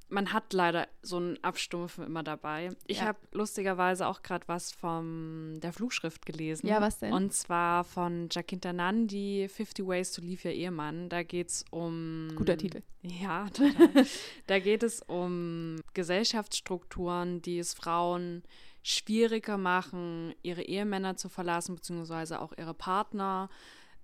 Man 0.10 0.32
hat 0.32 0.54
leider 0.54 0.88
so 1.02 1.18
einen 1.18 1.44
Abstumpfen 1.44 2.06
immer 2.06 2.24
dabei. 2.24 2.70
Ich 2.86 3.00
Ja. 3.00 3.08
habe 3.08 3.20
lustigerweise 3.34 4.08
auch 4.08 4.22
gerade 4.22 4.48
was 4.48 4.72
von 4.72 5.60
der 5.62 5.74
Flugschrift 5.74 6.26
gelesen. 6.26 6.66
Ja, 6.68 6.80
was 6.80 7.00
denn? 7.00 7.12
Und 7.12 7.34
zwar 7.34 7.84
von 7.84 8.30
Jacinta 8.32 8.72
Nandi, 8.72 9.48
50 9.50 9.86
Ways 9.86 10.14
to 10.14 10.22
Leave 10.22 10.48
Your 10.48 10.54
Ehemann. 10.54 11.10
Da 11.10 11.24
geht 11.24 11.50
es 11.50 11.66
um... 11.72 12.30
Guter 12.36 12.58
Titel. 12.58 12.84
Ja, 13.02 13.50
total. 13.54 14.06
da 14.48 14.60
geht 14.60 14.84
es 14.84 15.02
um 15.02 15.76
Gesellschaftsstrukturen, 15.94 17.42
die 17.42 17.60
es 17.60 17.74
Frauen 17.74 18.44
schwieriger 18.84 19.58
machen, 19.58 20.34
ihre 20.44 20.62
Ehemänner 20.64 21.18
zu 21.18 21.28
verlassen, 21.28 21.76
beziehungsweise 21.76 22.40
auch 22.42 22.54
ihre 22.58 22.74
Partner, 22.74 23.50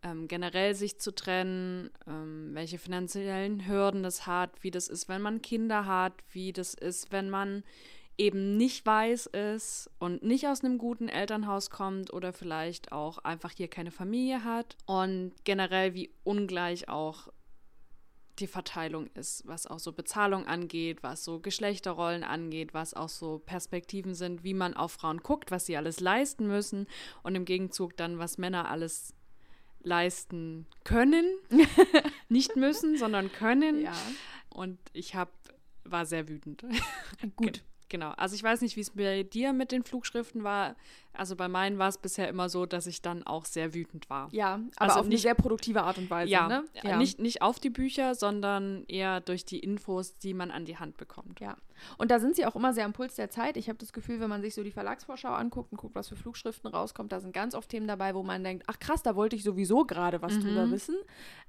ähm, 0.04 0.28
generell 0.28 0.76
sich 0.76 1.00
zu 1.00 1.16
trennen, 1.16 1.90
ähm, 2.08 2.52
welche 2.54 2.78
finanziellen 2.78 3.68
Hürden 3.68 4.04
das 4.04 4.28
hat, 4.28 4.52
wie 4.62 4.72
das 4.72 4.88
ist, 4.88 5.10
wenn 5.10 5.22
man 5.22 5.42
Kinder 5.42 5.86
hat, 5.86 6.14
wie 6.32 6.54
das 6.54 6.74
ist, 6.74 7.12
wenn 7.12 7.30
man 7.30 7.64
eben 8.18 8.58
nicht 8.58 8.86
weiß 8.86 9.28
ist 9.28 9.90
und 9.98 10.22
nicht 10.22 10.48
aus 10.48 10.64
einem 10.64 10.78
guten 10.78 11.10
Elternhaus 11.10 11.70
kommt 11.70 12.14
oder 12.14 12.32
vielleicht 12.32 12.92
auch 12.92 13.18
einfach 13.20 13.52
hier 13.52 13.68
keine 13.68 13.92
Familie 13.92 14.44
hat 14.44 14.78
und 14.86 15.32
generell 15.46 15.96
wie 15.96 16.12
ungleich 16.24 16.90
auch 16.90 17.30
die 18.40 18.48
Verteilung 18.48 19.08
ist, 19.14 19.46
was 19.48 19.68
auch 19.68 19.80
so 19.80 19.94
Bezahlung 19.94 20.48
angeht, 20.48 21.04
was 21.04 21.24
so 21.24 21.40
Geschlechterrollen 21.40 22.24
angeht, 22.24 22.74
was 22.74 22.94
auch 22.94 23.10
so 23.10 23.40
Perspektiven 23.40 24.16
sind, 24.16 24.44
wie 24.44 24.56
man 24.56 24.74
auf 24.74 24.94
Frauen 24.94 25.20
guckt, 25.20 25.52
was 25.52 25.66
sie 25.66 25.78
alles 25.78 26.00
leisten 26.00 26.48
müssen 26.48 26.88
und 27.22 27.36
im 27.36 27.46
Gegenzug 27.46 27.96
dann, 27.96 28.18
was 28.18 28.38
Männer 28.38 28.70
alles 28.70 29.14
leisten 29.84 30.66
können, 30.84 31.26
nicht 32.30 32.56
müssen, 32.56 32.98
sondern 32.98 33.32
können. 33.32 33.82
Ja. 33.82 33.94
Und 34.50 34.80
ich 34.94 35.16
hab, 35.16 35.32
war 35.84 36.06
sehr 36.06 36.28
wütend. 36.28 36.66
Gut. 37.36 37.64
Genau. 37.94 38.10
Also 38.18 38.34
ich 38.36 38.42
weiß 38.42 38.62
nicht, 38.62 38.76
wie 38.76 38.80
es 38.82 38.90
bei 38.90 39.22
dir 39.22 39.54
mit 39.54 39.72
den 39.72 39.84
Flugschriften 39.84 40.44
war. 40.44 40.76
Also 41.16 41.36
bei 41.36 41.48
meinen 41.48 41.78
war 41.78 41.90
es 41.90 42.00
bisher 42.00 42.28
immer 42.28 42.50
so, 42.50 42.66
dass 42.66 42.88
ich 42.88 43.04
dann 43.04 43.22
auch 43.22 43.46
sehr 43.46 43.76
wütend 43.76 44.10
war. 44.10 44.30
Ja, 44.32 44.56
aber 44.56 44.82
Also 44.82 44.96
auf 44.96 45.02
eine 45.02 45.10
nicht- 45.10 45.22
sehr 45.22 45.36
produktive 45.36 45.84
Art 45.84 46.00
und 46.00 46.10
Weise, 46.10 46.32
ja, 46.32 46.48
ne? 46.48 46.64
Nicht, 46.98 47.20
nicht 47.20 47.44
auf 47.44 47.60
die 47.60 47.70
Bücher, 47.70 48.16
sondern 48.16 48.84
eher 48.88 49.22
durch 49.22 49.46
die 49.46 49.60
Infos, 49.60 50.18
die 50.18 50.34
man 50.34 50.50
an 50.50 50.66
die 50.66 50.78
Hand 50.78 50.98
bekommt. 50.98 51.40
Ja. 51.40 51.56
Und 52.00 52.10
da 52.10 52.18
sind 52.20 52.36
sie 52.36 52.48
auch 52.48 52.56
immer 52.56 52.74
sehr 52.74 52.86
am 52.86 52.94
Puls 52.94 53.14
der 53.14 53.30
Zeit. 53.30 53.58
Ich 53.58 53.70
habe 53.70 53.78
das 53.78 53.94
Gefühl, 53.94 54.20
wenn 54.20 54.30
man 54.30 54.42
sich 54.42 54.56
so 54.56 54.64
die 54.64 54.72
Verlagsvorschau 54.72 55.32
anguckt 55.32 55.72
und 55.72 55.78
guckt, 55.78 55.94
was 55.94 56.10
für 56.10 56.16
Flugschriften 56.16 56.72
rauskommt, 56.72 57.12
da 57.12 57.20
sind 57.20 57.32
ganz 57.32 57.54
oft 57.54 57.70
Themen 57.70 57.86
dabei, 57.88 58.16
wo 58.16 58.24
man 58.24 58.44
denkt, 58.44 58.64
ach 58.66 58.80
krass, 58.80 59.04
da 59.04 59.16
wollte 59.16 59.36
ich 59.36 59.44
sowieso 59.44 59.86
gerade 59.86 60.20
was 60.24 60.34
Mhm. 60.34 60.42
drüber 60.42 60.72
wissen. 60.72 60.96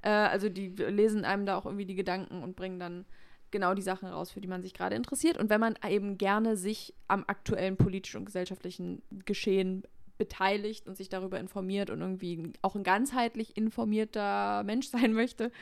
Äh, 0.02 0.10
also 0.10 0.50
die 0.50 0.68
lesen 0.68 1.24
einem 1.24 1.46
da 1.46 1.56
auch 1.56 1.64
irgendwie 1.64 1.86
die 1.86 1.94
Gedanken 1.94 2.42
und 2.42 2.54
bringen 2.54 2.78
dann 2.78 3.06
genau 3.54 3.72
die 3.72 3.82
Sachen 3.82 4.08
raus, 4.08 4.32
für 4.32 4.40
die 4.40 4.48
man 4.48 4.62
sich 4.62 4.74
gerade 4.74 4.96
interessiert. 4.96 5.38
Und 5.38 5.48
wenn 5.48 5.60
man 5.60 5.76
eben 5.88 6.18
gerne 6.18 6.56
sich 6.56 6.92
am 7.06 7.24
aktuellen 7.28 7.76
politischen 7.76 8.18
und 8.18 8.24
gesellschaftlichen 8.26 9.00
Geschehen 9.24 9.84
beteiligt 10.18 10.88
und 10.88 10.96
sich 10.96 11.08
darüber 11.08 11.38
informiert 11.38 11.88
und 11.88 12.00
irgendwie 12.00 12.52
auch 12.62 12.74
ein 12.74 12.82
ganzheitlich 12.82 13.56
informierter 13.56 14.64
Mensch 14.64 14.88
sein 14.90 15.12
möchte, 15.12 15.52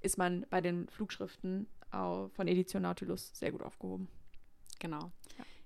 ist 0.00 0.16
man 0.18 0.46
bei 0.50 0.60
den 0.60 0.88
Flugschriften 0.88 1.68
von 1.90 2.48
Edition 2.48 2.82
Nautilus 2.82 3.30
sehr 3.34 3.52
gut 3.52 3.62
aufgehoben. 3.62 4.08
Genau. 4.80 5.12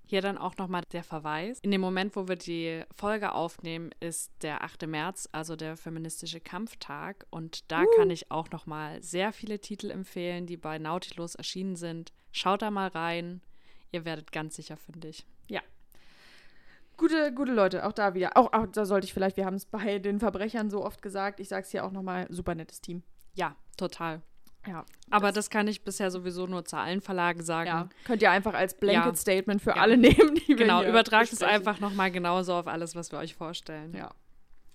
Ja. 0.09 0.15
Hier 0.17 0.21
dann 0.21 0.37
auch 0.37 0.57
nochmal 0.57 0.83
der 0.91 1.03
Verweis. 1.03 1.59
In 1.61 1.71
dem 1.71 1.81
Moment, 1.81 2.15
wo 2.15 2.27
wir 2.27 2.35
die 2.35 2.83
Folge 2.95 3.33
aufnehmen, 3.33 3.91
ist 3.99 4.31
der 4.41 4.63
8. 4.63 4.87
März, 4.87 5.29
also 5.31 5.55
der 5.55 5.77
feministische 5.77 6.39
Kampftag. 6.39 7.25
Und 7.29 7.71
da 7.71 7.83
kann 7.97 8.09
ich 8.09 8.31
auch 8.31 8.49
nochmal 8.49 9.01
sehr 9.03 9.31
viele 9.33 9.59
Titel 9.59 9.91
empfehlen, 9.91 10.47
die 10.47 10.57
bei 10.57 10.79
Nautilus 10.79 11.35
erschienen 11.35 11.75
sind. 11.75 12.11
Schaut 12.31 12.61
da 12.61 12.71
mal 12.71 12.89
rein. 12.89 13.41
Ihr 13.91 14.05
werdet 14.05 14.31
ganz 14.31 14.55
sicher 14.55 14.77
fündig. 14.77 15.25
Gute, 16.99 17.33
gute 17.33 17.53
Leute, 17.53 17.85
auch 17.85 17.93
da 17.93 18.13
wieder. 18.13 18.35
Auch, 18.35 18.51
auch 18.51 18.67
da 18.67 18.83
sollte 18.83 19.05
ich 19.05 19.13
vielleicht, 19.13 19.37
wir 19.37 19.45
haben 19.45 19.55
es 19.55 19.65
bei 19.65 19.99
den 19.99 20.19
Verbrechern 20.19 20.69
so 20.69 20.83
oft 20.83 21.01
gesagt, 21.01 21.39
ich 21.39 21.47
sage 21.47 21.61
es 21.61 21.71
hier 21.71 21.85
auch 21.85 21.93
nochmal, 21.93 22.27
super 22.29 22.55
nettes 22.55 22.81
Team. 22.81 23.03
Ja, 23.35 23.55
total. 23.77 24.21
Ja. 24.69 24.85
Aber 25.09 25.31
das, 25.31 25.49
kann 25.49 25.67
ich 25.67 25.83
bisher 25.83 26.11
sowieso 26.11 26.45
nur 26.47 26.63
zu 26.65 26.77
allen 26.77 27.01
Verlagen 27.01 27.41
sagen. 27.43 27.67
Ja, 27.67 27.89
könnt 28.05 28.21
ihr 28.21 28.29
einfach 28.31 28.53
als 28.53 28.75
Blanket. 28.77 29.17
Statement 29.17 29.61
für 29.61 29.71
Ja. 29.71 29.77
alle 29.77 29.97
nehmen, 29.97 30.35
die 30.35 30.47
wir 30.49 30.55
Genau, 30.55 30.83
übertragt 30.83 31.33
es 31.33 31.41
einfach 31.41 31.79
nochmal 31.79 32.11
genauso 32.11 32.53
auf 32.53 32.67
alles, 32.67 32.95
was 32.95 33.11
wir 33.11 33.19
euch 33.19 33.35
vorstellen. 33.35 33.93
Ja. 33.95 34.11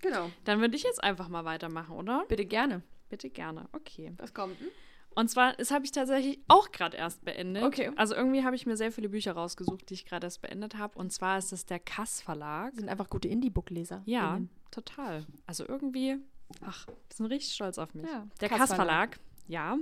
Genau. 0.01 0.30
Dann 0.45 0.61
würde 0.61 0.76
ich 0.76 0.82
jetzt 0.82 1.03
einfach 1.03 1.28
mal 1.28 1.45
weitermachen, 1.45 1.97
oder? 1.97 2.24
Bitte 2.28 2.45
gerne. 2.45 2.82
Bitte 3.09 3.30
gerne. 3.30 3.68
Okay. 3.72 4.12
Was 4.18 4.34
kommt 4.34 4.61
denn? 4.61 4.68
Und 5.16 5.28
zwar, 5.30 5.53
das 5.55 5.70
habe 5.70 5.84
ich 5.84 5.92
tatsächlich 5.92 6.40
auch 6.49 6.72
gerade 6.72 6.97
erst 6.97 7.24
beendet. 7.24 7.62
Okay. 7.62 7.92
Also 7.95 8.16
irgendwie 8.16 8.42
habe 8.45 8.57
ich 8.57 8.66
mir 8.66 8.76
sehr 8.76 8.90
viele 8.90 9.09
Bücher 9.09 9.32
rausgesucht, 9.32 9.88
die 9.88 9.95
ich 9.95 10.05
gerade 10.07 10.26
erst 10.26 10.42
beendet 10.42 10.76
habe. 10.76 10.99
Und 10.99 11.12
zwar 11.12 11.38
ist 11.38 11.53
es 11.53 11.66
der 11.66 11.78
Kass 11.78 12.20
Verlag. 12.20 12.74
Sind 12.74 12.88
einfach 12.88 13.09
gute 13.09 13.28
Indie-Book-Leser. 13.28 14.03
Ja, 14.07 14.40
total. 14.72 15.24
Also 15.47 15.64
irgendwie, 15.68 16.16
ach, 16.66 16.86
die 17.12 17.16
sind 17.16 17.26
richtig 17.26 17.55
stolz 17.55 17.78
auf 17.78 17.95
mich. 17.95 18.07
Ja, 18.11 18.26
der 18.40 18.49
Kass 18.49 18.59
Kass 18.59 18.74
Verlag, 18.74 19.20
ja. 19.47 19.78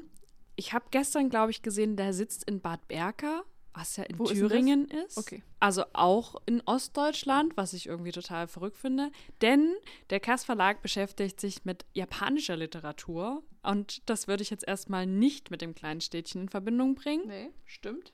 Ich 0.57 0.73
habe 0.73 0.85
gestern, 0.91 1.31
glaube 1.31 1.51
ich, 1.51 1.63
gesehen, 1.63 1.97
der 1.97 2.13
sitzt 2.13 2.45
in 2.45 2.61
Bad 2.61 2.87
Berka, 2.89 3.43
was 3.75 3.97
ja 3.97 4.05
in 4.05 4.19
Wo 4.19 4.25
ist 4.25 4.33
Thüringen 4.33 4.87
ist. 4.89 5.17
Okay. 5.17 5.43
Also 5.61 5.85
auch 5.93 6.37
in 6.47 6.61
Ostdeutschland, 6.67 7.57
was 7.57 7.73
ich 7.73 7.87
irgendwie 7.87 8.13
total 8.13 8.49
verrückt 8.49 8.77
finde. 8.77 9.11
Denn 9.41 9.75
der 10.11 10.21
Kass 10.21 10.45
Verlag 10.45 10.83
beschäftigt 10.83 11.41
sich 11.41 11.65
mit 11.65 11.87
japanischer 11.95 12.57
Literatur. 12.57 13.43
Und 13.63 14.09
das 14.09 14.29
würde 14.29 14.43
ich 14.43 14.51
jetzt 14.51 14.67
erstmal 14.67 15.07
nicht 15.07 15.51
mit 15.51 15.63
dem 15.63 15.75
kleinen 15.75 16.01
Städtchen 16.01 16.43
in 16.43 16.49
Verbindung 16.49 16.95
bringen. 16.95 17.27
Nee, 17.27 17.51
stimmt. 17.65 18.13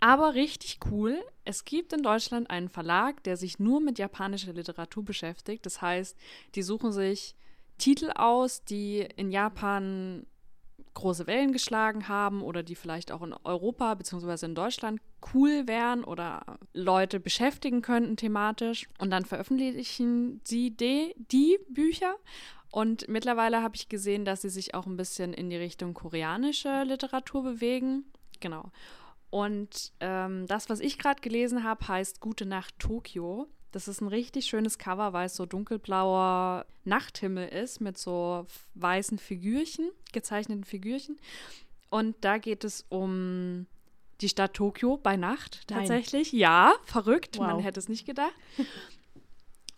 Aber 0.00 0.34
richtig 0.34 0.80
cool. 0.90 1.22
Es 1.44 1.64
gibt 1.64 1.92
in 1.92 2.02
Deutschland 2.02 2.50
einen 2.50 2.68
Verlag, 2.68 3.22
der 3.22 3.36
sich 3.36 3.60
nur 3.60 3.80
mit 3.80 4.00
japanischer 4.00 4.52
Literatur 4.52 5.04
beschäftigt. 5.04 5.64
Das 5.64 5.80
heißt, 5.80 6.18
die 6.56 6.62
suchen 6.62 6.90
sich 6.90 7.36
Titel 7.78 8.10
aus, 8.14 8.64
die 8.64 9.06
in 9.16 9.30
Japan 9.30 10.26
große 10.94 11.26
Wellen 11.26 11.52
geschlagen 11.52 12.08
haben 12.08 12.42
oder 12.42 12.62
die 12.62 12.74
vielleicht 12.74 13.12
auch 13.12 13.22
in 13.22 13.34
Europa 13.44 13.94
bzw. 13.94 14.46
in 14.46 14.54
Deutschland 14.54 15.00
cool 15.34 15.66
wären 15.66 16.04
oder 16.04 16.58
Leute 16.72 17.20
beschäftigen 17.20 17.82
könnten 17.82 18.16
thematisch. 18.16 18.88
Und 18.98 19.10
dann 19.10 19.24
veröffentlichen 19.24 20.40
sie 20.44 20.70
die, 20.70 21.14
die 21.16 21.58
Bücher. 21.68 22.14
Und 22.70 23.08
mittlerweile 23.08 23.62
habe 23.62 23.76
ich 23.76 23.88
gesehen, 23.88 24.24
dass 24.24 24.42
sie 24.42 24.48
sich 24.48 24.74
auch 24.74 24.86
ein 24.86 24.96
bisschen 24.96 25.34
in 25.34 25.50
die 25.50 25.56
Richtung 25.56 25.94
koreanische 25.94 26.84
Literatur 26.84 27.42
bewegen. 27.42 28.04
Genau. 28.40 28.70
Und 29.30 29.92
ähm, 30.00 30.46
das, 30.46 30.68
was 30.68 30.80
ich 30.80 30.98
gerade 30.98 31.20
gelesen 31.20 31.64
habe, 31.64 31.88
heißt 31.88 32.20
Gute 32.20 32.44
Nacht 32.44 32.78
Tokio. 32.78 33.48
Das 33.72 33.88
ist 33.88 34.00
ein 34.00 34.08
richtig 34.08 34.46
schönes 34.46 34.78
Cover, 34.78 35.12
weil 35.12 35.26
es 35.26 35.34
so 35.34 35.46
dunkelblauer 35.46 36.66
Nachthimmel 36.84 37.48
ist 37.48 37.80
mit 37.80 37.98
so 37.98 38.46
weißen 38.74 39.18
Figürchen, 39.18 39.90
gezeichneten 40.12 40.64
Figürchen. 40.64 41.18
Und 41.90 42.14
da 42.20 42.38
geht 42.38 42.64
es 42.64 42.84
um 42.90 43.66
die 44.20 44.28
Stadt 44.28 44.54
Tokio 44.54 44.98
bei 44.98 45.16
Nacht 45.16 45.64
Nein. 45.70 45.78
tatsächlich. 45.80 46.32
Ja, 46.32 46.74
verrückt, 46.84 47.38
man 47.38 47.56
Wow. 47.56 47.64
hätte 47.64 47.80
es 47.80 47.88
nicht 47.88 48.06
gedacht. 48.06 48.32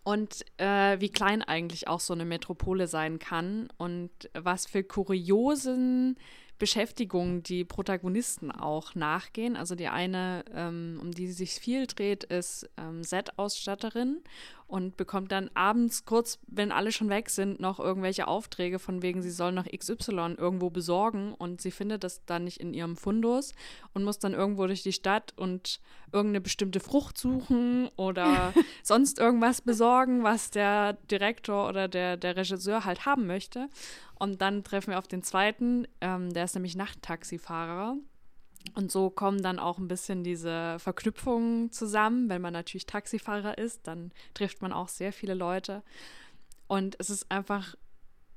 Und 0.06 0.44
äh, 0.58 1.00
wie 1.00 1.08
klein 1.08 1.40
eigentlich 1.42 1.88
auch 1.88 2.00
so 2.00 2.12
eine 2.12 2.26
Metropole 2.26 2.88
sein 2.88 3.18
kann 3.18 3.68
und 3.78 4.10
was 4.34 4.66
für 4.66 4.84
kuriosen 4.84 6.18
Beschäftigungen 6.58 7.42
die 7.42 7.64
Protagonisten 7.64 8.50
auch 8.50 8.94
nachgehen. 8.94 9.56
Also 9.56 9.74
die 9.74 9.88
eine, 9.88 10.44
ähm, 10.52 10.98
um 11.02 11.10
die 11.10 11.32
sich 11.32 11.52
viel 11.52 11.86
dreht, 11.86 12.24
ist 12.24 12.68
ähm, 12.76 13.02
Set-Ausstatterin 13.02 14.22
und 14.66 14.96
bekommt 14.96 15.30
dann 15.30 15.50
abends 15.54 16.04
kurz, 16.04 16.38
wenn 16.46 16.72
alle 16.72 16.90
schon 16.90 17.10
weg 17.10 17.28
sind, 17.28 17.60
noch 17.60 17.78
irgendwelche 17.78 18.26
Aufträge 18.26 18.78
von 18.78 19.02
wegen, 19.02 19.22
sie 19.22 19.30
soll 19.30 19.52
noch 19.52 19.66
XY 19.66 20.36
irgendwo 20.38 20.70
besorgen 20.70 21.34
und 21.34 21.60
sie 21.60 21.70
findet 21.70 22.02
das 22.02 22.24
dann 22.24 22.44
nicht 22.44 22.60
in 22.60 22.72
ihrem 22.72 22.96
Fundus 22.96 23.52
und 23.92 24.04
muss 24.04 24.18
dann 24.18 24.32
irgendwo 24.32 24.66
durch 24.66 24.82
die 24.82 24.92
Stadt 24.92 25.34
und 25.36 25.80
irgendeine 26.12 26.40
bestimmte 26.40 26.80
Frucht 26.80 27.18
suchen 27.18 27.88
oder 27.96 28.54
sonst 28.82 29.18
irgendwas 29.18 29.60
besorgen, 29.60 30.22
was 30.22 30.50
der 30.50 30.94
Direktor 31.10 31.68
oder 31.68 31.86
der, 31.88 32.16
der 32.16 32.36
Regisseur 32.36 32.84
halt 32.84 33.04
haben 33.04 33.26
möchte. 33.26 33.68
Und 34.24 34.40
dann 34.40 34.64
treffen 34.64 34.92
wir 34.92 34.98
auf 34.98 35.06
den 35.06 35.22
zweiten, 35.22 35.86
ähm, 36.00 36.32
der 36.32 36.44
ist 36.44 36.54
nämlich 36.54 36.76
Nachttaxifahrer. 36.76 37.98
Und 38.74 38.90
so 38.90 39.10
kommen 39.10 39.42
dann 39.42 39.58
auch 39.58 39.76
ein 39.76 39.86
bisschen 39.86 40.24
diese 40.24 40.78
Verknüpfungen 40.78 41.70
zusammen. 41.72 42.30
Wenn 42.30 42.40
man 42.40 42.54
natürlich 42.54 42.86
Taxifahrer 42.86 43.58
ist, 43.58 43.86
dann 43.86 44.12
trifft 44.32 44.62
man 44.62 44.72
auch 44.72 44.88
sehr 44.88 45.12
viele 45.12 45.34
Leute. 45.34 45.82
Und 46.68 46.96
es 46.98 47.10
ist 47.10 47.30
einfach 47.30 47.74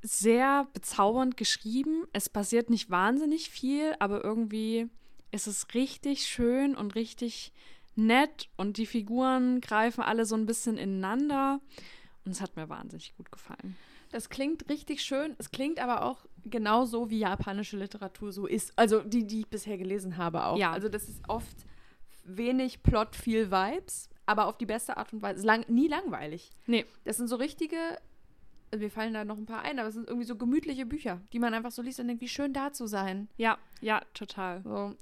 sehr 0.01 0.67
bezaubernd 0.73 1.37
geschrieben. 1.37 2.03
Es 2.11 2.27
passiert 2.27 2.69
nicht 2.69 2.89
wahnsinnig 2.89 3.49
viel, 3.49 3.95
aber 3.99 4.25
irgendwie 4.25 4.89
ist 5.31 5.47
es 5.47 5.73
richtig 5.73 6.27
schön 6.27 6.75
und 6.75 6.95
richtig 6.95 7.53
nett 7.95 8.49
und 8.57 8.75
die 8.75 8.87
Figuren 8.87 9.61
greifen 9.61 10.03
alle 10.03 10.25
so 10.25 10.35
ein 10.35 10.47
bisschen 10.47 10.77
ineinander. 10.77 11.61
Und 12.25 12.31
es 12.31 12.41
hat 12.41 12.57
mir 12.57 12.67
wahnsinnig 12.67 13.15
gut 13.15 13.31
gefallen. 13.31 13.77
Das 14.11 14.29
klingt 14.29 14.69
richtig 14.69 15.01
schön. 15.03 15.35
Es 15.37 15.51
klingt 15.51 15.79
aber 15.79 16.03
auch 16.03 16.25
genauso, 16.45 17.09
wie 17.09 17.19
japanische 17.19 17.77
Literatur 17.77 18.31
so 18.31 18.45
ist. 18.47 18.71
Also 18.77 19.01
die, 19.01 19.25
die 19.27 19.41
ich 19.41 19.47
bisher 19.47 19.77
gelesen 19.77 20.17
habe 20.17 20.45
auch. 20.45 20.57
Ja. 20.57 20.71
Also 20.71 20.87
das 20.89 21.09
ist 21.09 21.21
oft 21.27 21.55
wenig 22.23 22.83
Plot, 22.83 23.15
viel 23.15 23.51
Vibes, 23.51 24.09
aber 24.25 24.47
auf 24.47 24.57
die 24.57 24.65
beste 24.65 24.97
Art 24.97 25.11
und 25.13 25.21
Weise. 25.21 25.45
Lang, 25.45 25.65
nie 25.67 25.87
langweilig. 25.87 26.51
Nee. 26.65 26.85
Das 27.03 27.17
sind 27.17 27.27
so 27.27 27.35
richtige, 27.37 27.77
also 28.71 28.83
mir 28.83 28.91
fallen 28.91 29.13
da 29.13 29.25
noch 29.25 29.37
ein 29.37 29.45
paar 29.45 29.61
ein, 29.63 29.79
aber 29.79 29.89
es 29.89 29.93
sind 29.95 30.07
irgendwie 30.07 30.27
so 30.27 30.35
gemütliche 30.35 30.85
Bücher, 30.85 31.21
die 31.33 31.39
man 31.39 31.53
einfach 31.53 31.71
so 31.71 31.81
liest 31.81 31.99
und 31.99 32.07
denkt, 32.07 32.21
wie 32.21 32.27
schön 32.29 32.53
da 32.53 32.71
zu 32.73 32.87
sein. 32.87 33.27
Ja, 33.37 33.57
ja, 33.81 34.01
total. 34.13 34.61
So. 34.63 34.93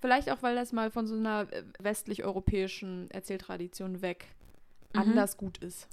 Vielleicht 0.00 0.30
auch, 0.30 0.42
weil 0.42 0.54
das 0.54 0.72
mal 0.72 0.90
von 0.92 1.06
so 1.08 1.14
einer 1.16 1.48
westlich-europäischen 1.80 3.10
Erzähltradition 3.10 4.02
weg 4.02 4.26
Mhm. 4.94 5.00
anders 5.00 5.36
gut 5.36 5.58
ist. 5.58 5.86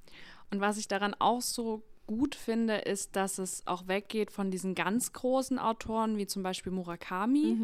Und 0.51 0.61
was 0.61 0.77
ich 0.77 0.87
daran 0.87 1.13
auch 1.19 1.41
so 1.41 1.83
gut 2.07 2.35
finde, 2.35 2.75
ist, 2.75 3.15
dass 3.15 3.37
es 3.39 3.65
auch 3.65 3.87
weggeht 3.87 4.31
von 4.31 4.51
diesen 4.51 4.75
ganz 4.75 5.13
großen 5.13 5.59
Autoren, 5.59 6.17
wie 6.17 6.27
zum 6.27 6.43
Beispiel 6.43 6.71
Murakami, 6.71 7.57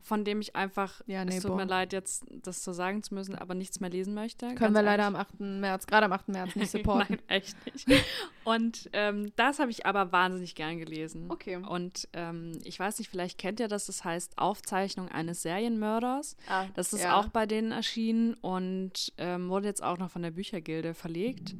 von 0.00 0.22
dem 0.22 0.42
ich 0.42 0.54
einfach, 0.54 1.00
Mhm. 1.06 1.12
Ja, 1.14 1.24
nee, 1.24 1.36
es 1.36 1.42
tut 1.42 1.52
boah. 1.52 1.56
mir 1.56 1.64
leid, 1.64 1.94
jetzt 1.94 2.26
das 2.42 2.62
so 2.62 2.74
sagen 2.74 3.02
zu 3.02 3.14
müssen, 3.14 3.34
aber 3.34 3.54
nichts 3.54 3.80
mehr 3.80 3.88
lesen 3.88 4.12
möchte. 4.12 4.54
Können 4.54 4.74
wir 4.74 4.82
leider 4.82 5.04
ehrlich. 5.04 5.16
am 5.18 5.26
8. 5.26 5.40
März, 5.40 5.86
gerade 5.86 6.04
am 6.04 6.12
8. 6.12 6.28
März 6.28 6.56
nicht 6.56 6.70
supporten. 6.72 7.16
Nein, 7.26 7.28
echt 7.40 7.56
nicht. 7.72 7.88
Und 8.44 8.90
ähm, 8.92 9.32
das 9.36 9.60
habe 9.60 9.70
ich 9.70 9.86
aber 9.86 10.12
wahnsinnig 10.12 10.54
gern 10.54 10.78
gelesen. 10.78 11.30
Okay. 11.30 11.56
Und 11.56 12.06
ähm, 12.12 12.52
ich 12.64 12.78
weiß 12.78 12.98
nicht, 12.98 13.08
vielleicht 13.08 13.38
kennt 13.38 13.60
ihr 13.60 13.68
das, 13.68 13.86
das 13.86 14.04
heißt 14.04 14.36
Aufzeichnung 14.36 15.08
eines 15.08 15.40
Serienmörders. 15.40 16.36
Ah, 16.48 16.66
Das 16.74 16.92
ist 16.92 17.04
ja. 17.04 17.18
auch 17.18 17.28
bei 17.28 17.46
denen 17.46 17.72
erschienen 17.72 18.34
und 18.34 19.10
ähm, 19.16 19.48
wurde 19.48 19.68
jetzt 19.68 19.82
auch 19.82 19.96
noch 19.96 20.10
von 20.10 20.20
der 20.20 20.32
Büchergilde 20.32 20.92
verlegt. 20.92 21.54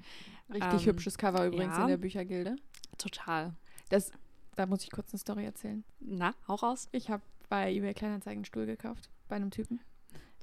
Richtig 0.53 0.83
Ähm, 0.83 0.87
hübsches 0.87 1.19
Cover 1.19 1.47
übrigens 1.47 1.77
ja. 1.77 1.83
in 1.83 1.89
der 1.89 1.97
Büchergilde. 1.97 2.57
Total. 2.99 3.55
Das, 3.89 4.11
da 4.57 4.67
muss 4.67 4.83
ich 4.85 4.91
kurz 4.91 5.13
eine 5.13 5.19
Story 5.19 5.45
erzählen. 5.45 5.85
Na, 6.01 6.35
hau 6.49 6.55
raus. 6.55 6.89
Ich 6.93 7.11
habe 7.11 7.23
bei 7.49 7.73
eBay 7.73 7.95
Kleinanzeigen 7.95 8.39
einen 8.39 8.45
Stuhl 8.45 8.67
gekauft, 8.67 9.11
bei 9.29 9.37
einem 9.37 9.51
Typen. 9.51 9.81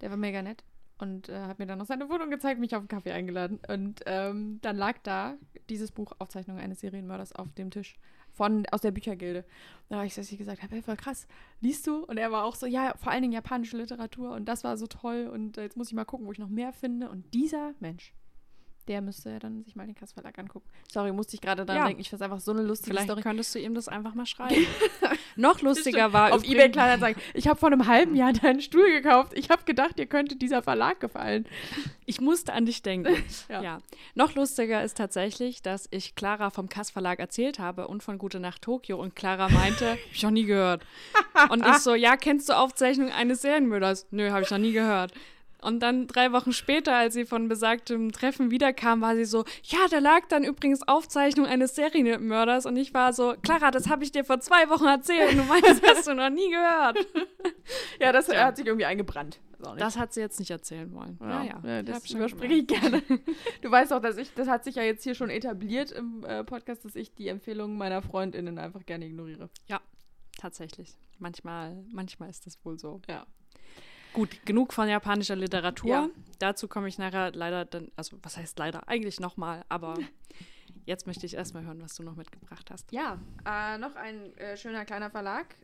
Der 0.02 0.10
war 0.10 0.18
mega 0.18 0.42
nett 0.42 0.64
und 1.02 1.30
äh, 1.30 1.40
hat 1.42 1.60
mir 1.60 1.66
dann 1.66 1.80
noch 1.80 1.86
seine 1.86 2.10
Wohnung 2.10 2.30
gezeigt, 2.30 2.60
mich 2.60 2.76
auf 2.76 2.82
einen 2.82 2.88
Kaffee 2.88 3.12
eingeladen. 3.12 3.60
Und 3.68 4.02
ähm, 4.06 4.60
dann 4.62 4.78
lag 4.78 5.00
da 5.04 5.36
dieses 5.70 5.92
Buch 5.92 6.14
Aufzeichnung 6.20 6.58
eines 6.58 6.80
Serienmörders 6.82 7.34
auf 7.34 7.52
dem 7.54 7.72
Tisch 7.72 7.98
von, 8.32 8.66
aus 8.72 8.82
der 8.82 8.92
Büchergilde. 8.92 9.44
Da 9.90 9.98
habe 9.98 10.08
ich, 10.08 10.16
dass 10.16 10.32
ich 10.32 10.38
gesagt 10.38 10.62
habe, 10.62 10.76
hey, 10.76 10.82
voll 10.82 10.96
krass, 10.96 11.28
liest 11.60 11.88
du? 11.88 12.06
Und 12.06 12.18
er 12.18 12.32
war 12.32 12.46
auch 12.46 12.56
so, 12.56 12.66
ja, 12.66 12.94
vor 12.98 13.12
allen 13.12 13.24
Dingen 13.24 13.34
japanische 13.34 13.78
Literatur 13.78 14.34
und 14.34 14.46
das 14.46 14.64
war 14.64 14.78
so 14.78 14.88
toll 14.88 15.30
und 15.32 15.58
äh, 15.58 15.64
jetzt 15.64 15.76
muss 15.76 15.88
ich 15.88 15.94
mal 15.94 16.06
gucken, 16.06 16.28
wo 16.28 16.32
ich 16.32 16.40
noch 16.40 16.50
mehr 16.50 16.72
finde. 16.72 17.10
Und 17.10 17.34
dieser 17.34 17.74
Mensch, 17.80 18.14
der 18.88 19.02
müsste 19.02 19.30
ja 19.30 19.40
dann 19.40 19.64
sich 19.64 19.76
mal 19.76 19.86
den 19.86 19.96
Kass 19.96 20.12
Verlag 20.14 20.38
angucken. 20.40 20.68
Sorry, 20.92 21.12
musste 21.12 21.36
ich 21.36 21.42
gerade 21.42 21.66
dran 21.66 21.76
Ja. 21.78 21.86
denken. 21.88 22.02
Ich 22.02 22.10
fand 22.10 22.22
einfach 22.22 22.40
so 22.40 22.52
eine 22.52 22.62
lustige 22.64 22.92
Vielleicht 22.92 23.08
Story. 23.10 23.22
könntest 23.22 23.54
du 23.56 23.60
ihm 23.60 23.74
das 23.74 23.88
einfach 23.88 24.14
mal 24.14 24.26
schreiben. 24.28 24.66
noch 25.36 25.62
lustiger 25.62 26.14
war 26.14 26.34
Auf 26.34 26.44
eBay 26.44 26.70
Kleinanzeigen. 26.72 27.22
Ich 27.34 27.48
habe 27.48 27.60
vor 27.60 27.68
einem 27.72 27.88
halben 27.88 28.16
Jahr 28.16 28.34
deinen 28.34 28.62
Stuhl 28.62 28.90
gekauft. 28.92 29.34
Ich 29.36 29.50
habe 29.50 29.64
gedacht, 29.64 29.98
dir 29.98 30.06
könnte 30.06 30.36
dieser 30.36 30.62
Verlag 30.64 31.00
gefallen. 31.00 31.46
Ich 32.06 32.20
musste 32.22 32.54
an 32.54 32.66
dich 32.66 32.82
denken. 32.82 33.16
Ja. 33.50 33.62
ja. 33.62 33.78
Noch 34.16 34.36
lustiger 34.36 34.84
ist 34.84 34.98
tatsächlich, 34.98 35.62
dass 35.62 35.88
ich 35.92 36.16
Clara 36.16 36.50
vom 36.50 36.70
Kass 36.70 36.90
Verlag 36.92 37.20
erzählt 37.20 37.60
habe 37.60 37.88
und 37.88 38.04
von 38.04 38.18
Gute 38.18 38.40
Nacht 38.40 38.62
Tokio 38.62 39.00
und 39.02 39.16
Clara 39.16 39.50
meinte, 39.50 39.92
hab 39.92 39.98
ich 40.12 40.24
noch 40.24 40.32
nie 40.32 40.46
gehört. 40.46 40.86
Und 41.50 41.66
ich 41.66 41.78
so, 41.78 41.96
ja, 41.96 42.16
kennst 42.18 42.50
du 42.50 42.54
Aufzeichnung 42.54 43.10
eines 43.12 43.42
Serienmörders? 43.42 44.08
Nö, 44.12 44.30
habe 44.32 44.44
ich 44.44 44.50
noch 44.52 44.58
nie 44.58 44.72
gehört. 44.74 45.14
Und 45.64 45.80
dann 45.82 46.08
drei 46.08 46.32
Wochen 46.32 46.54
später, 46.54 46.96
als 46.96 47.14
sie 47.14 47.26
von 47.26 47.48
besagtem 47.48 48.12
Treffen 48.12 48.50
wiederkam, 48.50 49.02
war 49.02 49.16
sie 49.16 49.26
so, 49.26 49.46
ja, 49.64 49.78
da 49.92 50.00
lag 50.00 50.28
dann 50.28 50.44
übrigens 50.44 50.88
Aufzeichnung 50.88 51.46
eines 51.46 51.76
Serienmörders. 51.76 52.66
Und 52.66 52.78
ich 52.78 52.94
war 52.96 53.14
so, 53.14 53.36
Clara, 53.44 53.70
das 53.70 53.88
habe 53.88 54.04
ich 54.04 54.12
dir 54.12 54.26
vor 54.26 54.40
zwei 54.40 54.70
Wochen 54.70 54.86
erzählt 54.86 55.32
und 55.32 55.38
du 55.38 55.44
meinst, 55.44 55.68
das 55.70 55.82
hast 55.98 56.08
du 56.08 56.16
noch 56.16 56.30
nie 56.30 56.50
gehört. 56.50 56.98
Ja, 58.00 58.12
das 58.12 58.28
Ja. 58.28 58.46
hat 58.46 58.58
sich 58.58 58.66
irgendwie 58.66 58.86
eingebrannt. 58.86 59.40
Auch 59.64 59.78
Das 59.78 59.96
hat 59.98 60.12
sie 60.14 60.20
jetzt 60.20 60.40
nicht 60.40 60.50
erzählen 60.50 60.92
wollen. 60.94 61.18
ja, 61.22 61.44
Ja, 61.44 61.44
ja. 61.64 61.70
ja, 61.76 61.84
das 61.84 62.08
schon 62.08 62.18
überspringe 62.18 62.56
ich 62.56 62.68
gerne. 62.68 63.02
Du 63.62 63.70
weißt 63.70 63.92
doch, 63.92 64.02
dass 64.02 64.18
ich, 64.18 64.34
das 64.34 64.48
hat 64.48 64.64
sich 64.64 64.76
ja 64.76 64.84
jetzt 64.84 65.04
hier 65.04 65.14
schon 65.16 65.30
etabliert 65.30 65.92
im 65.92 66.24
äh, 66.26 66.44
Podcast, 66.44 66.84
dass 66.84 66.96
ich 66.96 67.14
die 67.14 67.28
Empfehlungen 67.28 67.78
meiner 67.78 68.02
FreundInnen 68.02 68.58
einfach 68.58 68.86
gerne 68.86 69.06
ignoriere. 69.06 69.50
Tatsächlich. 70.38 70.98
Manchmal, 71.20 71.84
manchmal 71.92 72.30
ist 72.30 72.46
das 72.48 72.58
wohl 72.66 72.80
so. 72.80 73.02
Ja. 73.08 73.26
Gut, 74.14 74.46
genug 74.46 74.74
von 74.74 74.90
japanischer 74.90 75.36
Literatur. 75.36 75.90
Ja. 75.90 76.10
Dazu 76.40 76.68
komme 76.68 76.88
ich 76.88 76.98
nachher 76.98 77.32
leider 77.32 77.66
dann, 77.66 77.92
also 77.96 78.18
was 78.22 78.38
heißt 78.38 78.60
leider? 78.60 78.88
Eigentlich 78.88 79.20
nochmal, 79.20 79.64
aber 79.70 79.98
jetzt 80.86 81.08
möchte 81.08 81.26
ich 81.26 81.36
erstmal 81.36 81.64
hören, 81.64 81.82
was 81.82 81.96
du 81.96 82.04
noch 82.04 82.16
mitgebracht 82.16 82.70
hast. 82.72 82.92
Ja, 82.92 83.20
äh, 83.46 83.78
noch 83.78 83.96
ein 83.96 84.36
äh, 84.38 84.58
schöner 84.58 84.86
kleiner 84.86 85.10
Verlag. 85.10 85.56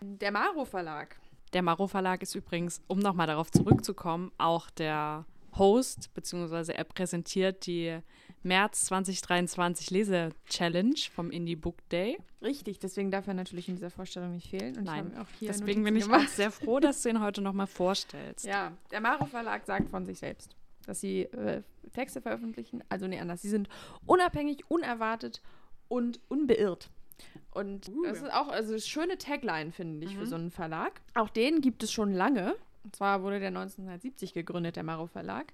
Der 0.00 0.30
Maro 0.30 0.64
Verlag. 0.64 1.16
Der 1.52 1.62
Maro 1.62 1.88
Verlag 1.88 2.22
ist 2.22 2.34
übrigens, 2.34 2.80
um 2.86 2.98
nochmal 3.00 3.26
darauf 3.26 3.50
zurückzukommen, 3.50 4.30
auch 4.38 4.70
der 4.70 5.26
Host, 5.56 6.14
beziehungsweise 6.14 6.74
er 6.74 6.84
präsentiert 6.84 7.66
die 7.66 7.98
März 8.42 8.86
2023 8.86 9.90
Lese-Challenge 9.90 10.94
vom 11.14 11.30
Indie 11.30 11.56
Book 11.56 11.76
Day. 11.90 12.18
Richtig, 12.42 12.78
deswegen 12.78 13.10
darf 13.10 13.26
er 13.28 13.34
natürlich 13.34 13.68
in 13.68 13.74
dieser 13.76 13.90
Vorstellung 13.90 14.32
nicht 14.32 14.48
fehlen. 14.48 14.76
Und 14.78 14.84
Nein, 14.84 15.12
Deswegen 15.42 15.84
bin 15.84 15.94
ich 15.96 16.04
gemacht. 16.04 16.26
auch 16.26 16.28
sehr 16.28 16.50
froh, 16.50 16.80
dass 16.80 17.02
du 17.02 17.10
ihn 17.10 17.20
heute 17.20 17.42
nochmal 17.42 17.66
vorstellst. 17.66 18.46
Ja, 18.46 18.72
der 18.90 19.00
Maro 19.00 19.26
Verlag 19.26 19.66
sagt 19.66 19.90
von 19.90 20.06
sich 20.06 20.18
selbst, 20.18 20.56
dass 20.86 21.00
sie 21.00 21.22
äh, 21.24 21.62
Texte 21.92 22.22
veröffentlichen, 22.22 22.82
also 22.88 23.06
nee, 23.06 23.18
anders. 23.20 23.42
Sie 23.42 23.50
sind 23.50 23.68
unabhängig, 24.06 24.64
unerwartet 24.68 25.42
und 25.88 26.18
unbeirrt. 26.28 26.88
Und 27.50 27.88
Uh. 27.88 28.04
das 28.04 28.22
ist 28.22 28.32
auch 28.32 28.48
also 28.48 28.78
schöne 28.78 29.18
Tagline, 29.18 29.72
finde 29.72 30.06
ich, 30.06 30.14
für 30.14 30.22
Mhm. 30.22 30.26
so 30.26 30.34
einen 30.36 30.50
Verlag. 30.50 31.02
Auch 31.14 31.28
den 31.28 31.60
gibt 31.60 31.82
es 31.82 31.92
schon 31.92 32.14
lange. 32.14 32.54
Und 32.84 32.96
zwar 32.96 33.22
wurde 33.22 33.40
der 33.40 33.48
1970 33.48 34.32
gegründet, 34.32 34.76
der 34.76 34.84
Maro 34.84 35.06
Verlag. 35.06 35.52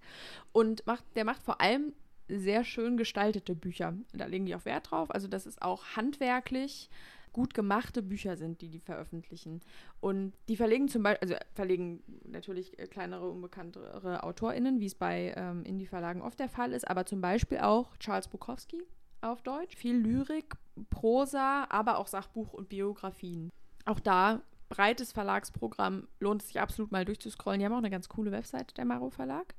Und 0.53 0.87
macht, 0.87 1.03
der 1.17 1.25
macht 1.25 1.43
vor 1.43 1.61
allem 1.61 1.93
sehr 2.29 2.65
schön 2.65 2.97
gestaltete 2.97 3.55
Bücher. 3.55 3.95
Da 4.13 4.27
legen 4.27 4.47
die 4.47 4.55
auch 4.55 4.65
Wert 4.65 4.91
drauf. 4.91 5.11
Also, 5.11 5.29
das 5.29 5.47
ist 5.47 5.63
auch 5.63 5.85
handwerklich 5.97 6.91
gut 7.37 7.53
gemachte 7.53 8.03
Bücher 8.03 8.39
sind, 8.39 8.63
die 8.63 8.71
die 8.71 8.81
veröffentlichen. 8.81 9.61
Und 10.01 10.33
die 10.49 10.57
verlegen 10.57 10.89
zum 10.89 11.03
Beispiel, 11.03 11.29
also 11.29 11.45
verlegen 11.53 12.03
natürlich 12.25 12.79
äh, 12.79 12.87
kleinere, 12.87 13.29
unbekanntere 13.29 14.25
AutorInnen, 14.25 14.81
wie 14.81 14.87
es 14.87 14.95
bei 14.95 15.35
ähm, 15.37 15.63
Indie-Verlagen 15.65 16.23
oft 16.23 16.41
der 16.41 16.49
Fall 16.49 16.73
ist, 16.73 16.89
aber 16.89 17.05
zum 17.05 17.21
Beispiel 17.21 17.59
auch 17.59 17.95
Charles 17.99 18.29
Bukowski 18.29 18.83
auf 19.21 19.43
Deutsch. 19.43 19.77
Viel 19.77 19.97
Lyrik, 19.99 20.55
Prosa, 20.89 21.67
aber 21.69 21.99
auch 21.99 22.07
Sachbuch 22.07 22.55
und 22.55 22.71
Biografien. 22.71 23.51
Auch 23.85 24.01
da 24.01 24.41
breites 24.71 25.13
Verlagsprogramm, 25.13 26.09
lohnt 26.21 26.41
es 26.41 26.49
sich 26.49 26.61
absolut 26.61 26.91
mal 26.91 27.05
durchzuscrollen. 27.05 27.61
Die 27.61 27.67
haben 27.67 27.75
auch 27.75 27.79
eine 27.79 27.91
ganz 27.91 28.09
coole 28.09 28.33
Website, 28.33 28.79
der 28.79 28.87
Maro 28.87 29.11
Verlag. 29.11 29.55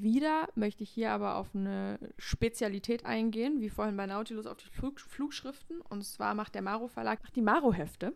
Wieder 0.00 0.48
möchte 0.54 0.82
ich 0.82 0.90
hier 0.90 1.10
aber 1.10 1.36
auf 1.36 1.54
eine 1.54 1.98
Spezialität 2.18 3.04
eingehen, 3.04 3.60
wie 3.60 3.70
vorhin 3.70 3.96
bei 3.96 4.06
Nautilus 4.06 4.46
auf 4.46 4.56
die 4.56 4.68
Flug 4.68 5.00
Flugschriften. 5.00 5.80
Und 5.80 6.04
zwar 6.04 6.34
macht 6.34 6.54
der 6.54 6.62
Maro 6.62 6.88
Verlag 6.88 7.20
die 7.34 7.42
Maro-Hefte. 7.42 8.14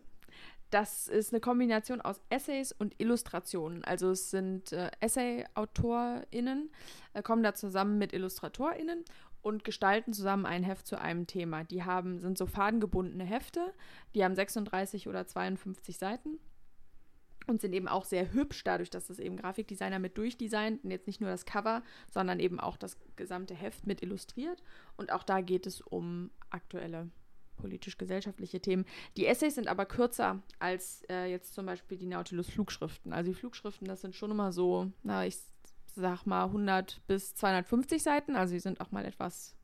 Das 0.69 1.07
ist 1.07 1.31
eine 1.31 1.39
Kombination 1.39 2.01
aus 2.01 2.19
Essays 2.29 2.73
und 2.73 2.95
Illustrationen. 2.97 3.83
Also 3.85 4.11
es 4.11 4.31
sind 4.31 4.73
äh, 4.73 4.91
Essay-AutorInnen, 4.99 6.69
äh, 7.13 7.21
kommen 7.21 7.43
da 7.43 7.53
zusammen 7.53 7.97
mit 7.97 8.11
IllustratorInnen 8.11 9.05
und 9.41 9.63
gestalten 9.63 10.11
zusammen 10.11 10.45
ein 10.45 10.63
Heft 10.63 10.85
zu 10.85 10.99
einem 10.99 11.25
Thema. 11.25 11.63
Die 11.63 11.83
haben, 11.83 12.19
sind 12.19 12.37
so 12.37 12.45
fadengebundene 12.47 13.23
Hefte, 13.23 13.73
die 14.13 14.25
haben 14.25 14.35
36 14.35 15.07
oder 15.07 15.25
52 15.25 15.97
Seiten 15.97 16.39
und 17.47 17.61
sind 17.61 17.73
eben 17.73 17.87
auch 17.87 18.05
sehr 18.05 18.33
hübsch, 18.33 18.63
dadurch, 18.63 18.89
dass 18.89 19.07
das 19.07 19.19
eben 19.19 19.37
Grafikdesigner 19.37 19.99
mit 19.99 20.17
durchdesignt 20.17 20.83
und 20.83 20.91
jetzt 20.91 21.07
nicht 21.07 21.21
nur 21.21 21.29
das 21.29 21.45
Cover, 21.45 21.83
sondern 22.09 22.39
eben 22.39 22.59
auch 22.59 22.77
das 22.77 22.97
gesamte 23.15 23.55
Heft 23.55 23.87
mit 23.87 24.01
illustriert. 24.01 24.63
Und 24.95 25.11
auch 25.11 25.23
da 25.23 25.41
geht 25.41 25.65
es 25.65 25.81
um 25.81 26.31
aktuelle 26.49 27.09
politisch-gesellschaftliche 27.57 28.61
Themen. 28.61 28.85
Die 29.17 29.25
Essays 29.25 29.55
sind 29.55 29.67
aber 29.67 29.85
kürzer 29.85 30.41
als 30.59 31.03
äh, 31.09 31.25
jetzt 31.25 31.53
zum 31.53 31.65
Beispiel 31.65 31.97
die 31.97 32.05
Nautilus-Flugschriften. 32.05 33.13
Also 33.13 33.31
die 33.31 33.37
Flugschriften, 33.37 33.87
das 33.87 34.01
sind 34.01 34.15
schon 34.15 34.31
immer 34.31 34.51
so, 34.51 34.91
na, 35.03 35.25
ich 35.25 35.37
sag 35.95 36.25
mal 36.25 36.45
100 36.45 37.01
bis 37.07 37.35
250 37.35 38.03
Seiten, 38.03 38.35
also 38.35 38.53
die 38.53 38.59
sind 38.59 38.79
auch 38.79 38.91
mal 38.91 39.05
etwas 39.05 39.55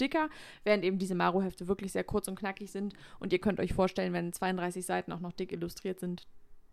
dicker, 0.00 0.28
während 0.64 0.84
eben 0.84 0.98
diese 0.98 1.14
Maro-Hefte 1.14 1.68
wirklich 1.68 1.92
sehr 1.92 2.04
kurz 2.04 2.28
und 2.28 2.38
knackig 2.38 2.70
sind. 2.70 2.94
Und 3.18 3.32
ihr 3.32 3.38
könnt 3.38 3.60
euch 3.60 3.72
vorstellen, 3.72 4.12
wenn 4.12 4.32
32 4.32 4.84
Seiten 4.84 5.12
auch 5.12 5.20
noch 5.20 5.32
dick 5.32 5.52
illustriert 5.52 6.00
sind, 6.00 6.26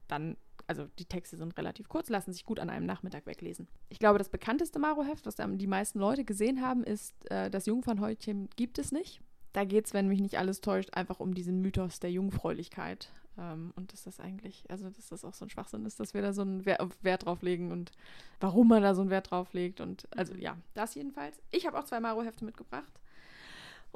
dann, 0.08 0.38
also 0.68 0.88
die 1.00 1.06
Texte 1.06 1.38
sind 1.38 1.58
relativ 1.58 1.90
kurz, 1.90 2.10
lassen 2.10 2.34
sich 2.34 2.46
gut 2.46 2.60
an 2.60 2.70
einem 2.70 2.86
Nachmittag 2.86 3.26
weglesen. 3.26 3.68
Ich 3.90 4.00
glaube, 4.00 4.18
das 4.18 4.30
bekannteste 4.30 4.80
Maro-Heft, 4.80 5.26
was 5.26 5.36
die 5.36 5.68
meisten 5.68 6.00
Leute 6.00 6.24
gesehen 6.26 6.62
haben, 6.62 6.84
ist 6.84 7.14
äh, 7.30 7.50
Das 7.50 7.66
Jungfernhäutchen 7.66 8.50
gibt 8.56 8.80
es 8.80 8.92
nicht. 8.92 9.22
Da 9.54 9.64
geht 9.64 9.86
es, 9.86 9.94
wenn 9.94 10.08
mich 10.08 10.20
nicht 10.20 10.38
alles 10.38 10.60
täuscht, 10.62 10.94
einfach 10.96 11.20
um 11.20 11.34
diesen 11.34 11.62
Mythos 11.62 12.00
der 12.00 12.12
Jungfräulichkeit. 12.12 13.10
Ähm, 13.38 13.72
und 13.76 13.94
dass 13.94 14.04
das 14.04 14.20
eigentlich, 14.20 14.64
also 14.70 14.90
dass 14.90 15.10
das 15.10 15.24
auch 15.24 15.34
so 15.34 15.46
ein 15.46 15.50
Schwachsinn 15.50 15.86
ist, 15.86 16.00
dass 16.00 16.14
wir 16.14 16.22
da 16.22 16.34
so 16.34 16.42
einen 16.42 16.66
Wert, 16.66 16.82
Wert 17.04 17.26
drauf 17.26 17.42
legen 17.42 17.72
und 17.72 17.92
warum 18.40 18.68
man 18.68 18.82
da 18.82 18.94
so 18.96 19.02
einen 19.02 19.10
Wert 19.10 19.32
drauf 19.32 19.54
legt. 19.54 19.80
Und 19.82 20.08
also 20.16 20.34
Mhm. 20.34 20.42
ja, 20.42 20.58
das 20.74 20.96
jedenfalls. 20.96 21.42
Ich 21.52 21.66
habe 21.66 21.78
auch 21.80 21.84
zwei 21.86 22.00
Maro-Hefte 22.00 22.44
mitgebracht. 22.44 22.92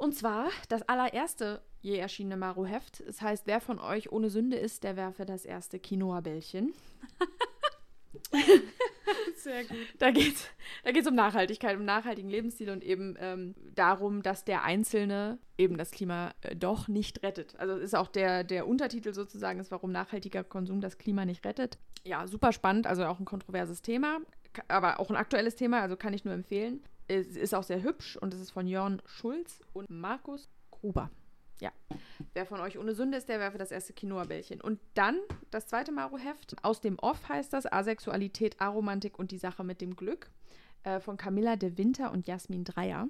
Und 0.00 0.14
zwar 0.14 0.48
das 0.70 0.80
allererste 0.82 1.60
je 1.82 1.96
erschienene 1.98 2.38
Maro-Heft. 2.38 3.00
Es 3.00 3.20
heißt, 3.20 3.46
wer 3.46 3.60
von 3.60 3.78
euch 3.78 4.10
ohne 4.10 4.30
Sünde 4.30 4.56
ist, 4.56 4.82
der 4.82 4.96
werfe 4.96 5.26
das 5.26 5.44
erste 5.44 5.78
Quinoa-Bällchen. 5.78 6.72
Sehr 9.36 9.64
gut. 9.64 9.76
Da 9.98 10.10
geht 10.10 10.36
es 10.36 10.48
da 10.84 10.92
geht's 10.92 11.06
um 11.06 11.14
Nachhaltigkeit, 11.14 11.76
um 11.76 11.84
nachhaltigen 11.84 12.30
Lebensstil 12.30 12.70
und 12.70 12.82
eben 12.82 13.14
ähm, 13.20 13.54
darum, 13.74 14.22
dass 14.22 14.44
der 14.44 14.64
Einzelne 14.64 15.38
eben 15.58 15.76
das 15.76 15.90
Klima 15.90 16.32
äh, 16.40 16.56
doch 16.56 16.88
nicht 16.88 17.22
rettet. 17.22 17.54
Also 17.58 17.76
ist 17.76 17.94
auch 17.94 18.08
der, 18.08 18.42
der 18.42 18.66
Untertitel 18.66 19.12
sozusagen, 19.12 19.60
ist, 19.60 19.70
warum 19.70 19.92
nachhaltiger 19.92 20.44
Konsum 20.44 20.80
das 20.80 20.96
Klima 20.96 21.26
nicht 21.26 21.44
rettet. 21.44 21.76
Ja, 22.04 22.26
super 22.26 22.52
spannend, 22.52 22.86
also 22.86 23.04
auch 23.04 23.20
ein 23.20 23.26
kontroverses 23.26 23.82
Thema, 23.82 24.20
aber 24.68 24.98
auch 24.98 25.10
ein 25.10 25.16
aktuelles 25.16 25.56
Thema, 25.56 25.82
also 25.82 25.96
kann 25.96 26.14
ich 26.14 26.24
nur 26.24 26.32
empfehlen. 26.32 26.82
Es 27.10 27.36
ist 27.36 27.54
auch 27.56 27.64
sehr 27.64 27.82
hübsch 27.82 28.16
und 28.16 28.32
es 28.32 28.40
ist 28.40 28.52
von 28.52 28.68
Jörn 28.68 29.02
Schulz 29.04 29.64
und 29.72 29.90
Markus 29.90 30.48
Gruber. 30.70 31.10
Ja. 31.60 31.72
Wer 32.34 32.46
von 32.46 32.60
euch 32.60 32.78
ohne 32.78 32.94
Sünde 32.94 33.18
ist, 33.18 33.28
der 33.28 33.40
werfe 33.40 33.58
das 33.58 33.72
erste 33.72 33.92
Quinoa-Bällchen. 33.92 34.60
Und 34.60 34.78
dann 34.94 35.18
das 35.50 35.66
zweite 35.66 35.90
Maro-Heft. 35.90 36.62
Aus 36.62 36.80
dem 36.80 37.00
Off 37.00 37.28
heißt 37.28 37.52
das 37.52 37.70
Asexualität, 37.70 38.60
Aromantik 38.60 39.18
und 39.18 39.32
die 39.32 39.38
Sache 39.38 39.64
mit 39.64 39.80
dem 39.80 39.96
Glück. 39.96 40.30
Äh, 40.84 41.00
von 41.00 41.16
Camilla 41.16 41.56
de 41.56 41.76
Winter 41.76 42.12
und 42.12 42.28
Jasmin 42.28 42.62
Dreier. 42.62 43.08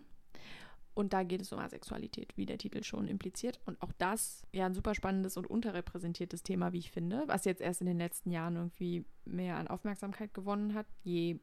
Und 0.95 1.13
da 1.13 1.23
geht 1.23 1.43
es 1.43 1.53
um 1.53 1.59
Asexualität, 1.59 2.35
wie 2.37 2.47
der 2.47 2.57
Titel 2.57 2.83
schon 2.83 3.07
impliziert. 3.07 3.61
Und 3.67 3.81
auch 3.83 3.93
das 3.99 4.47
ja 4.51 4.65
ein 4.65 4.75
super 4.75 4.95
spannendes 4.95 5.37
und 5.37 5.47
unterrepräsentiertes 5.47 6.43
Thema, 6.43 6.73
wie 6.73 6.79
ich 6.79 6.91
finde, 6.91 7.25
was 7.27 7.45
jetzt 7.45 7.61
erst 7.61 7.83
in 7.83 7.87
den 7.87 7.99
letzten 7.99 8.31
Jahren 8.31 8.57
irgendwie 8.57 9.05
mehr 9.27 9.59
an 9.59 9.69
Aufmerksamkeit 9.69 10.33
gewonnen 10.33 10.73
hat. 10.73 10.87
Je 11.03 11.39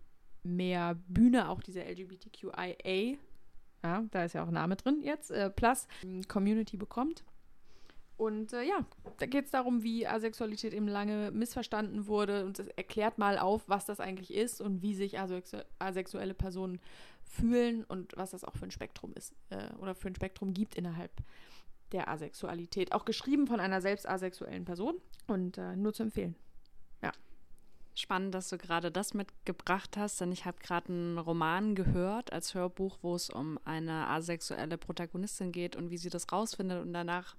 mehr 0.55 0.97
Bühne 1.07 1.49
auch 1.49 1.61
diese 1.61 1.81
LGBTQIA 1.81 3.17
ja, 3.83 4.03
da 4.11 4.25
ist 4.25 4.33
ja 4.33 4.43
auch 4.43 4.47
ein 4.47 4.53
Name 4.53 4.75
drin 4.75 5.01
jetzt, 5.01 5.31
äh, 5.31 5.49
Plus, 5.49 5.87
Community 6.27 6.77
bekommt. 6.77 7.23
Und 8.17 8.51
äh, 8.51 8.63
ja, 8.63 8.83
da 9.19 9.27
geht 9.27 9.45
es 9.45 9.51
darum, 9.51 9.83
wie 9.83 10.07
Asexualität 10.07 10.73
eben 10.73 10.87
lange 10.87 11.29
missverstanden 11.31 12.07
wurde 12.07 12.45
und 12.45 12.57
es 12.57 12.67
erklärt 12.69 13.19
mal 13.19 13.37
auf, 13.37 13.69
was 13.69 13.85
das 13.85 13.99
eigentlich 13.99 14.33
ist 14.33 14.59
und 14.59 14.81
wie 14.81 14.95
sich 14.95 15.19
asexu 15.19 15.57
asexuelle 15.77 16.33
Personen 16.33 16.79
fühlen 17.23 17.83
und 17.83 18.17
was 18.17 18.31
das 18.31 18.43
auch 18.43 18.55
für 18.55 18.65
ein 18.65 18.71
Spektrum 18.71 19.13
ist 19.13 19.35
äh, 19.51 19.71
oder 19.79 19.93
für 19.93 20.07
ein 20.07 20.15
Spektrum 20.15 20.55
gibt 20.55 20.75
innerhalb 20.75 21.11
der 21.91 22.07
Asexualität. 22.07 22.91
Auch 22.91 23.05
geschrieben 23.05 23.45
von 23.45 23.59
einer 23.59 23.81
selbst 23.81 24.09
asexuellen 24.09 24.65
Person 24.65 24.95
und 25.27 25.59
äh, 25.59 25.75
nur 25.75 25.93
zu 25.93 26.01
empfehlen. 26.01 26.35
Spannend, 27.97 28.35
dass 28.35 28.49
du 28.49 28.59
gerade 28.59 28.91
das 28.91 29.15
mitgebracht 29.15 29.97
hast, 29.97 30.21
denn 30.21 30.31
ich 30.31 30.45
habe 30.45 30.59
gerade 30.61 30.89
einen 30.89 31.17
Roman 31.17 31.73
gehört 31.73 32.31
als 32.31 32.53
Hörbuch, 32.53 32.99
wo 33.01 33.15
es 33.15 33.31
um 33.31 33.57
eine 33.65 34.07
asexuelle 34.09 34.77
Protagonistin 34.77 35.51
geht 35.51 35.75
und 35.75 35.89
wie 35.89 35.97
sie 35.97 36.11
das 36.11 36.31
rausfindet. 36.31 36.79
Und 36.83 36.93
danach 36.93 37.35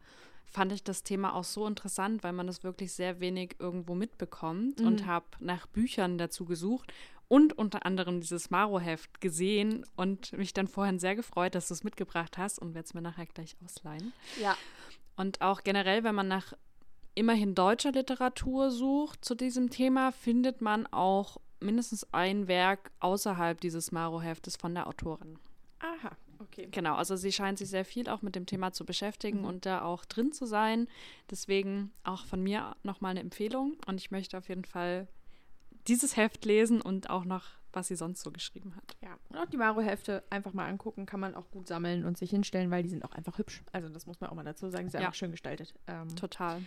fand 0.46 0.72
ich 0.72 0.82
das 0.82 1.04
Thema 1.04 1.36
auch 1.36 1.44
so 1.44 1.64
interessant, 1.64 2.24
weil 2.24 2.32
man 2.32 2.48
das 2.48 2.64
wirklich 2.64 2.92
sehr 2.92 3.20
wenig 3.20 3.54
irgendwo 3.61 3.94
mitbekommt 3.94 4.80
mhm. 4.80 4.86
und 4.88 5.06
habe 5.06 5.26
nach 5.38 5.68
Büchern 5.68 6.18
dazu 6.18 6.44
gesucht 6.44 6.92
und 7.28 7.56
unter 7.56 7.86
anderem 7.86 8.20
dieses 8.20 8.50
Maro-Heft 8.50 9.20
gesehen 9.20 9.86
und 9.94 10.32
mich 10.32 10.54
dann 10.54 10.66
vorhin 10.66 10.98
sehr 10.98 11.14
gefreut, 11.14 11.54
dass 11.54 11.68
du 11.68 11.74
es 11.74 11.84
mitgebracht 11.84 12.36
hast 12.36 12.59
und 12.59 12.74
werde 12.74 12.86
es 12.86 12.94
mir 12.94 13.02
nachher 13.02 13.26
gleich 13.26 13.56
ausleihen. 13.64 14.12
Ja. 14.40 14.56
Und 15.14 15.40
auch 15.40 15.62
generell, 15.62 16.02
wenn 16.02 16.16
man 16.16 16.26
nach 16.26 16.54
immerhin 17.19 17.55
deutscher 17.55 17.93
Literatur 17.93 18.71
sucht 18.71 19.25
zu 19.25 19.35
diesem 19.35 19.71
Thema, 19.71 20.12
findet 20.12 20.61
man 20.61 20.87
auch 20.87 21.39
mindestens 21.61 22.07
ein 22.14 22.47
Werk 22.47 22.93
außerhalb 23.01 23.61
dieses 23.61 23.91
Maro-Heftes 23.91 24.57
von 24.57 24.75
der 24.75 24.87
Autorin. 24.87 25.37
Aha, 25.81 26.16
okay. 26.39 26.69
Genau, 26.71 26.95
also 26.95 27.16
sie 27.16 27.33
scheint 27.33 27.59
sich 27.59 27.69
sehr 27.69 27.85
viel 27.85 28.09
auch 28.09 28.23
mit 28.23 28.37
dem 28.37 28.47
Thema 28.47 28.73
zu 28.73 28.85
beschäftigen 28.85 29.41
mhm. 29.41 29.47
und 29.47 29.66
da 29.66 29.83
auch 29.83 30.05
drin 30.05 30.33
zu 30.33 30.47
sein. 30.47 30.87
Deswegen 31.29 31.93
auch 32.05 32.25
von 32.25 32.41
mir 32.43 32.77
nochmal 32.85 33.11
eine 33.11 33.21
Empfehlung 33.21 33.77
und 33.87 34.01
ich 34.01 34.12
möchte 34.12 34.39
auf 34.39 34.49
jeden 34.49 34.64
Fall 34.64 35.09
dieses 35.89 36.16
Heft 36.16 36.45
lesen 36.45 36.81
und 36.81 37.11
auch 37.11 37.25
noch, 37.25 37.47
was 37.73 37.89
sie 37.89 37.97
sonst 37.97 38.23
so 38.23 38.31
geschrieben 38.31 38.77
hat. 38.77 38.97
Ja, 39.03 39.19
und 39.29 39.39
auch 39.39 39.47
die 39.47 39.57
Maro-Hefte 39.57 40.23
einfach 40.31 40.53
mal 40.53 40.69
angucken, 40.69 41.07
kann 41.07 41.19
man 41.19 41.35
auch 41.35 41.51
gut 41.51 41.66
sammeln 41.66 42.05
und 42.05 42.16
sich 42.16 42.31
hinstellen, 42.31 42.71
weil 42.71 42.85
die 42.85 42.89
sind 42.91 43.05
auch 43.05 43.12
einfach 43.12 43.39
hübsch. 43.39 43.62
Also 43.73 43.89
das 43.89 44.07
muss 44.07 44.21
man 44.21 44.31
auch 44.31 44.35
mal 44.35 44.45
dazu 44.45 44.71
sagen, 44.71 44.87
sie 44.87 44.93
sind 44.93 45.01
ja. 45.01 45.07
einfach 45.09 45.19
schön 45.19 45.33
gestaltet. 45.33 45.75
Ähm, 45.89 46.14
Total. 46.14 46.62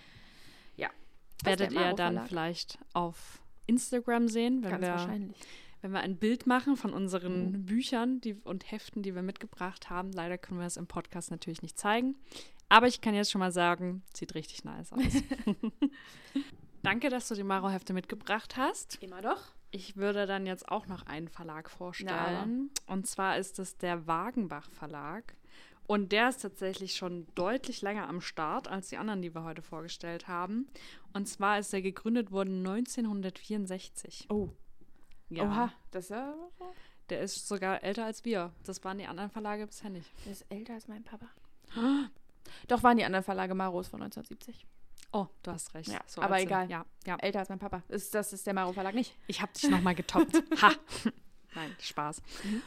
Ja. 1.41 1.47
Werdet 1.47 1.71
ihr 1.71 1.93
dann 1.93 2.25
vielleicht 2.25 2.79
auf 2.93 3.41
Instagram 3.67 4.27
sehen, 4.27 4.63
wenn 4.63 4.71
Ganz 4.71 4.83
wir, 4.83 4.91
wahrscheinlich. 4.91 5.37
wenn 5.81 5.91
wir 5.91 5.99
ein 6.01 6.17
Bild 6.17 6.47
machen 6.47 6.75
von 6.75 6.93
unseren 6.93 7.51
mhm. 7.51 7.65
Büchern 7.65 8.21
die, 8.21 8.33
und 8.33 8.71
Heften, 8.71 9.03
die 9.03 9.15
wir 9.15 9.21
mitgebracht 9.21 9.89
haben. 9.89 10.11
Leider 10.11 10.37
können 10.37 10.59
wir 10.59 10.67
es 10.67 10.77
im 10.77 10.87
Podcast 10.87 11.31
natürlich 11.31 11.61
nicht 11.61 11.77
zeigen. 11.79 12.15
Aber 12.69 12.87
ich 12.87 13.01
kann 13.01 13.13
jetzt 13.13 13.31
schon 13.31 13.39
mal 13.39 13.51
sagen, 13.51 14.03
sieht 14.13 14.33
richtig 14.33 14.63
nice 14.63 14.93
aus. 14.93 15.01
Danke, 16.83 17.09
dass 17.09 17.27
du 17.27 17.35
die 17.35 17.43
Maro-Hefte 17.43 17.93
mitgebracht 17.93 18.57
hast. 18.57 18.97
Immer 19.01 19.21
doch. 19.21 19.53
Ich 19.71 19.95
würde 19.97 20.25
dann 20.25 20.45
jetzt 20.45 20.67
auch 20.69 20.87
noch 20.87 21.05
einen 21.05 21.27
Verlag 21.27 21.69
vorstellen. 21.69 22.71
Na. 22.87 22.93
Und 22.93 23.07
zwar 23.07 23.37
ist 23.37 23.59
es 23.59 23.77
der 23.77 24.07
Wagenbach 24.07 24.69
Verlag. 24.71 25.35
Und 25.87 26.11
der 26.11 26.29
ist 26.29 26.41
tatsächlich 26.41 26.95
schon 26.95 27.27
deutlich 27.35 27.81
länger 27.81 28.07
am 28.07 28.21
Start 28.21 28.67
als 28.67 28.89
die 28.89 28.97
anderen, 28.97 29.21
die 29.21 29.35
wir 29.35 29.43
heute 29.43 29.61
vorgestellt 29.61 30.27
haben. 30.27 30.67
Und 31.13 31.27
zwar 31.27 31.59
ist 31.59 31.73
er 31.73 31.81
gegründet 31.81 32.31
worden 32.31 32.65
1964. 32.65 34.27
Oh. 34.29 34.49
Ja. 35.29 35.43
Oha, 35.43 35.73
das 35.91 36.05
ist 36.05 36.09
ja. 36.11 36.33
Der 37.09 37.21
ist 37.21 37.47
sogar 37.47 37.83
älter 37.83 38.05
als 38.05 38.23
wir. 38.23 38.53
Das 38.63 38.83
waren 38.85 38.97
die 38.97 39.05
anderen 39.05 39.29
Verlage 39.29 39.67
bisher 39.67 39.89
nicht. 39.89 40.09
Der 40.25 40.31
ist 40.31 40.45
älter 40.49 40.73
als 40.73 40.87
mein 40.87 41.03
Papa. 41.03 41.27
Doch 42.67 42.83
waren 42.83 42.97
die 42.97 43.03
anderen 43.03 43.23
Verlage 43.23 43.53
Maros 43.53 43.87
von 43.87 44.01
1970. 44.01 44.65
Oh, 45.13 45.27
du 45.43 45.51
hast 45.51 45.73
recht. 45.73 45.89
Ja, 45.89 45.99
so 46.07 46.21
aber 46.21 46.39
egal. 46.39 46.69
Ja, 46.69 46.85
ja. 47.05 47.17
Älter 47.17 47.39
als 47.39 47.49
mein 47.49 47.59
Papa. 47.59 47.83
Ist, 47.89 48.15
das 48.15 48.31
ist 48.31 48.47
der 48.47 48.53
Maro 48.53 48.71
Verlag 48.71 48.95
nicht. 48.95 49.13
Ich 49.27 49.41
habe 49.41 49.51
dich 49.51 49.69
nochmal 49.69 49.95
getoppt. 49.95 50.41
ha! 50.61 50.71
Nein, 51.55 51.75
Spaß. 51.79 52.21
Mhm. 52.45 52.61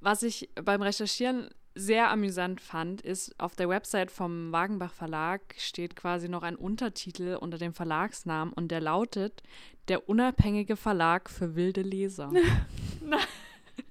Was 0.00 0.22
ich 0.24 0.50
beim 0.56 0.82
Recherchieren 0.82 1.50
sehr 1.76 2.10
amüsant 2.10 2.60
fand, 2.60 3.02
ist, 3.02 3.38
auf 3.38 3.54
der 3.54 3.68
Website 3.68 4.10
vom 4.10 4.50
Wagenbach 4.50 4.92
Verlag 4.92 5.42
steht 5.58 5.94
quasi 5.94 6.28
noch 6.28 6.42
ein 6.42 6.56
Untertitel 6.56 7.36
unter 7.40 7.58
dem 7.58 7.74
Verlagsnamen 7.74 8.52
und 8.52 8.70
der 8.70 8.80
lautet 8.80 9.42
Der 9.88 10.08
unabhängige 10.08 10.74
Verlag 10.74 11.30
für 11.30 11.54
wilde 11.54 11.82
Leser. 11.82 12.32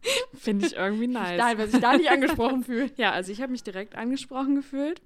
Finde 0.33 0.67
ich 0.67 0.75
irgendwie 0.75 1.07
nice. 1.07 1.37
Nein, 1.37 1.57
wer 1.57 1.67
sich 1.67 1.79
da 1.79 1.95
nicht 1.95 2.09
angesprochen 2.11 2.63
fühlt. 2.63 2.97
Ja, 2.97 3.11
also 3.11 3.31
ich 3.31 3.41
habe 3.41 3.51
mich 3.51 3.63
direkt 3.63 3.95
angesprochen 3.95 4.55
gefühlt. 4.55 5.01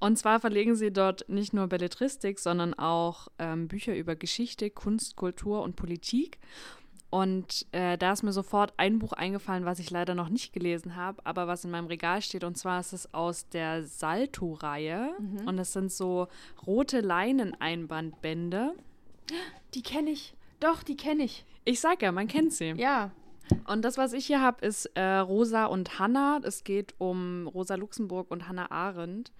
Und 0.00 0.18
zwar 0.18 0.40
verlegen 0.40 0.74
sie 0.74 0.92
dort 0.92 1.28
nicht 1.28 1.52
nur 1.54 1.66
Belletristik, 1.68 2.38
sondern 2.38 2.74
auch 2.74 3.28
ähm, 3.38 3.68
Bücher 3.68 3.96
über 3.96 4.16
Geschichte, 4.16 4.70
Kunst, 4.70 5.16
Kultur 5.16 5.62
und 5.62 5.76
Politik. 5.76 6.38
Und 7.14 7.66
äh, 7.70 7.96
da 7.96 8.10
ist 8.10 8.24
mir 8.24 8.32
sofort 8.32 8.74
ein 8.76 8.98
Buch 8.98 9.12
eingefallen, 9.12 9.64
was 9.64 9.78
ich 9.78 9.88
leider 9.88 10.16
noch 10.16 10.30
nicht 10.30 10.52
gelesen 10.52 10.96
habe, 10.96 11.24
aber 11.24 11.46
was 11.46 11.64
in 11.64 11.70
meinem 11.70 11.86
Regal 11.86 12.20
steht. 12.22 12.42
Und 12.42 12.58
zwar 12.58 12.80
ist 12.80 12.92
es 12.92 13.14
aus 13.14 13.48
der 13.50 13.84
Salto-Reihe. 13.84 15.14
Mhm. 15.20 15.46
Und 15.46 15.56
es 15.60 15.72
sind 15.72 15.92
so 15.92 16.26
rote 16.66 17.02
Leinen-Einbandbände. 17.02 18.72
Die 19.74 19.82
kenne 19.82 20.10
ich. 20.10 20.34
Doch, 20.58 20.82
die 20.82 20.96
kenne 20.96 21.22
ich. 21.22 21.44
Ich 21.64 21.78
sag 21.78 22.02
ja, 22.02 22.10
man 22.10 22.26
kennt 22.26 22.52
sie. 22.52 22.70
Ja. 22.70 23.12
Und 23.68 23.82
das, 23.82 23.96
was 23.96 24.12
ich 24.12 24.26
hier 24.26 24.40
habe, 24.40 24.66
ist 24.66 24.86
äh, 24.96 25.18
Rosa 25.18 25.66
und 25.66 26.00
Hannah. 26.00 26.40
Es 26.42 26.64
geht 26.64 26.96
um 26.98 27.46
Rosa 27.46 27.76
Luxemburg 27.76 28.28
und 28.32 28.48
Hannah 28.48 28.72
Arendt. 28.72 29.30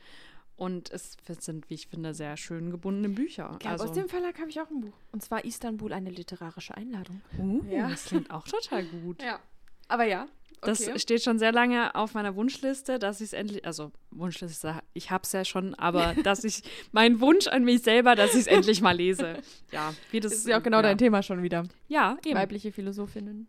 Und 0.56 0.90
es 0.92 1.16
sind, 1.40 1.68
wie 1.68 1.74
ich 1.74 1.88
finde, 1.88 2.14
sehr 2.14 2.36
schön 2.36 2.70
gebundene 2.70 3.08
Bücher. 3.08 3.58
Ja, 3.62 3.72
also, 3.72 3.84
aus 3.84 3.92
dem 3.92 4.08
Verlag 4.08 4.38
habe 4.38 4.50
ich 4.50 4.60
auch 4.60 4.70
ein 4.70 4.80
Buch. 4.82 4.94
Und 5.10 5.22
zwar 5.22 5.44
Istanbul, 5.44 5.92
eine 5.92 6.10
literarische 6.10 6.76
Einladung. 6.76 7.22
Uh, 7.38 7.60
ja. 7.68 7.88
Das 7.88 8.04
klingt 8.04 8.30
auch 8.30 8.46
total 8.46 8.84
gut. 8.84 9.20
Ja. 9.22 9.40
Aber 9.88 10.04
ja. 10.04 10.26
Okay. 10.60 10.90
Das 10.92 11.02
steht 11.02 11.22
schon 11.22 11.38
sehr 11.38 11.52
lange 11.52 11.94
auf 11.94 12.14
meiner 12.14 12.36
Wunschliste, 12.36 12.98
dass 12.98 13.20
ich 13.20 13.26
es 13.26 13.32
endlich, 13.34 13.66
also 13.66 13.92
Wunschliste, 14.12 14.80
ich 14.94 15.10
habe 15.10 15.24
es 15.24 15.32
ja 15.32 15.44
schon, 15.44 15.74
aber 15.74 16.14
dass 16.22 16.44
ich, 16.44 16.62
mein 16.92 17.20
Wunsch 17.20 17.48
an 17.48 17.64
mich 17.64 17.82
selber, 17.82 18.14
dass 18.14 18.34
ich 18.34 18.42
es 18.42 18.46
endlich 18.46 18.80
mal 18.80 18.96
lese. 18.96 19.42
Ja, 19.72 19.92
wie 20.10 20.20
das 20.20 20.32
ist 20.32 20.46
ja 20.46 20.58
auch 20.58 20.62
genau 20.62 20.78
ja. 20.78 20.82
dein 20.82 20.98
Thema 20.98 21.22
schon 21.22 21.42
wieder. 21.42 21.64
Ja, 21.88 22.16
eben. 22.24 22.36
Weibliche 22.36 22.72
Philosophinnen. 22.72 23.48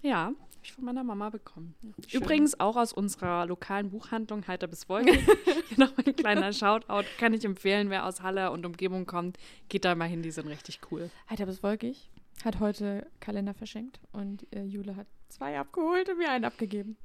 Ja, 0.00 0.32
ich 0.66 0.72
von 0.72 0.84
meiner 0.84 1.04
Mama 1.04 1.30
bekommen. 1.30 1.74
Schön. 2.06 2.20
Übrigens 2.20 2.60
auch 2.60 2.76
aus 2.76 2.92
unserer 2.92 3.46
lokalen 3.46 3.90
Buchhandlung 3.90 4.46
Heiter 4.46 4.66
bis 4.66 4.88
Wolke. 4.88 5.12
Hier 5.68 5.78
noch 5.78 5.96
ein 5.96 6.16
kleiner 6.16 6.52
Shoutout. 6.52 7.06
Kann 7.18 7.32
ich 7.32 7.44
empfehlen, 7.44 7.90
wer 7.90 8.06
aus 8.06 8.22
Halle 8.22 8.50
und 8.50 8.66
Umgebung 8.66 9.06
kommt, 9.06 9.38
geht 9.68 9.84
da 9.84 9.94
mal 9.94 10.08
hin, 10.08 10.22
die 10.22 10.30
sind 10.30 10.48
richtig 10.48 10.80
cool. 10.90 11.10
Heiter 11.30 11.46
bis 11.46 11.62
Wolkig 11.62 12.10
hat 12.44 12.60
heute 12.60 13.06
Kalender 13.20 13.54
verschenkt 13.54 14.00
und 14.12 14.46
äh, 14.54 14.62
Jule 14.64 14.96
hat 14.96 15.06
zwei 15.28 15.58
abgeholt 15.58 16.08
und 16.08 16.18
mir 16.18 16.30
einen 16.30 16.44
abgegeben. 16.44 16.96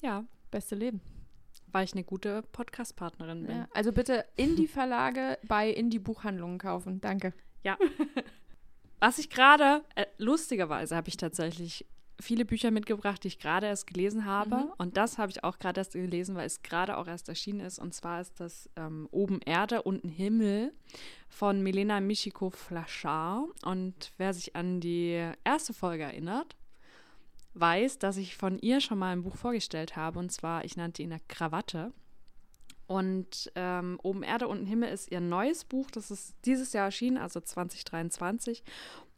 Ja. 0.00 0.24
Beste 0.50 0.74
Leben. 0.74 1.00
Weil 1.68 1.84
ich 1.84 1.92
eine 1.92 2.04
gute 2.04 2.42
Podcast-Partnerin 2.52 3.46
bin. 3.46 3.56
Ja, 3.56 3.68
also 3.72 3.92
bitte 3.92 4.26
Indie-Verlage 4.36 5.38
bei 5.48 5.70
Indie-Buchhandlungen 5.70 6.58
kaufen. 6.58 7.00
Danke. 7.00 7.32
Ja. 7.62 7.78
Was 9.00 9.18
ich 9.18 9.30
gerade, 9.30 9.84
äh, 9.94 10.06
lustigerweise 10.18 10.94
habe 10.96 11.08
ich 11.08 11.16
tatsächlich 11.16 11.86
viele 12.22 12.44
Bücher 12.44 12.70
mitgebracht, 12.70 13.22
die 13.22 13.28
ich 13.28 13.38
gerade 13.38 13.66
erst 13.66 13.86
gelesen 13.86 14.24
habe. 14.24 14.56
Mhm. 14.56 14.72
Und 14.78 14.96
das 14.96 15.18
habe 15.18 15.30
ich 15.30 15.44
auch 15.44 15.58
gerade 15.58 15.80
erst 15.80 15.92
gelesen, 15.92 16.34
weil 16.34 16.46
es 16.46 16.62
gerade 16.62 16.96
auch 16.96 17.06
erst 17.06 17.28
erschienen 17.28 17.60
ist. 17.60 17.78
Und 17.78 17.92
zwar 17.94 18.20
ist 18.20 18.40
das 18.40 18.70
ähm, 18.76 19.08
Oben 19.10 19.40
Erde, 19.40 19.82
unten 19.82 20.08
Himmel 20.08 20.72
von 21.28 21.62
Milena 21.62 22.00
Michiko 22.00 22.50
Flachard. 22.50 23.46
Und 23.64 24.12
wer 24.16 24.32
sich 24.32 24.56
an 24.56 24.80
die 24.80 25.30
erste 25.44 25.74
Folge 25.74 26.04
erinnert, 26.04 26.56
weiß, 27.54 27.98
dass 27.98 28.16
ich 28.16 28.36
von 28.36 28.58
ihr 28.58 28.80
schon 28.80 28.98
mal 28.98 29.12
ein 29.12 29.22
Buch 29.22 29.36
vorgestellt 29.36 29.96
habe. 29.96 30.18
Und 30.18 30.32
zwar, 30.32 30.64
ich 30.64 30.76
nannte 30.76 31.02
ihn 31.02 31.12
eine 31.12 31.20
Krawatte. 31.28 31.92
Und 32.86 33.50
ähm, 33.54 33.98
Oben 34.02 34.22
Erde, 34.22 34.48
unten 34.48 34.66
Himmel 34.66 34.90
ist 34.90 35.10
ihr 35.10 35.20
neues 35.20 35.64
Buch. 35.64 35.90
Das 35.90 36.10
ist 36.10 36.34
dieses 36.44 36.72
Jahr 36.72 36.86
erschienen, 36.86 37.16
also 37.16 37.40
2023. 37.40 38.62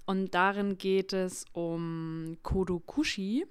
Und 0.06 0.34
darin 0.34 0.76
geht 0.76 1.12
es 1.12 1.44
um 1.52 2.36
Kodokushi. 2.42 3.46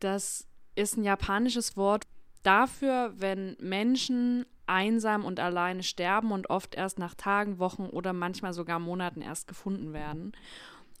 Das 0.00 0.46
ist 0.74 0.96
ein 0.96 1.04
japanisches 1.04 1.76
Wort 1.76 2.06
dafür, 2.42 3.14
wenn 3.16 3.56
Menschen 3.60 4.44
einsam 4.66 5.24
und 5.24 5.38
alleine 5.38 5.82
sterben 5.82 6.32
und 6.32 6.50
oft 6.50 6.74
erst 6.74 6.98
nach 6.98 7.14
Tagen, 7.14 7.58
Wochen 7.58 7.86
oder 7.86 8.12
manchmal 8.12 8.52
sogar 8.52 8.78
Monaten 8.78 9.22
erst 9.22 9.46
gefunden 9.46 9.92
werden. 9.92 10.32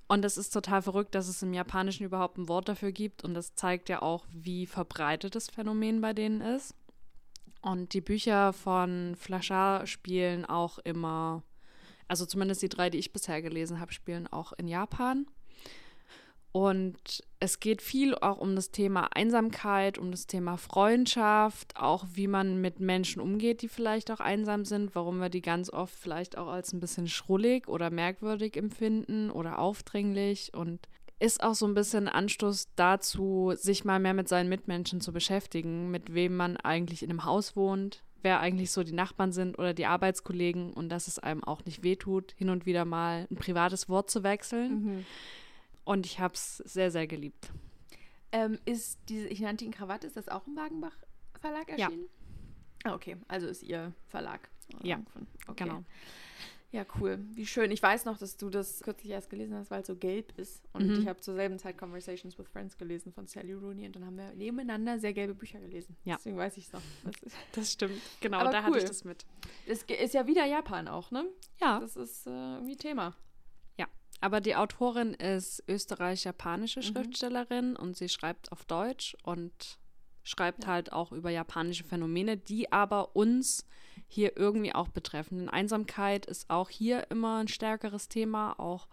Und 0.08 0.24
es 0.24 0.36
ist 0.36 0.50
total 0.50 0.82
verrückt, 0.82 1.14
dass 1.14 1.28
es 1.28 1.42
im 1.42 1.54
Japanischen 1.54 2.04
überhaupt 2.04 2.36
ein 2.36 2.48
Wort 2.48 2.68
dafür 2.68 2.92
gibt. 2.92 3.24
Und 3.24 3.34
das 3.34 3.54
zeigt 3.54 3.88
ja 3.88 4.02
auch, 4.02 4.26
wie 4.30 4.66
verbreitet 4.66 5.34
das 5.34 5.48
Phänomen 5.48 6.00
bei 6.00 6.12
denen 6.12 6.42
ist. 6.42 6.74
Und 7.62 7.94
die 7.94 8.00
Bücher 8.00 8.52
von 8.52 9.14
Flachard 9.16 9.88
spielen 9.88 10.44
auch 10.44 10.78
immer, 10.80 11.42
also 12.12 12.26
zumindest 12.26 12.60
die 12.60 12.68
drei, 12.68 12.90
die 12.90 12.98
ich 12.98 13.14
bisher 13.14 13.40
gelesen 13.40 13.80
habe, 13.80 13.90
spielen 13.90 14.26
auch 14.26 14.52
in 14.52 14.68
Japan. 14.68 15.24
Und 16.52 17.24
es 17.40 17.58
geht 17.58 17.80
viel 17.80 18.14
auch 18.14 18.36
um 18.36 18.54
das 18.54 18.70
Thema 18.70 19.08
Einsamkeit, 19.16 19.96
um 19.96 20.10
das 20.10 20.26
Thema 20.26 20.58
Freundschaft, 20.58 21.74
auch 21.74 22.04
wie 22.12 22.26
man 22.26 22.60
mit 22.60 22.80
Menschen 22.80 23.22
umgeht, 23.22 23.62
die 23.62 23.68
vielleicht 23.68 24.10
auch 24.10 24.20
einsam 24.20 24.66
sind, 24.66 24.94
warum 24.94 25.20
wir 25.20 25.30
die 25.30 25.40
ganz 25.40 25.70
oft 25.70 25.94
vielleicht 25.94 26.36
auch 26.36 26.48
als 26.48 26.74
ein 26.74 26.80
bisschen 26.80 27.08
schrullig 27.08 27.66
oder 27.66 27.88
merkwürdig 27.88 28.58
empfinden 28.58 29.30
oder 29.30 29.58
aufdringlich 29.58 30.52
und 30.52 30.86
ist 31.18 31.42
auch 31.42 31.54
so 31.54 31.66
ein 31.66 31.72
bisschen 31.72 32.08
Anstoß 32.08 32.68
dazu, 32.76 33.54
sich 33.56 33.86
mal 33.86 34.00
mehr 34.00 34.12
mit 34.12 34.28
seinen 34.28 34.50
Mitmenschen 34.50 35.00
zu 35.00 35.14
beschäftigen, 35.14 35.90
mit 35.90 36.12
wem 36.12 36.36
man 36.36 36.58
eigentlich 36.58 37.02
in 37.02 37.08
einem 37.08 37.24
Haus 37.24 37.56
wohnt, 37.56 38.02
wer 38.22 38.40
eigentlich 38.40 38.70
so 38.70 38.82
die 38.82 38.92
Nachbarn 38.92 39.32
sind 39.32 39.58
oder 39.58 39.74
die 39.74 39.86
Arbeitskollegen 39.86 40.72
und 40.72 40.88
dass 40.88 41.08
es 41.08 41.18
einem 41.18 41.42
auch 41.44 41.64
nicht 41.64 41.82
wehtut, 41.82 42.32
hin 42.36 42.48
und 42.50 42.66
wieder 42.66 42.84
mal 42.84 43.26
ein 43.30 43.36
privates 43.36 43.88
Wort 43.88 44.10
zu 44.10 44.22
wechseln. 44.22 44.84
Mhm. 44.84 45.06
Und 45.84 46.06
ich 46.06 46.20
habe 46.20 46.34
es 46.34 46.58
sehr, 46.58 46.90
sehr 46.90 47.06
geliebt. 47.06 47.50
Ähm, 48.30 48.58
ist 48.64 48.98
diese, 49.08 49.28
ich 49.28 49.40
nannte 49.40 49.64
ihn 49.64 49.72
Krawatte, 49.72 50.06
ist 50.06 50.16
das 50.16 50.28
auch 50.28 50.46
im 50.46 50.56
Wagenbach 50.56 50.96
Verlag 51.40 51.68
Ja. 51.76 51.86
erschienen? 51.86 52.06
Ah, 52.84 52.94
okay, 52.94 53.16
also 53.28 53.46
ist 53.46 53.62
ihr 53.62 53.92
Verlag. 54.08 54.48
Ja, 54.82 55.00
Von- 55.12 55.26
okay. 55.48 55.64
Genau. 55.64 55.84
Ja, 56.72 56.86
cool. 56.98 57.18
Wie 57.34 57.44
schön. 57.44 57.70
Ich 57.70 57.82
weiß 57.82 58.06
noch, 58.06 58.16
dass 58.16 58.38
du 58.38 58.48
das 58.48 58.80
kürzlich 58.80 59.12
erst 59.12 59.28
gelesen 59.28 59.54
hast, 59.56 59.70
weil 59.70 59.82
es 59.82 59.86
so 59.86 59.94
gelb 59.94 60.32
ist. 60.38 60.62
Und 60.72 60.86
Mhm. 60.88 61.00
ich 61.02 61.06
habe 61.06 61.20
zur 61.20 61.34
selben 61.34 61.58
Zeit 61.58 61.76
Conversations 61.76 62.38
with 62.38 62.48
Friends 62.48 62.78
gelesen 62.78 63.12
von 63.12 63.26
Sally 63.26 63.52
Rooney 63.52 63.84
und 63.86 63.94
dann 63.96 64.06
haben 64.06 64.16
wir 64.16 64.32
nebeneinander 64.34 64.98
sehr 64.98 65.12
gelbe 65.12 65.34
Bücher 65.34 65.60
gelesen. 65.60 65.96
Ja. 66.04 66.16
Deswegen 66.16 66.38
weiß 66.38 66.56
ich 66.56 66.66
es 66.68 66.72
noch. 66.72 66.80
Das 67.04 67.14
Das 67.52 67.72
stimmt. 67.72 68.00
Genau, 68.20 68.38
Aber 68.38 68.50
da 68.50 68.60
cool. 68.60 68.64
hatte 68.68 68.78
ich 68.78 68.84
das 68.84 69.04
mit. 69.04 69.26
es 69.66 69.86
ge- 69.86 70.02
ist 70.02 70.14
ja 70.14 70.26
wieder 70.26 70.46
Japan 70.46 70.88
auch, 70.88 71.10
ne? 71.10 71.26
Ja, 71.60 71.78
Das 71.78 71.94
ist 71.96 72.26
äh, 72.26 72.30
irgendwie 72.30 72.76
Thema. 72.76 73.14
aber 74.24 74.40
die 74.40 74.54
Autorin 74.54 75.14
ist 75.14 75.64
österreich-japanische 75.66 76.78
Mhm. 76.78 76.84
Schriftstellerin 76.84 77.74
und 77.74 77.96
sie 77.96 78.08
schreibt 78.08 78.52
auf 78.52 78.64
Deutsch 78.64 79.16
und 79.24 79.78
schreibt 80.22 80.62
Ja. 80.62 80.70
halt 80.70 80.92
auch 80.92 81.10
über 81.10 81.30
japanische 81.30 81.82
Phänomene, 81.82 82.36
die 82.36 82.70
aber 82.70 83.16
uns 83.16 83.66
hier 84.12 84.36
irgendwie 84.36 84.74
auch 84.74 84.88
betreffen. 84.88 85.38
Denn 85.38 85.48
Einsamkeit 85.48 86.26
ist 86.26 86.50
auch 86.50 86.68
hier 86.68 87.10
immer 87.10 87.38
ein 87.38 87.48
stärkeres 87.48 88.08
Thema, 88.08 88.60
auch 88.60 88.86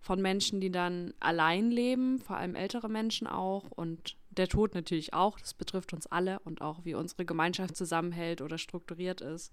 von 0.00 0.20
Menschen, 0.20 0.60
die 0.60 0.72
dann 0.72 1.14
allein 1.20 1.70
leben, 1.70 2.18
vor 2.18 2.38
allem 2.38 2.56
ältere 2.56 2.88
Menschen 2.88 3.28
auch 3.28 3.70
und 3.70 4.16
der 4.30 4.48
Tod 4.48 4.74
natürlich 4.74 5.14
auch. 5.14 5.38
Das 5.38 5.54
betrifft 5.54 5.92
uns 5.92 6.08
alle 6.08 6.40
und 6.40 6.60
auch 6.60 6.84
wie 6.84 6.96
unsere 6.96 7.24
Gemeinschaft 7.24 7.76
zusammenhält 7.76 8.42
oder 8.42 8.58
strukturiert 8.58 9.20
ist. 9.20 9.52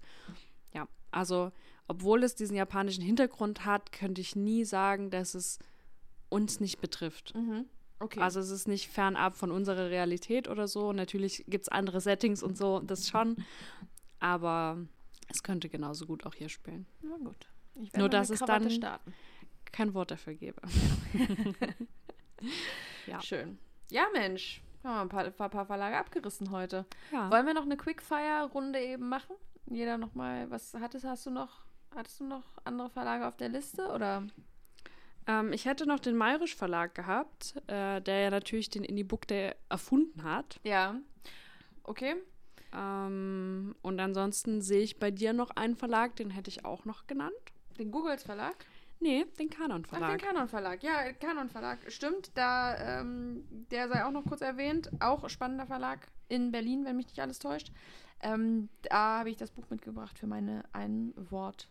Ja, 0.74 0.88
also 1.12 1.52
obwohl 1.86 2.24
es 2.24 2.34
diesen 2.34 2.56
japanischen 2.56 3.04
Hintergrund 3.04 3.64
hat, 3.64 3.92
könnte 3.92 4.20
ich 4.20 4.34
nie 4.34 4.64
sagen, 4.64 5.10
dass 5.10 5.36
es 5.36 5.60
uns 6.30 6.58
nicht 6.58 6.80
betrifft. 6.80 7.32
Mhm. 7.36 7.66
Okay. 8.00 8.18
Also 8.18 8.40
es 8.40 8.50
ist 8.50 8.66
nicht 8.66 8.88
fernab 8.88 9.36
von 9.36 9.52
unserer 9.52 9.88
Realität 9.88 10.48
oder 10.48 10.66
so. 10.66 10.92
Natürlich 10.92 11.44
gibt 11.46 11.62
es 11.62 11.68
andere 11.68 12.00
Settings 12.00 12.42
und 12.42 12.58
so, 12.58 12.80
das 12.80 13.08
schon. 13.08 13.36
Aber 14.18 14.78
es 15.28 15.42
könnte 15.42 15.68
genauso 15.68 16.06
gut 16.06 16.24
auch 16.26 16.34
hier 16.34 16.48
spielen. 16.48 16.86
Na 17.02 17.16
gut. 17.16 17.48
Ich 17.76 17.92
Nur, 17.94 18.02
mal 18.02 18.08
dass 18.10 18.30
es 18.30 18.40
Krawatte 18.40 18.64
dann- 18.64 18.70
starten. 18.70 19.14
Kein 19.72 19.94
Wort 19.94 20.10
dafür 20.10 20.34
gebe. 20.34 20.60
Ja. 23.06 23.20
Schön. 23.20 23.58
Ja, 23.90 24.06
Mensch. 24.12 24.62
Haben 24.84 24.94
wir 24.96 25.00
ein 25.02 25.08
paar, 25.08 25.30
paar, 25.30 25.48
paar 25.48 25.66
Verlage 25.66 25.96
abgerissen 25.96 26.50
heute. 26.50 26.86
Ja. 27.12 27.30
Wollen 27.30 27.46
wir 27.46 27.54
noch 27.54 27.62
eine 27.64 27.76
Quickfire-Runde 27.76 28.80
eben 28.80 29.08
machen? 29.08 29.36
Jeder 29.66 29.96
nochmal, 29.98 30.50
was 30.50 30.74
hattest, 30.74 31.04
hast 31.04 31.26
du 31.26 31.30
noch, 31.30 31.64
hattest 31.94 32.20
du 32.20 32.24
noch 32.24 32.44
andere 32.64 32.90
Verlage 32.90 33.26
auf 33.28 33.36
der 33.36 33.48
Liste 33.48 33.88
oder? 33.92 34.24
Ähm, 35.28 35.52
ich 35.52 35.66
hätte 35.66 35.86
noch 35.86 36.00
den 36.00 36.16
Mayrisch 36.16 36.56
Verlag 36.56 36.94
gehabt, 36.96 37.54
äh, 37.68 38.00
der 38.00 38.20
ja 38.20 38.30
natürlich 38.30 38.70
den 38.70 38.82
Indie-Book 38.82 39.26
Day 39.28 39.54
erfunden 39.68 40.24
hat. 40.24 40.58
Ja. 40.64 40.96
Okay. 41.84 42.16
Ähm, 42.74 43.74
und 43.82 44.00
ansonsten 44.00 44.60
sehe 44.62 44.82
ich 44.82 44.98
bei 44.98 45.10
dir 45.10 45.32
noch 45.32 45.50
einen 45.50 45.76
Verlag, 45.76 46.16
den 46.16 46.30
hätte 46.30 46.48
ich 46.50 46.64
auch 46.64 46.84
noch 46.84 47.06
genannt. 47.06 47.32
Den 47.78 47.90
Googles 47.90 48.22
Verlag? 48.22 48.54
Nee, 49.00 49.24
den 49.38 49.50
Kanon 49.50 49.82
Ach, 49.84 49.88
Verlag. 49.90 50.18
den 50.18 50.26
Kanon 50.28 50.48
Verlag. 50.48 50.82
Ja, 50.82 51.12
Kanon 51.12 51.48
Verlag. 51.48 51.78
Stimmt, 51.90 52.30
da, 52.36 53.00
ähm, 53.00 53.44
der 53.70 53.88
sei 53.88 54.04
auch 54.04 54.12
noch 54.12 54.24
kurz 54.24 54.40
erwähnt. 54.42 54.90
Auch 55.00 55.28
spannender 55.28 55.66
Verlag 55.66 56.06
in 56.28 56.52
Berlin, 56.52 56.84
wenn 56.84 56.96
mich 56.96 57.06
nicht 57.06 57.20
alles 57.20 57.38
täuscht. 57.40 57.72
Ähm, 58.20 58.68
da 58.82 59.18
habe 59.18 59.30
ich 59.30 59.36
das 59.36 59.50
Buch 59.50 59.68
mitgebracht 59.70 60.18
für 60.18 60.26
meine 60.28 60.62
Ein-Wort- 60.72 61.68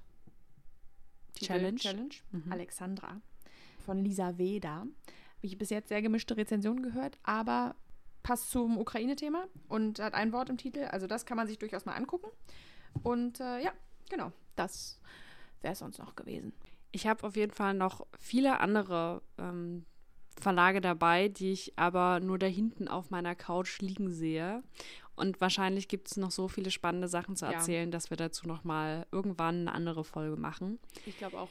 Challenge. 1.35 1.77
Challenge. 1.77 2.09
Mhm. 2.31 2.51
Alexandra 2.51 3.21
von 3.85 4.03
Lisa 4.03 4.37
Weda. 4.37 4.79
Habe 4.81 4.89
ich 5.41 5.57
bis 5.57 5.69
jetzt 5.69 5.89
sehr 5.89 6.01
gemischte 6.01 6.35
Rezensionen 6.37 6.83
gehört, 6.83 7.17
aber 7.23 7.75
passt 8.23 8.51
zum 8.51 8.77
Ukraine-Thema 8.77 9.47
und 9.67 9.99
hat 9.99 10.13
ein 10.13 10.31
Wort 10.33 10.49
im 10.49 10.57
Titel. 10.57 10.83
Also 10.85 11.07
das 11.07 11.25
kann 11.25 11.37
man 11.37 11.47
sich 11.47 11.57
durchaus 11.59 11.85
mal 11.85 11.93
angucken. 11.95 12.27
Und 13.03 13.39
äh, 13.39 13.63
ja, 13.63 13.71
genau, 14.09 14.31
das 14.55 14.99
wäre 15.61 15.73
es 15.73 15.79
sonst 15.79 15.97
noch 15.99 16.15
gewesen. 16.15 16.53
Ich 16.91 17.07
habe 17.07 17.25
auf 17.25 17.35
jeden 17.35 17.53
Fall 17.53 17.73
noch 17.73 18.05
viele 18.19 18.59
andere 18.59 19.21
ähm, 19.37 19.85
Verlage 20.39 20.81
dabei, 20.81 21.29
die 21.29 21.51
ich 21.51 21.77
aber 21.77 22.19
nur 22.19 22.37
da 22.37 22.47
hinten 22.47 22.87
auf 22.87 23.09
meiner 23.11 23.35
Couch 23.35 23.79
liegen 23.79 24.09
sehe. 24.11 24.63
Und 25.15 25.39
wahrscheinlich 25.39 25.87
gibt 25.87 26.07
es 26.09 26.17
noch 26.17 26.31
so 26.31 26.47
viele 26.47 26.71
spannende 26.71 27.07
Sachen 27.07 27.35
zu 27.35 27.45
Ja. 27.45 27.51
erzählen, 27.53 27.91
dass 27.91 28.09
wir 28.09 28.17
dazu 28.17 28.47
noch 28.47 28.63
mal 28.63 29.05
irgendwann 29.11 29.61
eine 29.67 29.73
andere 29.73 30.03
Folge 30.03 30.35
machen. 30.35 30.79
Ich 31.05 31.17
glaube 31.17 31.39
auch. 31.39 31.49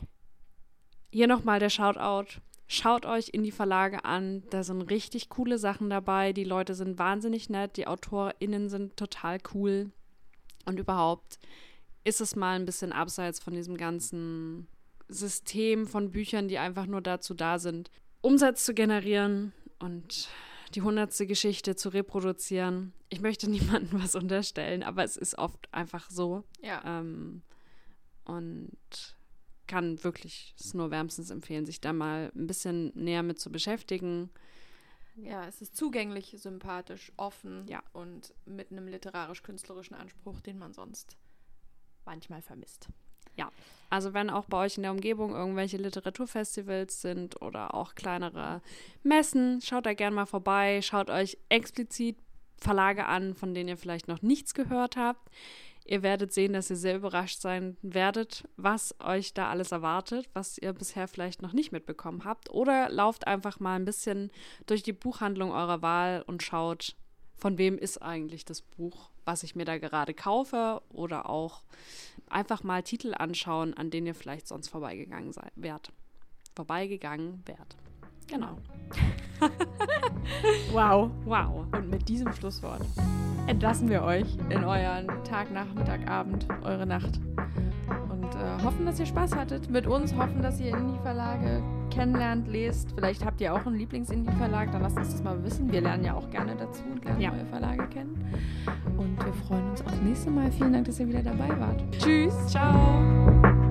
Hier 1.12 1.26
nochmal 1.26 1.58
der 1.60 1.70
Shoutout. 1.70 2.40
Schaut 2.72 3.04
euch 3.04 3.30
in 3.32 3.42
die 3.42 3.50
Verlage 3.50 4.04
an. 4.04 4.44
Da 4.50 4.62
sind 4.62 4.82
richtig 4.82 5.28
coole 5.28 5.58
Sachen 5.58 5.90
dabei. 5.90 6.32
Die 6.32 6.44
Leute 6.44 6.76
sind 6.76 7.00
wahnsinnig 7.00 7.50
nett. 7.50 7.76
Die 7.76 7.88
AutorInnen 7.88 8.68
sind 8.68 8.96
total 8.96 9.38
cool. 9.52 9.90
Und 10.66 10.78
überhaupt 10.78 11.40
ist 12.04 12.20
es 12.20 12.36
mal 12.36 12.54
ein 12.54 12.66
bisschen 12.66 12.92
abseits 12.92 13.40
von 13.40 13.54
diesem 13.54 13.76
ganzen 13.76 14.68
System 15.08 15.88
von 15.88 16.12
Büchern, 16.12 16.46
die 16.46 16.58
einfach 16.58 16.86
nur 16.86 17.00
dazu 17.00 17.34
da 17.34 17.58
sind, 17.58 17.90
Umsatz 18.20 18.64
zu 18.64 18.72
generieren 18.72 19.52
und 19.80 20.28
die 20.76 20.82
hundertste 20.82 21.26
Geschichte 21.26 21.74
zu 21.74 21.88
reproduzieren. 21.88 22.92
Ich 23.08 23.20
möchte 23.20 23.50
niemandem 23.50 24.00
was 24.00 24.14
unterstellen, 24.14 24.84
aber 24.84 25.02
es 25.02 25.16
ist 25.16 25.36
oft 25.38 25.66
einfach 25.74 26.08
so. 26.08 26.44
Ja. 26.62 26.82
Ähm, 26.84 27.42
und 28.26 29.16
kann 29.70 30.02
wirklich 30.02 30.54
es 30.58 30.74
nur 30.74 30.90
wärmstens 30.90 31.30
empfehlen, 31.30 31.64
sich 31.64 31.80
da 31.80 31.92
mal 31.92 32.32
ein 32.34 32.46
bisschen 32.46 32.92
näher 32.94 33.22
mit 33.22 33.38
zu 33.38 33.52
beschäftigen. 33.52 34.30
Ja, 35.16 35.46
es 35.46 35.62
ist 35.62 35.76
zugänglich, 35.76 36.34
sympathisch, 36.38 37.12
offen 37.16 37.66
Ja. 37.68 37.82
und 37.92 38.34
mit 38.46 38.72
einem 38.72 38.88
literarisch-künstlerischen 38.88 39.94
Anspruch, 39.94 40.40
den 40.40 40.58
man 40.58 40.72
sonst 40.72 41.16
manchmal 42.04 42.42
vermisst. 42.42 42.88
Also 43.92 44.14
wenn 44.14 44.30
auch 44.30 44.44
bei 44.44 44.58
euch 44.58 44.76
in 44.76 44.84
der 44.84 44.92
Umgebung 44.92 45.34
irgendwelche 45.34 45.76
Literaturfestivals 45.76 47.02
sind 47.02 47.42
oder 47.42 47.74
auch 47.74 47.96
kleinere 47.96 48.62
Messen, 49.02 49.60
schaut 49.60 49.84
da 49.84 49.94
gerne 49.94 50.14
mal 50.14 50.26
vorbei, 50.26 50.80
schaut 50.80 51.10
euch 51.10 51.36
explizit 51.48 52.16
Verlage 52.58 53.06
an, 53.06 53.34
von 53.34 53.52
denen 53.52 53.68
ihr 53.68 53.76
vielleicht 53.76 54.06
noch 54.06 54.22
nichts 54.22 54.54
gehört 54.54 54.96
habt. 54.96 55.28
Ihr 55.90 56.04
werdet 56.04 56.32
sehen, 56.32 56.52
dass 56.52 56.70
ihr 56.70 56.76
sehr 56.76 56.94
überrascht 56.94 57.40
sein 57.40 57.76
werdet, 57.82 58.44
was 58.56 58.94
euch 59.00 59.34
da 59.34 59.50
alles 59.50 59.72
erwartet, 59.72 60.30
was 60.34 60.56
ihr 60.56 60.72
bisher 60.72 61.08
vielleicht 61.08 61.42
noch 61.42 61.52
nicht 61.52 61.72
mitbekommen 61.72 62.24
habt. 62.24 62.48
Oder 62.48 62.88
lauft 62.90 63.26
einfach 63.26 63.58
mal 63.58 63.74
ein 63.74 63.84
bisschen 63.84 64.30
durch 64.66 64.84
die 64.84 64.92
Buchhandlung 64.92 65.50
eurer 65.50 65.82
Wahl 65.82 66.22
und 66.28 66.44
schaut, 66.44 66.94
von 67.34 67.58
wem 67.58 67.76
ist 67.76 68.00
eigentlich 68.00 68.44
das 68.44 68.62
Buch, 68.62 69.10
was 69.24 69.42
ich 69.42 69.56
mir 69.56 69.64
da 69.64 69.78
gerade 69.78 70.14
kaufe. 70.14 70.80
Oder 70.90 71.28
auch 71.28 71.64
einfach 72.28 72.62
mal 72.62 72.84
Titel 72.84 73.12
anschauen, 73.12 73.74
an 73.74 73.90
denen 73.90 74.06
ihr 74.06 74.14
vielleicht 74.14 74.46
sonst 74.46 74.68
vorbeigegangen 74.68 75.32
seid, 75.32 75.50
wärt. 75.56 75.92
Vorbeigegangen 76.54 77.42
wärt. 77.46 77.76
Genau. 78.28 78.58
wow. 80.70 81.10
Wow. 81.24 81.66
Und 81.72 81.90
mit 81.90 82.08
diesem 82.08 82.32
Schlusswort 82.32 82.86
entlassen 83.46 83.88
wir 83.88 84.02
euch 84.02 84.26
in 84.48 84.64
euren 84.64 85.06
Tag, 85.24 85.50
Nachmittag, 85.52 86.08
Abend, 86.08 86.46
eure 86.62 86.86
Nacht. 86.86 87.20
Und 88.10 88.34
äh, 88.34 88.62
hoffen, 88.64 88.86
dass 88.86 89.00
ihr 89.00 89.06
Spaß 89.06 89.34
hattet 89.36 89.70
mit 89.70 89.86
uns, 89.86 90.14
hoffen, 90.16 90.42
dass 90.42 90.60
ihr 90.60 90.76
Indie-Verlage 90.76 91.62
kennenlernt, 91.90 92.46
lest. 92.48 92.92
Vielleicht 92.94 93.24
habt 93.24 93.40
ihr 93.40 93.52
auch 93.54 93.66
einen 93.66 93.76
Lieblings-Indie-Verlag, 93.76 94.70
dann 94.72 94.82
lasst 94.82 94.96
uns 94.96 95.10
das 95.12 95.22
mal 95.22 95.42
wissen. 95.42 95.70
Wir 95.72 95.80
lernen 95.80 96.04
ja 96.04 96.14
auch 96.14 96.30
gerne 96.30 96.54
dazu 96.56 96.82
und 96.92 97.04
lernen 97.04 97.20
Ja. 97.20 97.30
neue 97.30 97.46
Verlage 97.46 97.86
kennen. 97.88 98.24
Und 98.96 99.16
wir 99.24 99.32
freuen 99.32 99.70
uns 99.70 99.84
aufs 99.84 100.00
nächste 100.02 100.30
Mal. 100.30 100.50
Vielen 100.52 100.72
Dank, 100.72 100.86
dass 100.86 101.00
ihr 101.00 101.08
wieder 101.08 101.22
dabei 101.22 101.48
wart. 101.58 101.82
Tschüss. 101.98 102.34
Ciao. 102.46 103.69